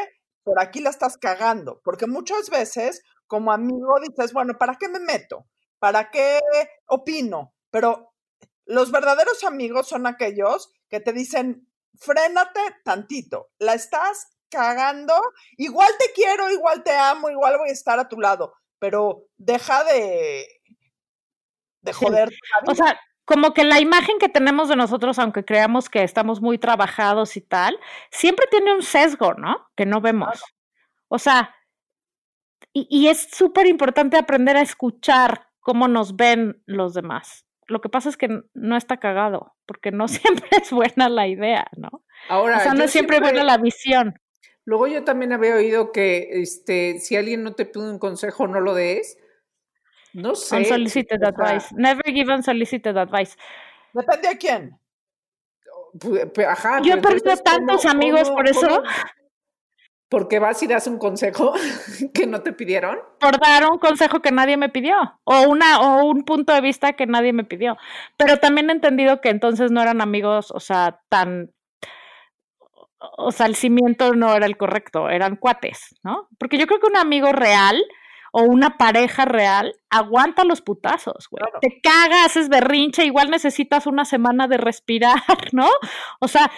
por 0.43 0.59
aquí 0.61 0.81
la 0.81 0.89
estás 0.89 1.17
cagando. 1.17 1.81
Porque 1.83 2.07
muchas 2.07 2.49
veces, 2.49 3.03
como 3.27 3.51
amigo, 3.51 3.99
dices, 4.01 4.33
bueno, 4.33 4.53
¿para 4.59 4.75
qué 4.75 4.89
me 4.89 4.99
meto? 4.99 5.45
¿Para 5.79 6.09
qué 6.11 6.39
opino? 6.87 7.53
Pero 7.71 8.08
los 8.69 8.91
verdaderos 8.91 9.43
amigos 9.43 9.87
son 9.87 10.05
aquellos 10.05 10.71
que 10.89 10.99
te 10.99 11.11
dicen, 11.11 11.67
frénate 11.97 12.59
tantito, 12.83 13.49
la 13.57 13.73
estás 13.73 14.27
cagando, 14.47 15.15
igual 15.57 15.89
te 15.97 16.11
quiero, 16.13 16.51
igual 16.51 16.83
te 16.83 16.91
amo, 16.91 17.31
igual 17.31 17.57
voy 17.57 17.69
a 17.69 17.73
estar 17.73 17.99
a 17.99 18.07
tu 18.07 18.19
lado, 18.19 18.53
pero 18.77 19.25
deja 19.37 19.83
de, 19.85 20.47
de 21.81 21.93
joder. 21.93 22.29
O 22.67 22.75
sea, 22.75 22.99
como 23.25 23.55
que 23.55 23.63
la 23.63 23.79
imagen 23.79 24.19
que 24.19 24.29
tenemos 24.29 24.69
de 24.69 24.75
nosotros, 24.75 25.17
aunque 25.17 25.43
creamos 25.43 25.89
que 25.89 26.03
estamos 26.03 26.39
muy 26.39 26.59
trabajados 26.59 27.37
y 27.37 27.41
tal, 27.41 27.79
siempre 28.11 28.45
tiene 28.51 28.75
un 28.75 28.83
sesgo, 28.83 29.33
¿no? 29.33 29.67
Que 29.75 29.87
no 29.87 29.99
vemos. 29.99 30.43
O 31.07 31.17
sea, 31.17 31.55
y, 32.71 32.87
y 32.87 33.07
es 33.07 33.29
súper 33.31 33.65
importante 33.65 34.15
aprender 34.15 34.57
a 34.57 34.61
escuchar 34.61 35.49
cómo 35.59 35.87
nos 35.87 36.15
ven 36.15 36.61
los 36.67 36.93
demás. 36.93 37.48
Lo 37.69 37.81
que 37.81 37.89
pasa 37.89 38.09
es 38.09 38.17
que 38.17 38.41
no 38.53 38.75
está 38.75 38.97
cagado, 38.97 39.55
porque 39.65 39.91
no 39.91 40.07
siempre 40.43 40.47
es 40.61 40.71
buena 40.71 41.07
la 41.09 41.27
idea, 41.27 41.67
¿no? 41.77 42.03
Ahora, 42.27 42.57
O 42.57 42.59
sea, 42.61 42.73
no 42.73 42.83
es 42.83 42.91
siempre 42.91 43.19
buena 43.19 43.43
la 43.43 43.57
visión. 43.57 44.19
Luego 44.65 44.87
yo 44.87 45.03
también 45.03 45.31
había 45.33 45.55
oído 45.55 45.91
que 45.91 46.29
este, 46.41 46.99
si 46.99 47.15
alguien 47.15 47.43
no 47.43 47.53
te 47.53 47.65
pide 47.65 47.89
un 47.89 47.97
consejo, 47.99 48.47
no 48.47 48.59
lo 48.59 48.73
des. 48.75 49.17
No 50.13 50.35
sé. 50.35 50.57
Unsolicited 50.57 51.17
o 51.17 51.19
sea, 51.35 51.47
advice. 51.47 51.75
Never 51.75 52.03
give 52.05 52.33
unsolicited 52.33 52.97
advice. 52.97 53.35
Depende 53.93 54.27
a 54.27 54.37
quién. 54.37 54.79
Ajá, 56.47 56.81
Yo 56.83 56.93
he 56.93 56.97
perdido 56.97 57.31
entonces, 57.31 57.41
¿cómo- 57.43 57.57
tantos 57.57 57.85
amigos 57.85 58.23
cómo- 58.23 58.35
por 58.35 58.47
eso. 58.47 58.67
cómo? 58.67 58.83
Porque 60.09 60.39
vas 60.39 60.61
y 60.63 60.67
das 60.67 60.87
un 60.87 60.97
consejo 60.97 61.53
que 62.13 62.25
no 62.27 62.41
te 62.41 62.51
pidieron. 62.51 62.97
por 63.19 63.39
dar 63.39 63.69
un 63.71 63.77
consejo 63.77 64.21
que 64.21 64.31
nadie 64.31 64.57
me 64.57 64.69
pidió 64.69 64.95
o 65.23 65.41
una 65.43 65.79
o 65.81 66.05
un 66.05 66.23
punto 66.23 66.53
de 66.53 66.61
vista 66.61 66.93
que 66.93 67.05
nadie 67.05 67.31
me 67.31 67.43
pidió. 67.43 67.77
Pero 68.17 68.37
también 68.37 68.69
he 68.69 68.73
entendido 68.73 69.21
que 69.21 69.29
entonces 69.29 69.71
no 69.71 69.81
eran 69.81 70.01
amigos, 70.01 70.51
o 70.51 70.59
sea, 70.59 71.01
tan 71.09 71.51
o 72.99 73.31
sea, 73.31 73.45
el 73.45 73.55
cimiento 73.55 74.13
no 74.13 74.35
era 74.35 74.45
el 74.45 74.57
correcto, 74.57 75.09
eran 75.09 75.37
cuates, 75.37 75.95
¿no? 76.03 76.27
Porque 76.37 76.57
yo 76.57 76.67
creo 76.67 76.79
que 76.79 76.87
un 76.87 76.97
amigo 76.97 77.31
real 77.31 77.81
o 78.31 78.43
una 78.43 78.77
pareja 78.77 79.25
real 79.25 79.73
aguanta 79.89 80.43
los 80.43 80.61
putazos, 80.61 81.27
güey. 81.29 81.41
Claro. 81.41 81.59
Te 81.61 81.81
cagas, 81.81 82.25
haces 82.25 82.49
berrinche, 82.49 83.05
igual 83.05 83.29
necesitas 83.29 83.87
una 83.87 84.05
semana 84.05 84.47
de 84.47 84.57
respirar, 84.57 85.15
¿no? 85.53 85.69
O 86.19 86.27
sea, 86.27 86.51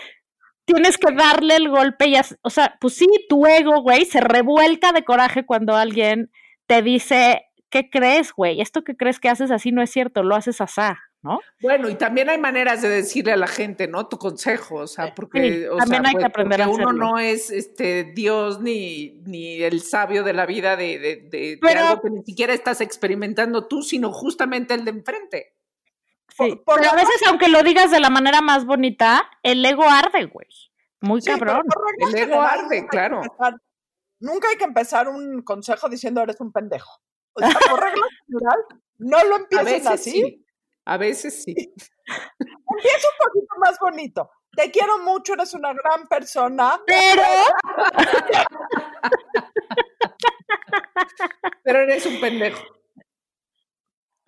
tienes 0.65 0.97
que 0.97 1.11
darle 1.13 1.55
el 1.55 1.69
golpe 1.69 2.07
y, 2.07 2.15
o 2.41 2.49
sea, 2.49 2.77
pues 2.79 2.93
sí, 2.95 3.07
tu 3.29 3.45
ego, 3.45 3.81
güey, 3.81 4.05
se 4.05 4.21
revuelca 4.21 4.91
de 4.91 5.03
coraje 5.03 5.45
cuando 5.45 5.75
alguien 5.75 6.31
te 6.67 6.81
dice, 6.81 7.43
¿qué 7.69 7.89
crees, 7.89 8.31
güey? 8.33 8.61
Esto 8.61 8.83
que 8.83 8.95
crees 8.95 9.19
que 9.19 9.29
haces 9.29 9.51
así 9.51 9.71
no 9.71 9.81
es 9.81 9.89
cierto, 9.91 10.23
lo 10.23 10.35
haces 10.35 10.61
asá, 10.61 10.99
¿no? 11.23 11.39
Bueno, 11.61 11.89
y 11.89 11.95
también 11.95 12.29
hay 12.29 12.37
maneras 12.37 12.81
de 12.81 12.89
decirle 12.89 13.31
a 13.33 13.37
la 13.37 13.47
gente, 13.47 13.87
¿no? 13.87 14.07
Tu 14.07 14.17
consejo, 14.17 14.75
o 14.75 14.87
sea, 14.87 15.13
porque, 15.13 15.67
o 15.69 15.77
también 15.77 16.03
sea, 16.03 16.09
hay 16.09 16.15
que 16.15 16.19
pues, 16.21 16.25
aprender 16.29 16.61
a 16.61 16.67
uno 16.69 16.85
hacerlo. 16.85 16.93
no 17.11 17.19
es 17.19 17.51
este 17.51 18.03
Dios 18.15 18.61
ni, 18.61 19.21
ni 19.25 19.61
el 19.61 19.81
sabio 19.81 20.23
de 20.23 20.33
la 20.33 20.45
vida 20.45 20.75
de, 20.75 20.99
de, 20.99 21.15
de- 21.17 21.27
de 21.29 21.59
Pero- 21.61 21.79
algo 21.87 22.01
que 22.01 22.09
ni 22.09 22.23
siquiera 22.23 22.53
estás 22.53 22.81
experimentando 22.81 23.67
tú, 23.67 23.83
sino 23.83 24.11
justamente 24.11 24.73
el 24.73 24.85
de 24.85 24.91
enfrente. 24.91 25.53
Sí. 26.37 26.37
Por- 26.37 26.63
por 26.63 26.79
Pero 26.79 26.91
a 26.91 26.95
veces, 26.95 27.21
aunque 27.27 27.49
lo 27.49 27.63
digas 27.63 27.91
de 27.91 27.99
la 27.99 28.09
manera 28.09 28.41
más 28.41 28.65
bonita, 28.65 29.29
el 29.43 29.65
ego 29.65 29.83
arde, 29.83 30.25
güey. 30.25 30.47
Muy 31.01 31.21
Sí, 31.21 31.31
cabrón. 31.31 31.63
El 31.99 32.15
ego 32.15 32.41
general, 32.41 32.59
arde, 32.59 32.87
claro. 32.87 33.21
empezar- 33.23 33.55
nunca 34.19 34.49
hay 34.49 34.55
que 34.57 34.63
empezar 34.65 35.07
un 35.09 35.41
consejo 35.43 35.89
diciendo 35.89 36.21
eres 36.21 36.39
un 36.39 36.51
pendejo. 36.51 37.01
O 37.33 37.39
sea, 37.39 37.49
por 37.69 37.79
regla 37.81 38.05
general, 38.27 38.57
no 38.99 39.23
lo 39.23 39.35
A 39.35 39.37
empieces 39.39 39.65
veces 39.65 39.87
así. 39.87 40.11
sí. 40.11 40.45
A 40.85 40.97
veces 40.97 41.43
sí. 41.43 41.53
Empieza 41.55 43.07
un 43.07 43.25
poquito 43.25 43.55
más 43.59 43.77
bonito. 43.79 44.29
Te 44.55 44.69
quiero 44.71 44.99
mucho, 44.99 45.33
eres 45.33 45.53
una 45.53 45.73
gran 45.73 46.07
persona. 46.07 46.79
Pero, 46.85 47.21
Pero 51.63 51.79
eres 51.81 52.05
un 52.05 52.19
pendejo. 52.19 52.61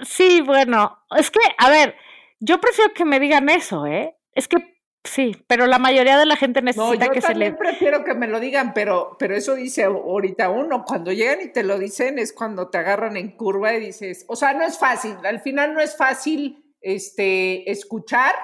Sí, 0.04 0.41
bueno, 0.41 0.99
es 1.18 1.32
que, 1.32 1.39
a 1.58 1.70
ver, 1.70 1.95
yo 2.39 2.60
prefiero 2.60 2.93
que 2.93 3.06
me 3.06 3.20
digan 3.20 3.49
eso, 3.49 3.86
¿eh? 3.86 4.18
Es 4.34 4.47
que 4.47 4.58
sí, 5.04 5.36
pero 5.47 5.68
la 5.68 5.80
mayoría 5.80 6.18
de 6.18 6.26
la 6.26 6.36
gente 6.36 6.62
necesita 6.62 7.06
yo 7.06 7.12
que 7.12 7.22
se 7.22 7.28
también 7.28 7.54
le... 7.54 7.58
prefiero 7.58 8.04
que 8.04 8.14
me 8.14 8.28
lo 8.28 8.39
digan, 8.39 8.74
pero, 8.74 9.16
pero 9.20 9.36
eso 9.36 9.56
dice 9.56 9.84
ahorita 9.84 10.49
uno. 10.49 10.84
Cuando 10.86 11.12
llegan 11.12 11.41
y 11.41 11.51
te 11.51 11.64
lo 11.64 11.78
dicen 11.78 12.20
es 12.20 12.34
cuando 12.34 12.70
te 12.70 12.78
agarran 12.78 13.18
en 13.18 13.36
curva 13.38 13.74
y 13.74 13.80
dices, 13.80 14.26
o 14.28 14.36
sea, 14.36 14.54
no 14.54 14.64
es 14.64 14.78
fácil. 14.78 15.16
Al 15.24 15.41
final 15.41 15.74
no 15.74 15.82
es 15.82 15.95
fácil 15.95 16.74
este, 16.82 17.70
escuchar, 17.72 18.36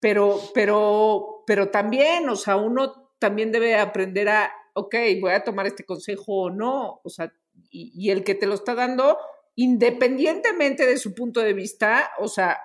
pero, 0.00 0.40
pero, 0.54 1.44
pero 1.46 1.70
también, 1.70 2.28
o 2.28 2.36
sea, 2.36 2.56
uno 2.56 3.10
también 3.18 3.52
debe 3.52 3.76
aprender 3.76 4.28
a, 4.28 4.52
ok, 4.74 4.94
voy 5.20 5.32
a 5.32 5.44
tomar 5.44 5.66
este 5.66 5.84
consejo 5.84 6.44
o 6.44 6.50
no. 6.50 7.00
O 7.04 7.10
sea, 7.10 7.32
y, 7.70 7.92
y 7.94 8.10
el 8.10 8.24
que 8.24 8.34
te 8.34 8.46
lo 8.46 8.54
está 8.54 8.74
dando, 8.74 9.18
independientemente 9.54 10.86
de 10.86 10.98
su 10.98 11.14
punto 11.14 11.40
de 11.40 11.52
vista, 11.52 12.10
o 12.18 12.28
sea, 12.28 12.58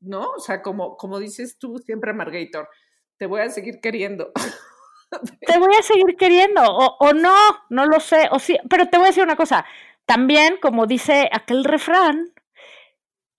¿no? 0.00 0.30
O 0.32 0.40
sea, 0.40 0.62
como, 0.62 0.96
como 0.96 1.18
dices 1.18 1.58
tú 1.58 1.78
siempre, 1.78 2.12
Margator, 2.12 2.68
te 3.16 3.26
voy 3.26 3.40
a 3.40 3.50
seguir 3.50 3.80
queriendo. 3.80 4.32
Te 5.46 5.58
voy 5.60 5.72
a 5.78 5.82
seguir 5.82 6.16
queriendo, 6.18 6.60
o, 6.64 6.96
o 6.98 7.12
no, 7.12 7.36
no 7.70 7.86
lo 7.86 8.00
sé, 8.00 8.26
o 8.32 8.40
sí, 8.40 8.58
pero 8.68 8.86
te 8.88 8.96
voy 8.96 9.04
a 9.04 9.08
decir 9.10 9.22
una 9.22 9.36
cosa, 9.36 9.64
también, 10.06 10.56
como 10.60 10.86
dice 10.86 11.28
aquel 11.30 11.62
refrán, 11.62 12.32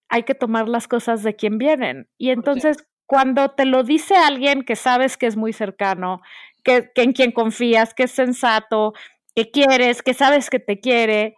hay 0.08 0.24
que 0.24 0.36
tomar 0.36 0.70
las 0.70 0.88
cosas 0.88 1.22
de 1.24 1.36
quien 1.36 1.58
vienen. 1.58 2.08
Y 2.18 2.30
entonces, 2.30 2.78
cuando 3.06 3.50
te 3.52 3.66
lo 3.66 3.84
dice 3.84 4.16
alguien 4.16 4.64
que 4.64 4.78
sabes 4.78 5.18
que 5.18 5.26
es 5.26 5.36
muy 5.36 5.52
cercano, 5.52 6.22
que, 6.64 6.92
que 6.96 7.02
en 7.02 7.12
quien 7.12 7.34
confías, 7.34 7.94
que 7.94 8.04
es 8.04 8.12
sensato, 8.12 8.94
que 9.36 9.52
quieres, 9.52 10.02
que 10.02 10.14
sabes 10.14 10.50
que 10.50 10.60
te 10.60 10.80
quiere, 10.80 11.36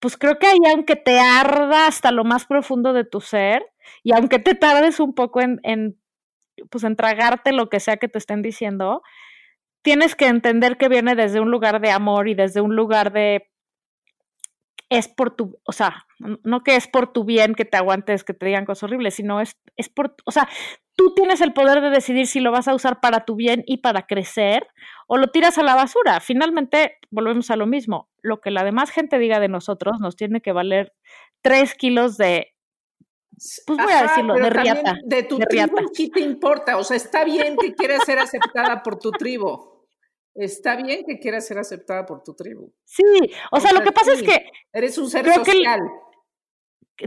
pues, 0.00 0.16
creo 0.16 0.38
que 0.38 0.46
ahí, 0.46 0.58
aunque 0.72 0.96
te 0.96 1.18
arda 1.18 1.86
hasta 1.86 2.12
lo 2.12 2.24
más 2.24 2.46
profundo 2.46 2.92
de 2.92 3.04
tu 3.04 3.20
ser, 3.20 3.66
y 4.02 4.12
aunque 4.12 4.38
te 4.38 4.54
tardes 4.54 5.00
un 5.00 5.14
poco 5.14 5.40
en, 5.40 5.60
en 5.62 5.98
pues 6.70 6.84
en 6.84 6.96
tragarte 6.96 7.52
lo 7.52 7.68
que 7.68 7.80
sea 7.80 7.98
que 7.98 8.08
te 8.08 8.18
estén 8.18 8.42
diciendo, 8.42 9.02
tienes 9.82 10.14
que 10.16 10.26
entender 10.26 10.78
que 10.78 10.88
viene 10.88 11.14
desde 11.14 11.40
un 11.40 11.50
lugar 11.50 11.80
de 11.80 11.90
amor 11.90 12.28
y 12.28 12.34
desde 12.34 12.60
un 12.60 12.74
lugar 12.76 13.12
de 13.12 13.48
es 14.88 15.08
por 15.08 15.34
tu, 15.34 15.58
o 15.64 15.72
sea, 15.72 16.06
no 16.18 16.62
que 16.62 16.76
es 16.76 16.86
por 16.86 17.12
tu 17.12 17.24
bien 17.24 17.54
que 17.54 17.64
te 17.64 17.76
aguantes, 17.76 18.22
que 18.22 18.34
te 18.34 18.46
digan 18.46 18.64
cosas 18.64 18.84
horribles, 18.84 19.14
sino 19.14 19.40
es, 19.40 19.56
es 19.76 19.88
por, 19.88 20.14
o 20.24 20.30
sea, 20.30 20.48
tú 20.94 21.12
tienes 21.14 21.40
el 21.40 21.52
poder 21.52 21.80
de 21.80 21.90
decidir 21.90 22.26
si 22.26 22.40
lo 22.40 22.52
vas 22.52 22.68
a 22.68 22.74
usar 22.74 23.00
para 23.00 23.24
tu 23.24 23.34
bien 23.34 23.64
y 23.66 23.78
para 23.78 24.06
crecer 24.06 24.66
o 25.08 25.16
lo 25.16 25.28
tiras 25.28 25.58
a 25.58 25.64
la 25.64 25.74
basura. 25.74 26.20
Finalmente, 26.20 26.98
volvemos 27.16 27.50
a 27.50 27.56
lo 27.56 27.66
mismo. 27.66 28.08
Lo 28.22 28.40
que 28.40 28.52
la 28.52 28.62
demás 28.62 28.90
gente 28.90 29.18
diga 29.18 29.40
de 29.40 29.48
nosotros 29.48 29.98
nos 30.00 30.14
tiene 30.14 30.40
que 30.40 30.52
valer 30.52 30.92
tres 31.42 31.74
kilos 31.74 32.16
de, 32.16 32.54
pues 33.66 33.78
voy 33.78 33.92
a 33.92 34.02
decirlo, 34.02 34.34
de 34.34 34.50
riata. 34.50 34.94
De 35.04 35.22
tu 35.24 35.38
de 35.38 35.46
tribu 35.46 35.76
riata. 35.76 35.88
sí 35.92 36.10
te 36.10 36.20
importa. 36.20 36.76
O 36.76 36.84
sea, 36.84 36.96
está 36.96 37.24
bien 37.24 37.56
que 37.56 37.74
quieras 37.74 38.04
ser 38.04 38.18
aceptada 38.18 38.82
por 38.82 38.98
tu 38.98 39.10
tribu. 39.10 39.74
Está 40.34 40.76
bien 40.76 41.02
que 41.06 41.18
quieras 41.18 41.46
ser 41.46 41.58
aceptada 41.58 42.04
por 42.04 42.22
tu 42.22 42.34
tribu. 42.34 42.72
Sí, 42.84 43.02
o, 43.50 43.56
O 43.56 43.60
sea, 43.60 43.72
lo 43.72 43.80
que 43.80 43.92
pasa 43.92 44.14
sí. 44.14 44.22
es 44.24 44.28
que 44.28 44.50
Eres 44.72 44.98
un 44.98 45.08
ser 45.08 45.24
que 45.24 45.32
social. 45.32 45.80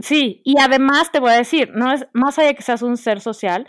Sí, 0.00 0.42
y 0.44 0.60
además 0.60 1.10
te 1.10 1.20
voy 1.20 1.30
a 1.30 1.36
decir, 1.38 1.70
no 1.74 1.92
es 1.92 2.06
más 2.12 2.38
allá 2.38 2.48
de 2.48 2.54
que 2.54 2.62
seas 2.62 2.82
un 2.82 2.96
ser 2.96 3.20
social, 3.20 3.66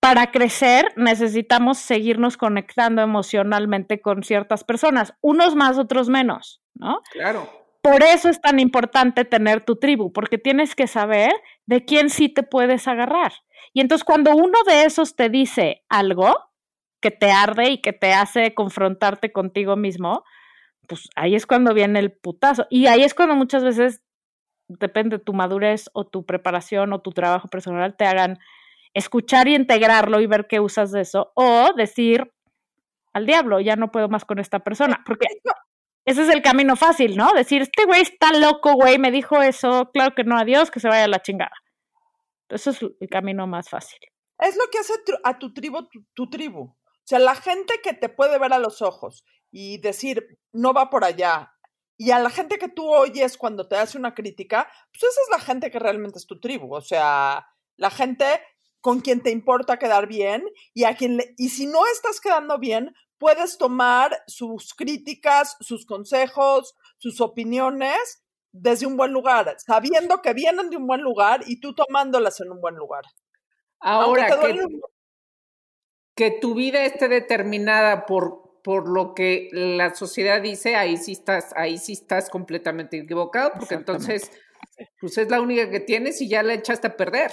para 0.00 0.30
crecer 0.30 0.92
necesitamos 0.96 1.78
seguirnos 1.78 2.36
conectando 2.36 3.02
emocionalmente 3.02 4.00
con 4.00 4.22
ciertas 4.24 4.64
personas, 4.64 5.14
unos 5.20 5.54
más, 5.54 5.78
otros 5.78 6.08
menos, 6.08 6.62
¿no? 6.74 7.02
Claro. 7.12 7.48
por 7.82 8.02
eso 8.02 8.28
es 8.28 8.40
tan 8.40 8.58
importante 8.58 9.24
tener 9.24 9.64
tu 9.64 9.76
tribu, 9.76 10.12
porque 10.12 10.38
tienes 10.38 10.74
que 10.74 10.86
saber 10.86 11.32
de 11.66 11.84
quién 11.84 12.10
sí 12.10 12.28
te 12.28 12.42
puedes 12.42 12.88
agarrar. 12.88 13.32
Y 13.72 13.80
entonces 13.80 14.04
cuando 14.04 14.34
uno 14.34 14.58
de 14.66 14.84
esos 14.84 15.16
te 15.16 15.28
dice 15.28 15.84
algo 15.88 16.34
que 17.00 17.10
te 17.10 17.30
arde 17.30 17.70
y 17.70 17.80
que 17.80 17.92
te 17.92 18.12
hace 18.12 18.54
confrontarte 18.54 19.32
contigo 19.32 19.76
mismo, 19.76 20.24
pues 20.86 21.08
ahí 21.16 21.34
es 21.34 21.46
cuando 21.46 21.72
viene 21.72 21.98
el 21.98 22.12
putazo. 22.12 22.66
Y 22.68 22.86
ahí 22.86 23.02
es 23.02 23.14
cuando 23.14 23.34
muchas 23.34 23.64
veces, 23.64 24.02
depende 24.68 25.18
de 25.18 25.24
tu 25.24 25.32
madurez 25.32 25.88
o 25.94 26.06
tu 26.06 26.26
preparación 26.26 26.92
o 26.92 27.00
tu 27.00 27.12
trabajo 27.12 27.48
personal, 27.48 27.96
te 27.96 28.04
hagan 28.04 28.38
escuchar 28.94 29.48
y 29.48 29.54
integrarlo 29.54 30.20
y 30.20 30.26
ver 30.26 30.46
qué 30.48 30.60
usas 30.60 30.92
de 30.92 31.02
eso, 31.02 31.32
o 31.34 31.72
decir 31.76 32.32
al 33.12 33.26
diablo, 33.26 33.60
ya 33.60 33.76
no 33.76 33.90
puedo 33.90 34.08
más 34.08 34.24
con 34.24 34.38
esta 34.38 34.60
persona, 34.60 35.02
porque 35.04 35.26
ese 36.04 36.22
es 36.22 36.28
el 36.28 36.42
camino 36.42 36.76
fácil, 36.76 37.16
¿no? 37.16 37.32
Decir, 37.32 37.62
este 37.62 37.84
güey 37.84 38.02
está 38.02 38.32
loco, 38.32 38.74
güey, 38.74 38.98
me 38.98 39.10
dijo 39.10 39.42
eso, 39.42 39.90
claro 39.92 40.14
que 40.14 40.24
no, 40.24 40.38
adiós, 40.38 40.70
que 40.70 40.80
se 40.80 40.88
vaya 40.88 41.04
a 41.04 41.08
la 41.08 41.22
chingada. 41.22 41.54
Eso 42.48 42.70
es 42.70 42.82
el 42.82 43.08
camino 43.08 43.46
más 43.46 43.68
fácil. 43.68 43.98
Es 44.38 44.56
lo 44.56 44.64
que 44.70 44.78
hace 44.78 44.94
a 45.24 45.38
tu 45.38 45.52
tribu 45.52 45.88
tu, 46.14 46.30
tribu. 46.30 46.62
O 46.62 47.04
sea, 47.04 47.18
la 47.18 47.34
gente 47.34 47.74
que 47.82 47.92
te 47.92 48.08
puede 48.08 48.38
ver 48.38 48.52
a 48.52 48.58
los 48.58 48.82
ojos 48.82 49.24
y 49.50 49.78
decir, 49.78 50.38
no 50.52 50.72
va 50.72 50.90
por 50.90 51.04
allá, 51.04 51.52
y 51.96 52.12
a 52.12 52.18
la 52.18 52.30
gente 52.30 52.56
que 52.56 52.68
tú 52.68 52.88
oyes 52.88 53.36
cuando 53.36 53.68
te 53.68 53.76
hace 53.76 53.98
una 53.98 54.14
crítica, 54.14 54.70
pues 54.90 55.02
esa 55.02 55.20
es 55.20 55.28
la 55.30 55.38
gente 55.38 55.70
que 55.70 55.78
realmente 55.78 56.18
es 56.18 56.26
tu 56.26 56.40
tribu. 56.40 56.74
O 56.74 56.80
sea, 56.80 57.46
la 57.76 57.90
gente 57.90 58.40
con 58.80 59.00
quien 59.00 59.22
te 59.22 59.30
importa 59.30 59.78
quedar 59.78 60.06
bien 60.06 60.44
y 60.74 60.84
a 60.84 60.96
quien 60.96 61.16
le, 61.16 61.34
y 61.36 61.50
si 61.50 61.66
no 61.66 61.80
estás 61.92 62.20
quedando 62.20 62.58
bien, 62.58 62.94
puedes 63.18 63.58
tomar 63.58 64.22
sus 64.26 64.74
críticas, 64.74 65.56
sus 65.60 65.84
consejos, 65.84 66.74
sus 66.96 67.20
opiniones 67.20 68.24
desde 68.52 68.86
un 68.86 68.96
buen 68.96 69.12
lugar, 69.12 69.54
sabiendo 69.64 70.22
que 70.22 70.34
vienen 70.34 70.70
de 70.70 70.76
un 70.76 70.86
buen 70.86 71.02
lugar 71.02 71.42
y 71.46 71.60
tú 71.60 71.74
tomándolas 71.74 72.40
en 72.40 72.50
un 72.50 72.60
buen 72.60 72.74
lugar. 72.74 73.04
Ahora 73.78 74.28
que, 74.40 74.66
que 76.16 76.30
tu 76.32 76.54
vida 76.54 76.84
esté 76.84 77.08
determinada 77.08 78.06
por, 78.06 78.60
por 78.62 78.88
lo 78.88 79.14
que 79.14 79.48
la 79.52 79.94
sociedad 79.94 80.42
dice, 80.42 80.74
ahí 80.74 80.96
sí 80.96 81.12
estás, 81.12 81.52
ahí 81.56 81.78
sí 81.78 81.92
estás 81.92 82.28
completamente 82.28 82.98
equivocado, 82.98 83.52
porque 83.58 83.74
entonces 83.74 84.30
pues 85.00 85.16
es 85.18 85.30
la 85.30 85.40
única 85.40 85.70
que 85.70 85.80
tienes 85.80 86.20
y 86.20 86.28
ya 86.28 86.42
la 86.42 86.54
echaste 86.54 86.88
a 86.88 86.96
perder. 86.96 87.30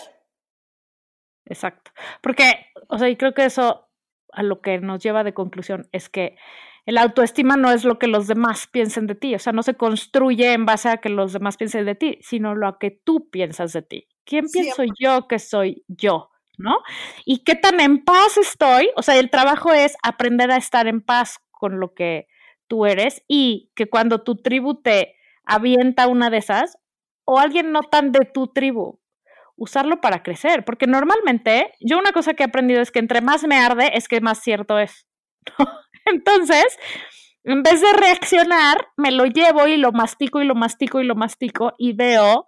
Exacto. 1.50 1.91
Porque, 2.22 2.68
o 2.88 2.98
sea, 2.98 3.10
y 3.10 3.16
creo 3.16 3.34
que 3.34 3.45
eso 3.45 3.89
a 4.32 4.43
lo 4.43 4.62
que 4.62 4.80
nos 4.80 5.02
lleva 5.02 5.24
de 5.24 5.34
conclusión 5.34 5.88
es 5.91 6.10
que 6.10 6.38
el 6.86 6.98
autoestima 6.98 7.58
no 7.58 7.72
es 7.72 7.84
lo 7.84 8.00
que 8.00 8.08
los 8.08 8.28
demás 8.28 8.68
piensen 8.68 9.08
de 9.08 9.16
ti, 9.16 9.36
o 9.36 9.39
sea, 9.39 9.52
no 9.52 9.62
se 9.62 9.76
construye 9.76 10.54
en 10.54 10.66
base 10.66 10.89
a 10.89 10.98
que 10.98 11.10
los 11.10 11.34
demás 11.34 11.58
piensen 11.58 11.86
de 11.86 11.95
ti, 11.95 12.18
sino 12.22 12.56
lo 12.56 12.80
que 12.80 12.91
tú 12.91 13.30
piensas 13.30 13.74
de 13.74 13.82
ti. 13.82 14.08
¿Quién 14.24 14.45
pienso 14.52 14.84
yo 14.98 15.28
que 15.28 15.39
soy 15.39 15.84
yo? 15.88 16.30
¿No? 16.58 16.80
Y 17.26 17.43
qué 17.43 17.56
tan 17.56 17.80
en 17.82 18.04
paz 18.04 18.38
estoy, 18.38 18.89
o 18.95 19.04
sea, 19.04 19.20
el 19.20 19.30
trabajo 19.30 19.74
es 19.74 19.95
aprender 20.02 20.50
a 20.50 20.58
estar 20.58 20.88
en 20.88 21.02
paz 21.02 21.39
con 21.52 21.80
lo 21.80 21.93
que 21.93 22.28
tú 22.68 22.86
eres 22.86 23.24
y 23.28 23.70
que 23.76 23.88
cuando 23.89 24.24
tu 24.24 24.38
tribu 24.38 24.82
te 24.82 25.16
avienta 25.43 26.08
una 26.08 26.30
de 26.30 26.38
esas, 26.38 26.78
o 27.26 27.38
alguien 27.38 27.72
no 27.72 27.82
tan 27.82 28.12
de 28.12 28.26
tu 28.26 28.48
tribu, 28.48 29.00
usarlo 29.58 29.99
para 29.99 30.24
crecer, 30.24 30.64
porque 30.64 30.88
normalmente 30.88 31.74
yo 31.82 31.97
una 31.97 32.14
cosa 32.14 32.34
que 32.34 32.43
he 32.43 32.45
aprendido 32.45 32.82
es 32.82 32.91
que 32.91 32.99
entre 32.99 33.22
más 33.22 33.43
me 33.45 33.58
arde 33.58 33.91
es 33.93 34.08
que 34.08 34.22
más 34.22 34.39
cierto 34.39 34.80
es. 34.80 35.08
Entonces, 36.05 36.78
en 37.43 37.64
vez 37.64 37.82
de 37.82 37.91
reaccionar, 37.93 38.88
me 38.95 39.12
lo 39.12 39.26
llevo 39.26 39.68
y 39.68 39.78
lo 39.78 39.91
mastico 39.91 40.41
y 40.41 40.45
lo 40.45 40.55
mastico 40.55 41.01
y 41.01 41.05
lo 41.05 41.16
mastico 41.16 41.74
y 41.78 41.93
veo, 41.93 42.45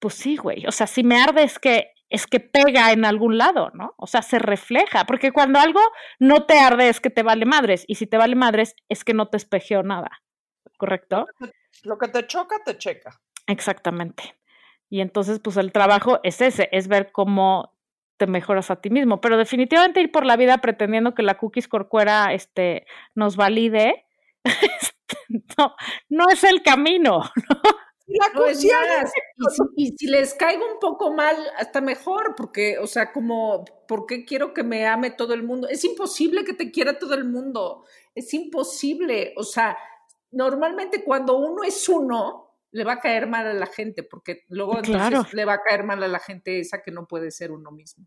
pues 0.00 0.14
sí, 0.14 0.36
güey, 0.36 0.66
o 0.66 0.72
sea, 0.72 0.86
si 0.86 1.04
me 1.04 1.20
arde 1.20 1.44
es 1.44 1.58
que 1.58 1.92
es 2.08 2.26
que 2.26 2.40
pega 2.40 2.92
en 2.92 3.06
algún 3.06 3.38
lado, 3.38 3.70
¿no? 3.72 3.94
O 3.96 4.06
sea, 4.06 4.20
se 4.20 4.38
refleja, 4.38 5.06
porque 5.06 5.32
cuando 5.32 5.58
algo 5.58 5.80
no 6.18 6.44
te 6.44 6.58
arde 6.58 6.90
es 6.90 7.00
que 7.00 7.08
te 7.08 7.22
vale 7.22 7.46
madres, 7.46 7.84
y 7.88 7.94
si 7.94 8.06
te 8.06 8.18
vale 8.18 8.36
madres 8.36 8.74
es 8.90 9.02
que 9.02 9.14
no 9.14 9.28
te 9.28 9.38
espejeó 9.38 9.82
nada, 9.82 10.22
¿correcto? 10.76 11.26
Lo 11.84 11.96
que 11.96 12.08
te 12.08 12.26
choca, 12.26 12.56
te 12.64 12.76
checa. 12.76 13.18
Exactamente. 13.46 14.36
Y 14.92 15.00
entonces, 15.00 15.38
pues 15.38 15.56
el 15.56 15.72
trabajo 15.72 16.20
es 16.22 16.42
ese, 16.42 16.68
es 16.70 16.86
ver 16.86 17.12
cómo 17.12 17.72
te 18.18 18.26
mejoras 18.26 18.70
a 18.70 18.82
ti 18.82 18.90
mismo. 18.90 19.22
Pero 19.22 19.38
definitivamente 19.38 20.02
ir 20.02 20.12
por 20.12 20.26
la 20.26 20.36
vida 20.36 20.58
pretendiendo 20.58 21.14
que 21.14 21.22
la 21.22 21.38
cookies 21.38 21.66
corcuera 21.66 22.34
este, 22.34 22.84
nos 23.14 23.36
valide, 23.36 24.04
este, 24.44 25.16
no, 25.56 25.74
no 26.10 26.28
es 26.28 26.44
el 26.44 26.62
camino, 26.62 27.22
¿no? 27.48 27.70
y, 28.50 28.54
si, 28.54 28.70
y, 29.76 29.96
si, 29.96 30.06
les 30.08 30.34
caigo 30.34 30.70
un 30.70 30.78
poco 30.78 31.10
mal, 31.10 31.36
hasta 31.56 31.80
mejor, 31.80 32.34
porque, 32.36 32.76
o 32.78 32.86
sea, 32.86 33.12
como, 33.12 33.64
¿por 33.88 34.04
qué 34.04 34.26
quiero 34.26 34.52
que 34.52 34.62
me 34.62 34.86
ame 34.86 35.10
todo 35.10 35.32
el 35.32 35.42
mundo? 35.42 35.68
Es 35.68 35.84
imposible 35.84 36.44
que 36.44 36.52
te 36.52 36.70
quiera 36.70 36.98
todo 36.98 37.14
el 37.14 37.24
mundo, 37.24 37.86
es 38.14 38.34
imposible, 38.34 39.32
o 39.38 39.42
sea, 39.42 39.74
normalmente 40.32 41.02
cuando 41.02 41.38
uno 41.38 41.62
es 41.62 41.88
uno, 41.88 42.51
le 42.72 42.84
va 42.84 42.94
a 42.94 43.00
caer 43.00 43.26
mal 43.26 43.46
a 43.46 43.54
la 43.54 43.66
gente, 43.66 44.02
porque 44.02 44.44
luego 44.48 44.78
entonces 44.78 45.32
le 45.32 45.44
va 45.44 45.54
a 45.54 45.62
caer 45.62 45.84
mal 45.84 46.02
a 46.02 46.08
la 46.08 46.18
gente 46.18 46.58
esa 46.58 46.82
que 46.82 46.90
no 46.90 47.06
puede 47.06 47.30
ser 47.30 47.52
uno 47.52 47.70
mismo. 47.70 48.06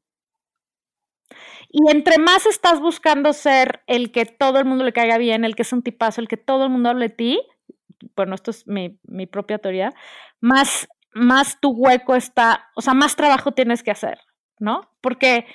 Y 1.70 1.90
entre 1.92 2.18
más 2.18 2.46
estás 2.46 2.80
buscando 2.80 3.34
ser 3.34 3.84
el 3.88 4.12
que 4.12 4.26
todo 4.26 4.60
el 4.60 4.66
mundo 4.66 4.84
le 4.84 4.94
caiga 4.94 5.18
bien, 5.18 5.46
el 5.46 5.56
que 5.56 5.64
es 5.64 5.74
un 5.74 5.84
tipazo, 5.84 6.22
el 6.22 6.28
que 6.28 6.38
todo 6.38 6.66
el 6.66 6.70
mundo 6.70 6.90
hable 6.90 7.10
de 7.10 7.16
ti, 7.16 7.42
bueno, 8.16 8.36
esto 8.36 8.52
es 8.52 8.68
mi, 8.68 9.00
mi 9.04 9.26
propia 9.26 9.58
teoría, 9.60 9.94
más, 10.42 10.88
más 11.14 11.60
tu 11.60 11.72
hueco 11.72 12.16
está, 12.16 12.70
o 12.76 12.82
sea, 12.82 12.94
más 12.94 13.16
trabajo 13.16 13.54
tienes 13.54 13.84
que 13.84 13.92
hacer, 13.92 14.20
¿no? 14.60 14.82
Porque 15.02 15.46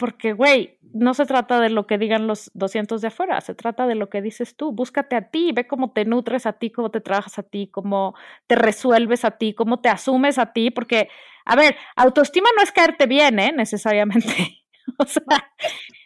porque, 0.00 0.32
güey, 0.32 0.78
no 0.94 1.12
se 1.12 1.26
trata 1.26 1.60
de 1.60 1.68
lo 1.68 1.86
que 1.86 1.98
digan 1.98 2.26
los 2.26 2.50
200 2.54 3.02
de 3.02 3.08
afuera, 3.08 3.38
se 3.42 3.54
trata 3.54 3.86
de 3.86 3.94
lo 3.94 4.08
que 4.08 4.22
dices 4.22 4.56
tú. 4.56 4.72
Búscate 4.72 5.14
a 5.14 5.30
ti, 5.30 5.52
ve 5.52 5.66
cómo 5.66 5.92
te 5.92 6.06
nutres 6.06 6.46
a 6.46 6.54
ti, 6.54 6.70
cómo 6.72 6.90
te 6.90 7.02
trabajas 7.02 7.38
a 7.38 7.42
ti, 7.42 7.68
cómo 7.70 8.14
te 8.46 8.54
resuelves 8.54 9.26
a 9.26 9.32
ti, 9.32 9.54
cómo 9.54 9.82
te 9.82 9.90
asumes 9.90 10.38
a 10.38 10.54
ti, 10.54 10.70
porque, 10.70 11.10
a 11.44 11.54
ver, 11.54 11.76
autoestima 11.96 12.48
no 12.56 12.62
es 12.62 12.72
caerte 12.72 13.06
bien, 13.06 13.38
¿eh? 13.38 13.52
Necesariamente. 13.54 14.64
o 14.98 15.04
sea, 15.04 15.52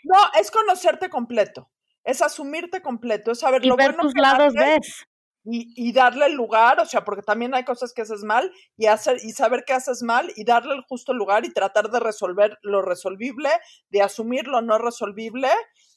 no, 0.02 0.18
es 0.40 0.50
conocerte 0.50 1.08
completo, 1.08 1.70
es 2.02 2.20
asumirte 2.20 2.82
completo, 2.82 3.30
es 3.30 3.38
saber 3.38 3.64
y 3.64 3.68
lo 3.68 3.76
ver 3.76 3.92
bueno 3.92 4.02
tus 4.02 4.14
lados 4.20 4.54
ves 4.54 5.06
y, 5.46 5.92
darle 5.92 6.26
el 6.26 6.32
lugar, 6.32 6.80
o 6.80 6.86
sea, 6.86 7.04
porque 7.04 7.22
también 7.22 7.54
hay 7.54 7.64
cosas 7.64 7.92
que 7.92 8.02
haces 8.02 8.24
mal 8.24 8.50
y, 8.76 8.86
hacer, 8.86 9.18
y 9.22 9.32
saber 9.32 9.64
qué 9.66 9.74
haces 9.74 10.02
mal 10.02 10.32
y 10.36 10.44
darle 10.44 10.74
el 10.74 10.82
justo 10.88 11.12
lugar 11.12 11.44
y 11.44 11.52
tratar 11.52 11.90
de 11.90 12.00
resolver 12.00 12.58
lo 12.62 12.80
resolvible, 12.80 13.50
de 13.90 14.00
asumir 14.00 14.46
lo 14.46 14.62
no 14.62 14.78
resolvible 14.78 15.50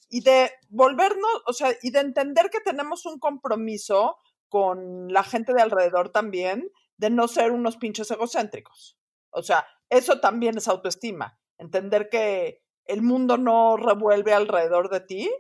y 0.09 0.21
de 0.21 0.51
volvernos, 0.69 1.31
o 1.45 1.53
sea, 1.53 1.73
y 1.81 1.91
de 1.91 1.99
entender 1.99 2.49
que 2.49 2.59
tenemos 2.59 3.05
un 3.05 3.19
compromiso 3.19 4.17
con 4.49 5.11
la 5.13 5.23
gente 5.23 5.53
de 5.53 5.61
alrededor 5.61 6.09
también, 6.09 6.69
de 6.97 7.09
no 7.09 7.27
ser 7.27 7.51
unos 7.51 7.77
pinches 7.77 8.11
egocéntricos. 8.11 8.97
O 9.29 9.43
sea, 9.43 9.65
eso 9.89 10.19
también 10.19 10.57
es 10.57 10.67
autoestima, 10.67 11.39
entender 11.57 12.09
que 12.09 12.61
el 12.85 13.01
mundo 13.01 13.37
no 13.37 13.77
revuelve 13.77 14.33
alrededor 14.33 14.89
de 14.89 15.01
ti, 15.01 15.31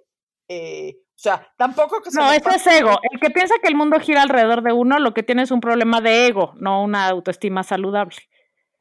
eh, 0.47 0.97
o 1.17 1.19
sea, 1.19 1.51
tampoco 1.57 2.01
que 2.01 2.11
se 2.11 2.19
No, 2.19 2.31
eso 2.31 2.49
es 2.51 2.67
ego. 2.67 2.99
El 3.11 3.19
que 3.19 3.31
piensa 3.31 3.55
que 3.61 3.67
el 3.67 3.75
mundo 3.75 3.99
gira 3.99 4.21
alrededor 4.21 4.61
de 4.61 4.71
uno, 4.71 4.99
lo 4.99 5.13
que 5.13 5.23
tiene 5.23 5.41
es 5.41 5.51
un 5.51 5.61
problema 5.61 5.99
de 5.99 6.27
ego, 6.27 6.53
no 6.57 6.83
una 6.83 7.07
autoestima 7.07 7.63
saludable. 7.63 8.17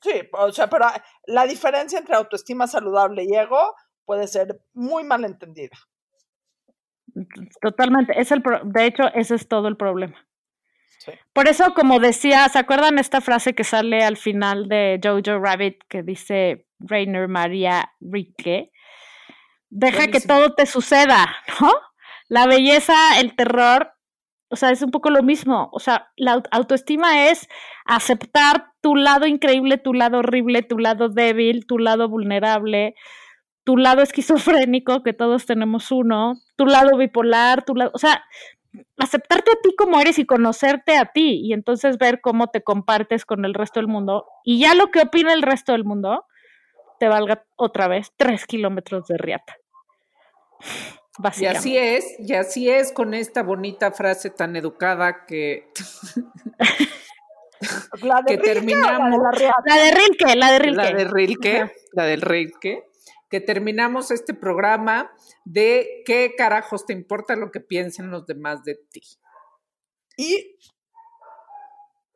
Sí, 0.03 0.13
o 0.33 0.53
sea, 0.53 0.69
pero 0.69 0.85
la 1.27 1.47
diferencia 1.47 1.99
entre 1.99 2.15
autoestima 2.15 2.67
saludable 2.67 3.25
y 3.25 3.35
ego 3.35 3.75
puede 4.05 4.27
ser 4.27 4.61
muy 4.75 5.03
mal 5.05 5.25
entendida. 5.25 5.77
Totalmente. 7.63 8.21
Es 8.21 8.31
el 8.31 8.43
de 8.65 8.85
hecho, 8.85 9.05
ese 9.15 9.35
es 9.35 9.49
todo 9.49 9.69
el 9.69 9.79
problema. 9.79 10.27
Sí. 10.99 11.13
Por 11.33 11.49
eso, 11.49 11.73
como 11.75 11.99
decía, 12.01 12.47
¿se 12.51 12.59
acuerdan 12.59 12.99
esta 12.99 13.23
frase 13.23 13.55
que 13.55 13.65
sale 13.65 14.05
al 14.05 14.19
final 14.19 14.69
de 14.69 15.01
Jojo 15.03 15.39
Rabbit 15.39 15.79
que 15.89 16.03
dice 16.03 16.67
Rainer 16.79 17.29
María 17.29 17.93
Rique? 18.01 18.73
Deja 19.79 20.07
que 20.07 20.21
todo 20.21 20.55
te 20.55 20.65
suceda, 20.65 21.37
¿no? 21.61 21.71
La 22.29 22.47
belleza, 22.47 23.21
el 23.21 23.37
terror, 23.37 23.93
o 24.49 24.57
sea, 24.57 24.71
es 24.71 24.81
un 24.81 24.91
poco 24.91 25.11
lo 25.11 25.23
mismo. 25.23 25.69
O 25.71 25.81
sea, 25.81 26.09
la 26.17 26.43
autoestima 26.51 27.29
es 27.29 27.47
aceptar 27.85 28.73
tu 28.81 28.97
lado 28.97 29.27
increíble, 29.27 29.77
tu 29.77 29.93
lado 29.93 30.19
horrible, 30.19 30.63
tu 30.63 30.79
lado 30.79 31.11
débil, 31.11 31.67
tu 31.67 31.79
lado 31.79 32.09
vulnerable, 32.09 32.95
tu 33.65 33.77
lado 33.77 34.01
esquizofrénico, 34.01 35.03
que 35.03 35.13
todos 35.13 35.45
tenemos 35.45 35.93
uno, 35.93 36.37
tu 36.57 36.65
lado 36.65 36.97
bipolar, 36.97 37.65
tu 37.65 37.75
lado, 37.75 37.91
o 37.93 37.99
sea, 37.99 38.25
aceptarte 38.97 39.51
a 39.51 39.61
ti 39.63 39.75
como 39.77 40.01
eres 40.01 40.19
y 40.19 40.25
conocerte 40.25 40.97
a 40.97 41.07
ti 41.07 41.41
y 41.45 41.53
entonces 41.53 41.99
ver 41.99 42.21
cómo 42.23 42.47
te 42.47 42.63
compartes 42.63 43.27
con 43.27 43.45
el 43.45 43.53
resto 43.53 43.81
del 43.81 43.89
mundo 43.89 44.25
y 44.43 44.59
ya 44.59 44.75
lo 44.75 44.91
que 44.91 45.03
opina 45.03 45.35
el 45.35 45.43
resto 45.43 45.73
del 45.73 45.85
mundo 45.85 46.25
te 46.99 47.09
valga 47.09 47.45
otra 47.57 47.89
vez 47.89 48.13
tres 48.17 48.47
kilómetros 48.47 49.07
de 49.07 49.19
riata. 49.19 49.57
Y 51.39 51.47
así 51.47 51.79
es, 51.79 52.05
y 52.19 52.35
así 52.35 52.69
es 52.71 52.93
con 52.93 53.15
esta 53.15 53.43
bonita 53.43 53.91
frase 53.91 54.29
tan 54.31 54.55
educada 54.57 55.25
que 55.27 55.71
La 58.03 58.21
de 58.23 58.39
que 58.43 58.55
Rilke 58.55 58.75
o 58.75 58.81
la 58.83 58.99
de 58.99 59.01
terminamos- 59.01 59.39
la. 59.41 59.53
La 59.65 59.77
de 59.83 59.91
Rilke, 59.93 60.37
la 60.37 60.53
de 60.53 60.59
Rilke. 60.59 60.77
la 60.77 60.93
de 60.93 61.05
Rilke, 61.05 61.73
la 61.93 62.05
del 62.05 62.21
Rilke, 62.23 62.85
que 63.31 63.41
terminamos 63.41 64.11
este 64.11 64.35
programa 64.35 65.11
de 65.45 66.03
qué 66.05 66.35
carajos 66.37 66.85
te 66.85 66.93
importa 66.93 67.35
lo 67.35 67.51
que 67.51 67.61
piensen 67.61 68.11
los 68.11 68.27
demás 68.27 68.63
de 68.65 68.75
ti. 68.91 69.01
Y 70.19 70.59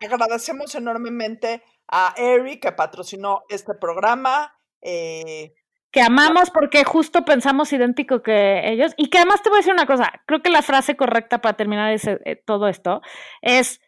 agradecemos 0.01 0.75
enormemente 0.75 1.63
a 1.89 2.15
Eri 2.17 2.61
que 2.61 2.73
patrocinó 2.73 3.43
este 3.49 3.75
programa. 3.75 4.55
eh, 4.83 5.55
que 5.93 6.01
amamos 6.03 6.51
porque 6.51 6.85
justo 6.85 7.25
pensamos 7.25 7.73
idéntico 7.73 8.23
que 8.23 8.69
ellos. 8.71 8.93
Y 8.97 9.11
que 9.11 9.19
además 9.19 9.43
te 9.43 9.49
voy 9.49 9.57
a 9.57 9.61
decir 9.61 9.73
una 9.73 9.87
cosa, 9.87 10.13
creo 10.27 10.41
que 10.43 10.51
la 10.51 10.63
frase 10.63 10.97
correcta 10.97 11.41
para 11.41 11.57
terminar 11.57 11.93
ese- 11.93 12.21
eh, 12.25 12.37
todo 12.37 12.69
esto 12.69 13.01
es 13.43 13.81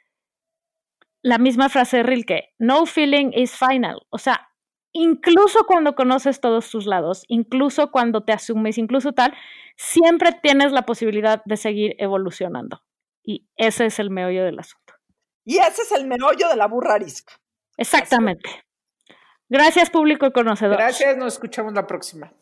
la 1.23 1.39
misma 1.39 1.69
frase 1.69 1.99
de 1.99 2.03
Rilke, 2.03 2.55
no 2.59 2.87
feeling 2.87 3.31
is 3.35 3.57
final. 3.57 4.01
O 4.11 4.19
sea, 4.19 4.49
incluso 4.93 5.65
cuando 5.67 5.95
conoces 5.95 6.41
todos 6.41 6.69
tus 6.71 6.87
lados, 6.87 7.25
incluso 7.29 7.93
cuando 7.93 8.25
te 8.25 8.33
asumes, 8.33 8.77
incluso 8.79 9.13
tal, 9.13 9.33
siempre 9.77 10.33
tienes 10.43 10.73
la 10.73 10.83
posibilidad 10.83 11.43
de 11.45 11.57
seguir 11.57 11.95
evolucionando. 11.99 12.83
Y 13.23 13.47
ese 13.57 13.87
es 13.87 14.01
el 14.01 14.11
meollo 14.11 14.45
del 14.45 14.59
asunto. 14.59 14.95
y 15.45 15.59
ese 15.59 15.83
es 15.83 15.93
el 15.93 16.07
meollo 16.07 16.49
de 16.49 16.57
la 16.57 16.67
burra 16.69 16.95
arisca. 16.95 17.35
Exactamente. 17.77 18.49
Gracias, 19.53 19.91
público 19.91 20.33
conocedor. 20.33 20.79
Gracias, 20.79 21.15
nos 21.19 21.35
escuchamos 21.35 21.75
la 21.75 21.87
próxima. 21.87 22.33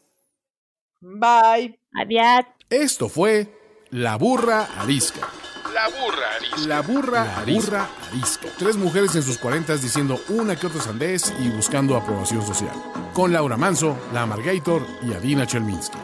Bye. 1.01 1.77
Adiós. 2.01 2.47
Esto 2.71 3.09
fue 3.09 3.49
La 3.91 4.15
Burra 4.15 4.69
Arisca. 4.79 5.27
La 5.75 5.89
burra 5.89 6.37
arisca. 6.37 6.69
La 6.69 6.81
burra, 6.83 7.39
arisca. 7.39 7.89
arisca. 8.13 8.49
Tres 8.59 8.77
mujeres 8.77 9.17
en 9.17 9.23
sus 9.23 9.39
cuarentas 9.39 9.83
diciendo 9.83 10.21
una 10.29 10.55
que 10.55 10.69
otra 10.69 10.81
sandez 10.81 11.33
y 11.41 11.49
buscando 11.49 11.97
aprobación 11.97 12.47
social. 12.47 12.75
Con 13.13 13.33
Laura 13.33 13.57
Manso, 13.57 13.97
La 14.13 14.23
Amargator 14.23 14.87
y 15.03 15.13
Adina 15.13 15.47
Chelminsky. 15.47 15.99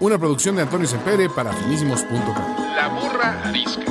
Una 0.00 0.18
producción 0.18 0.56
de 0.56 0.62
Antonio 0.62 0.86
Sempere 0.86 1.30
para 1.30 1.52
finísimos.com. 1.52 2.74
La 2.76 2.88
burra 2.88 3.42
arisca. 3.44 3.84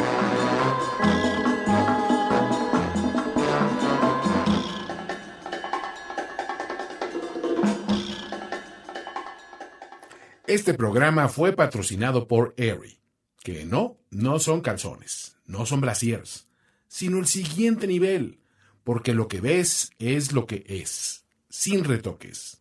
Este 10.51 10.73
programa 10.73 11.29
fue 11.29 11.53
patrocinado 11.53 12.27
por 12.27 12.53
Aerie, 12.57 12.99
que 13.41 13.63
no, 13.63 14.01
no 14.09 14.37
son 14.37 14.59
calzones, 14.59 15.37
no 15.45 15.65
son 15.65 15.79
brasiers, 15.79 16.49
sino 16.89 17.19
el 17.19 17.27
siguiente 17.27 17.87
nivel, 17.87 18.41
porque 18.83 19.13
lo 19.13 19.29
que 19.29 19.39
ves 19.39 19.91
es 19.97 20.33
lo 20.33 20.47
que 20.47 20.65
es, 20.67 21.23
sin 21.47 21.85
retoques. 21.85 22.60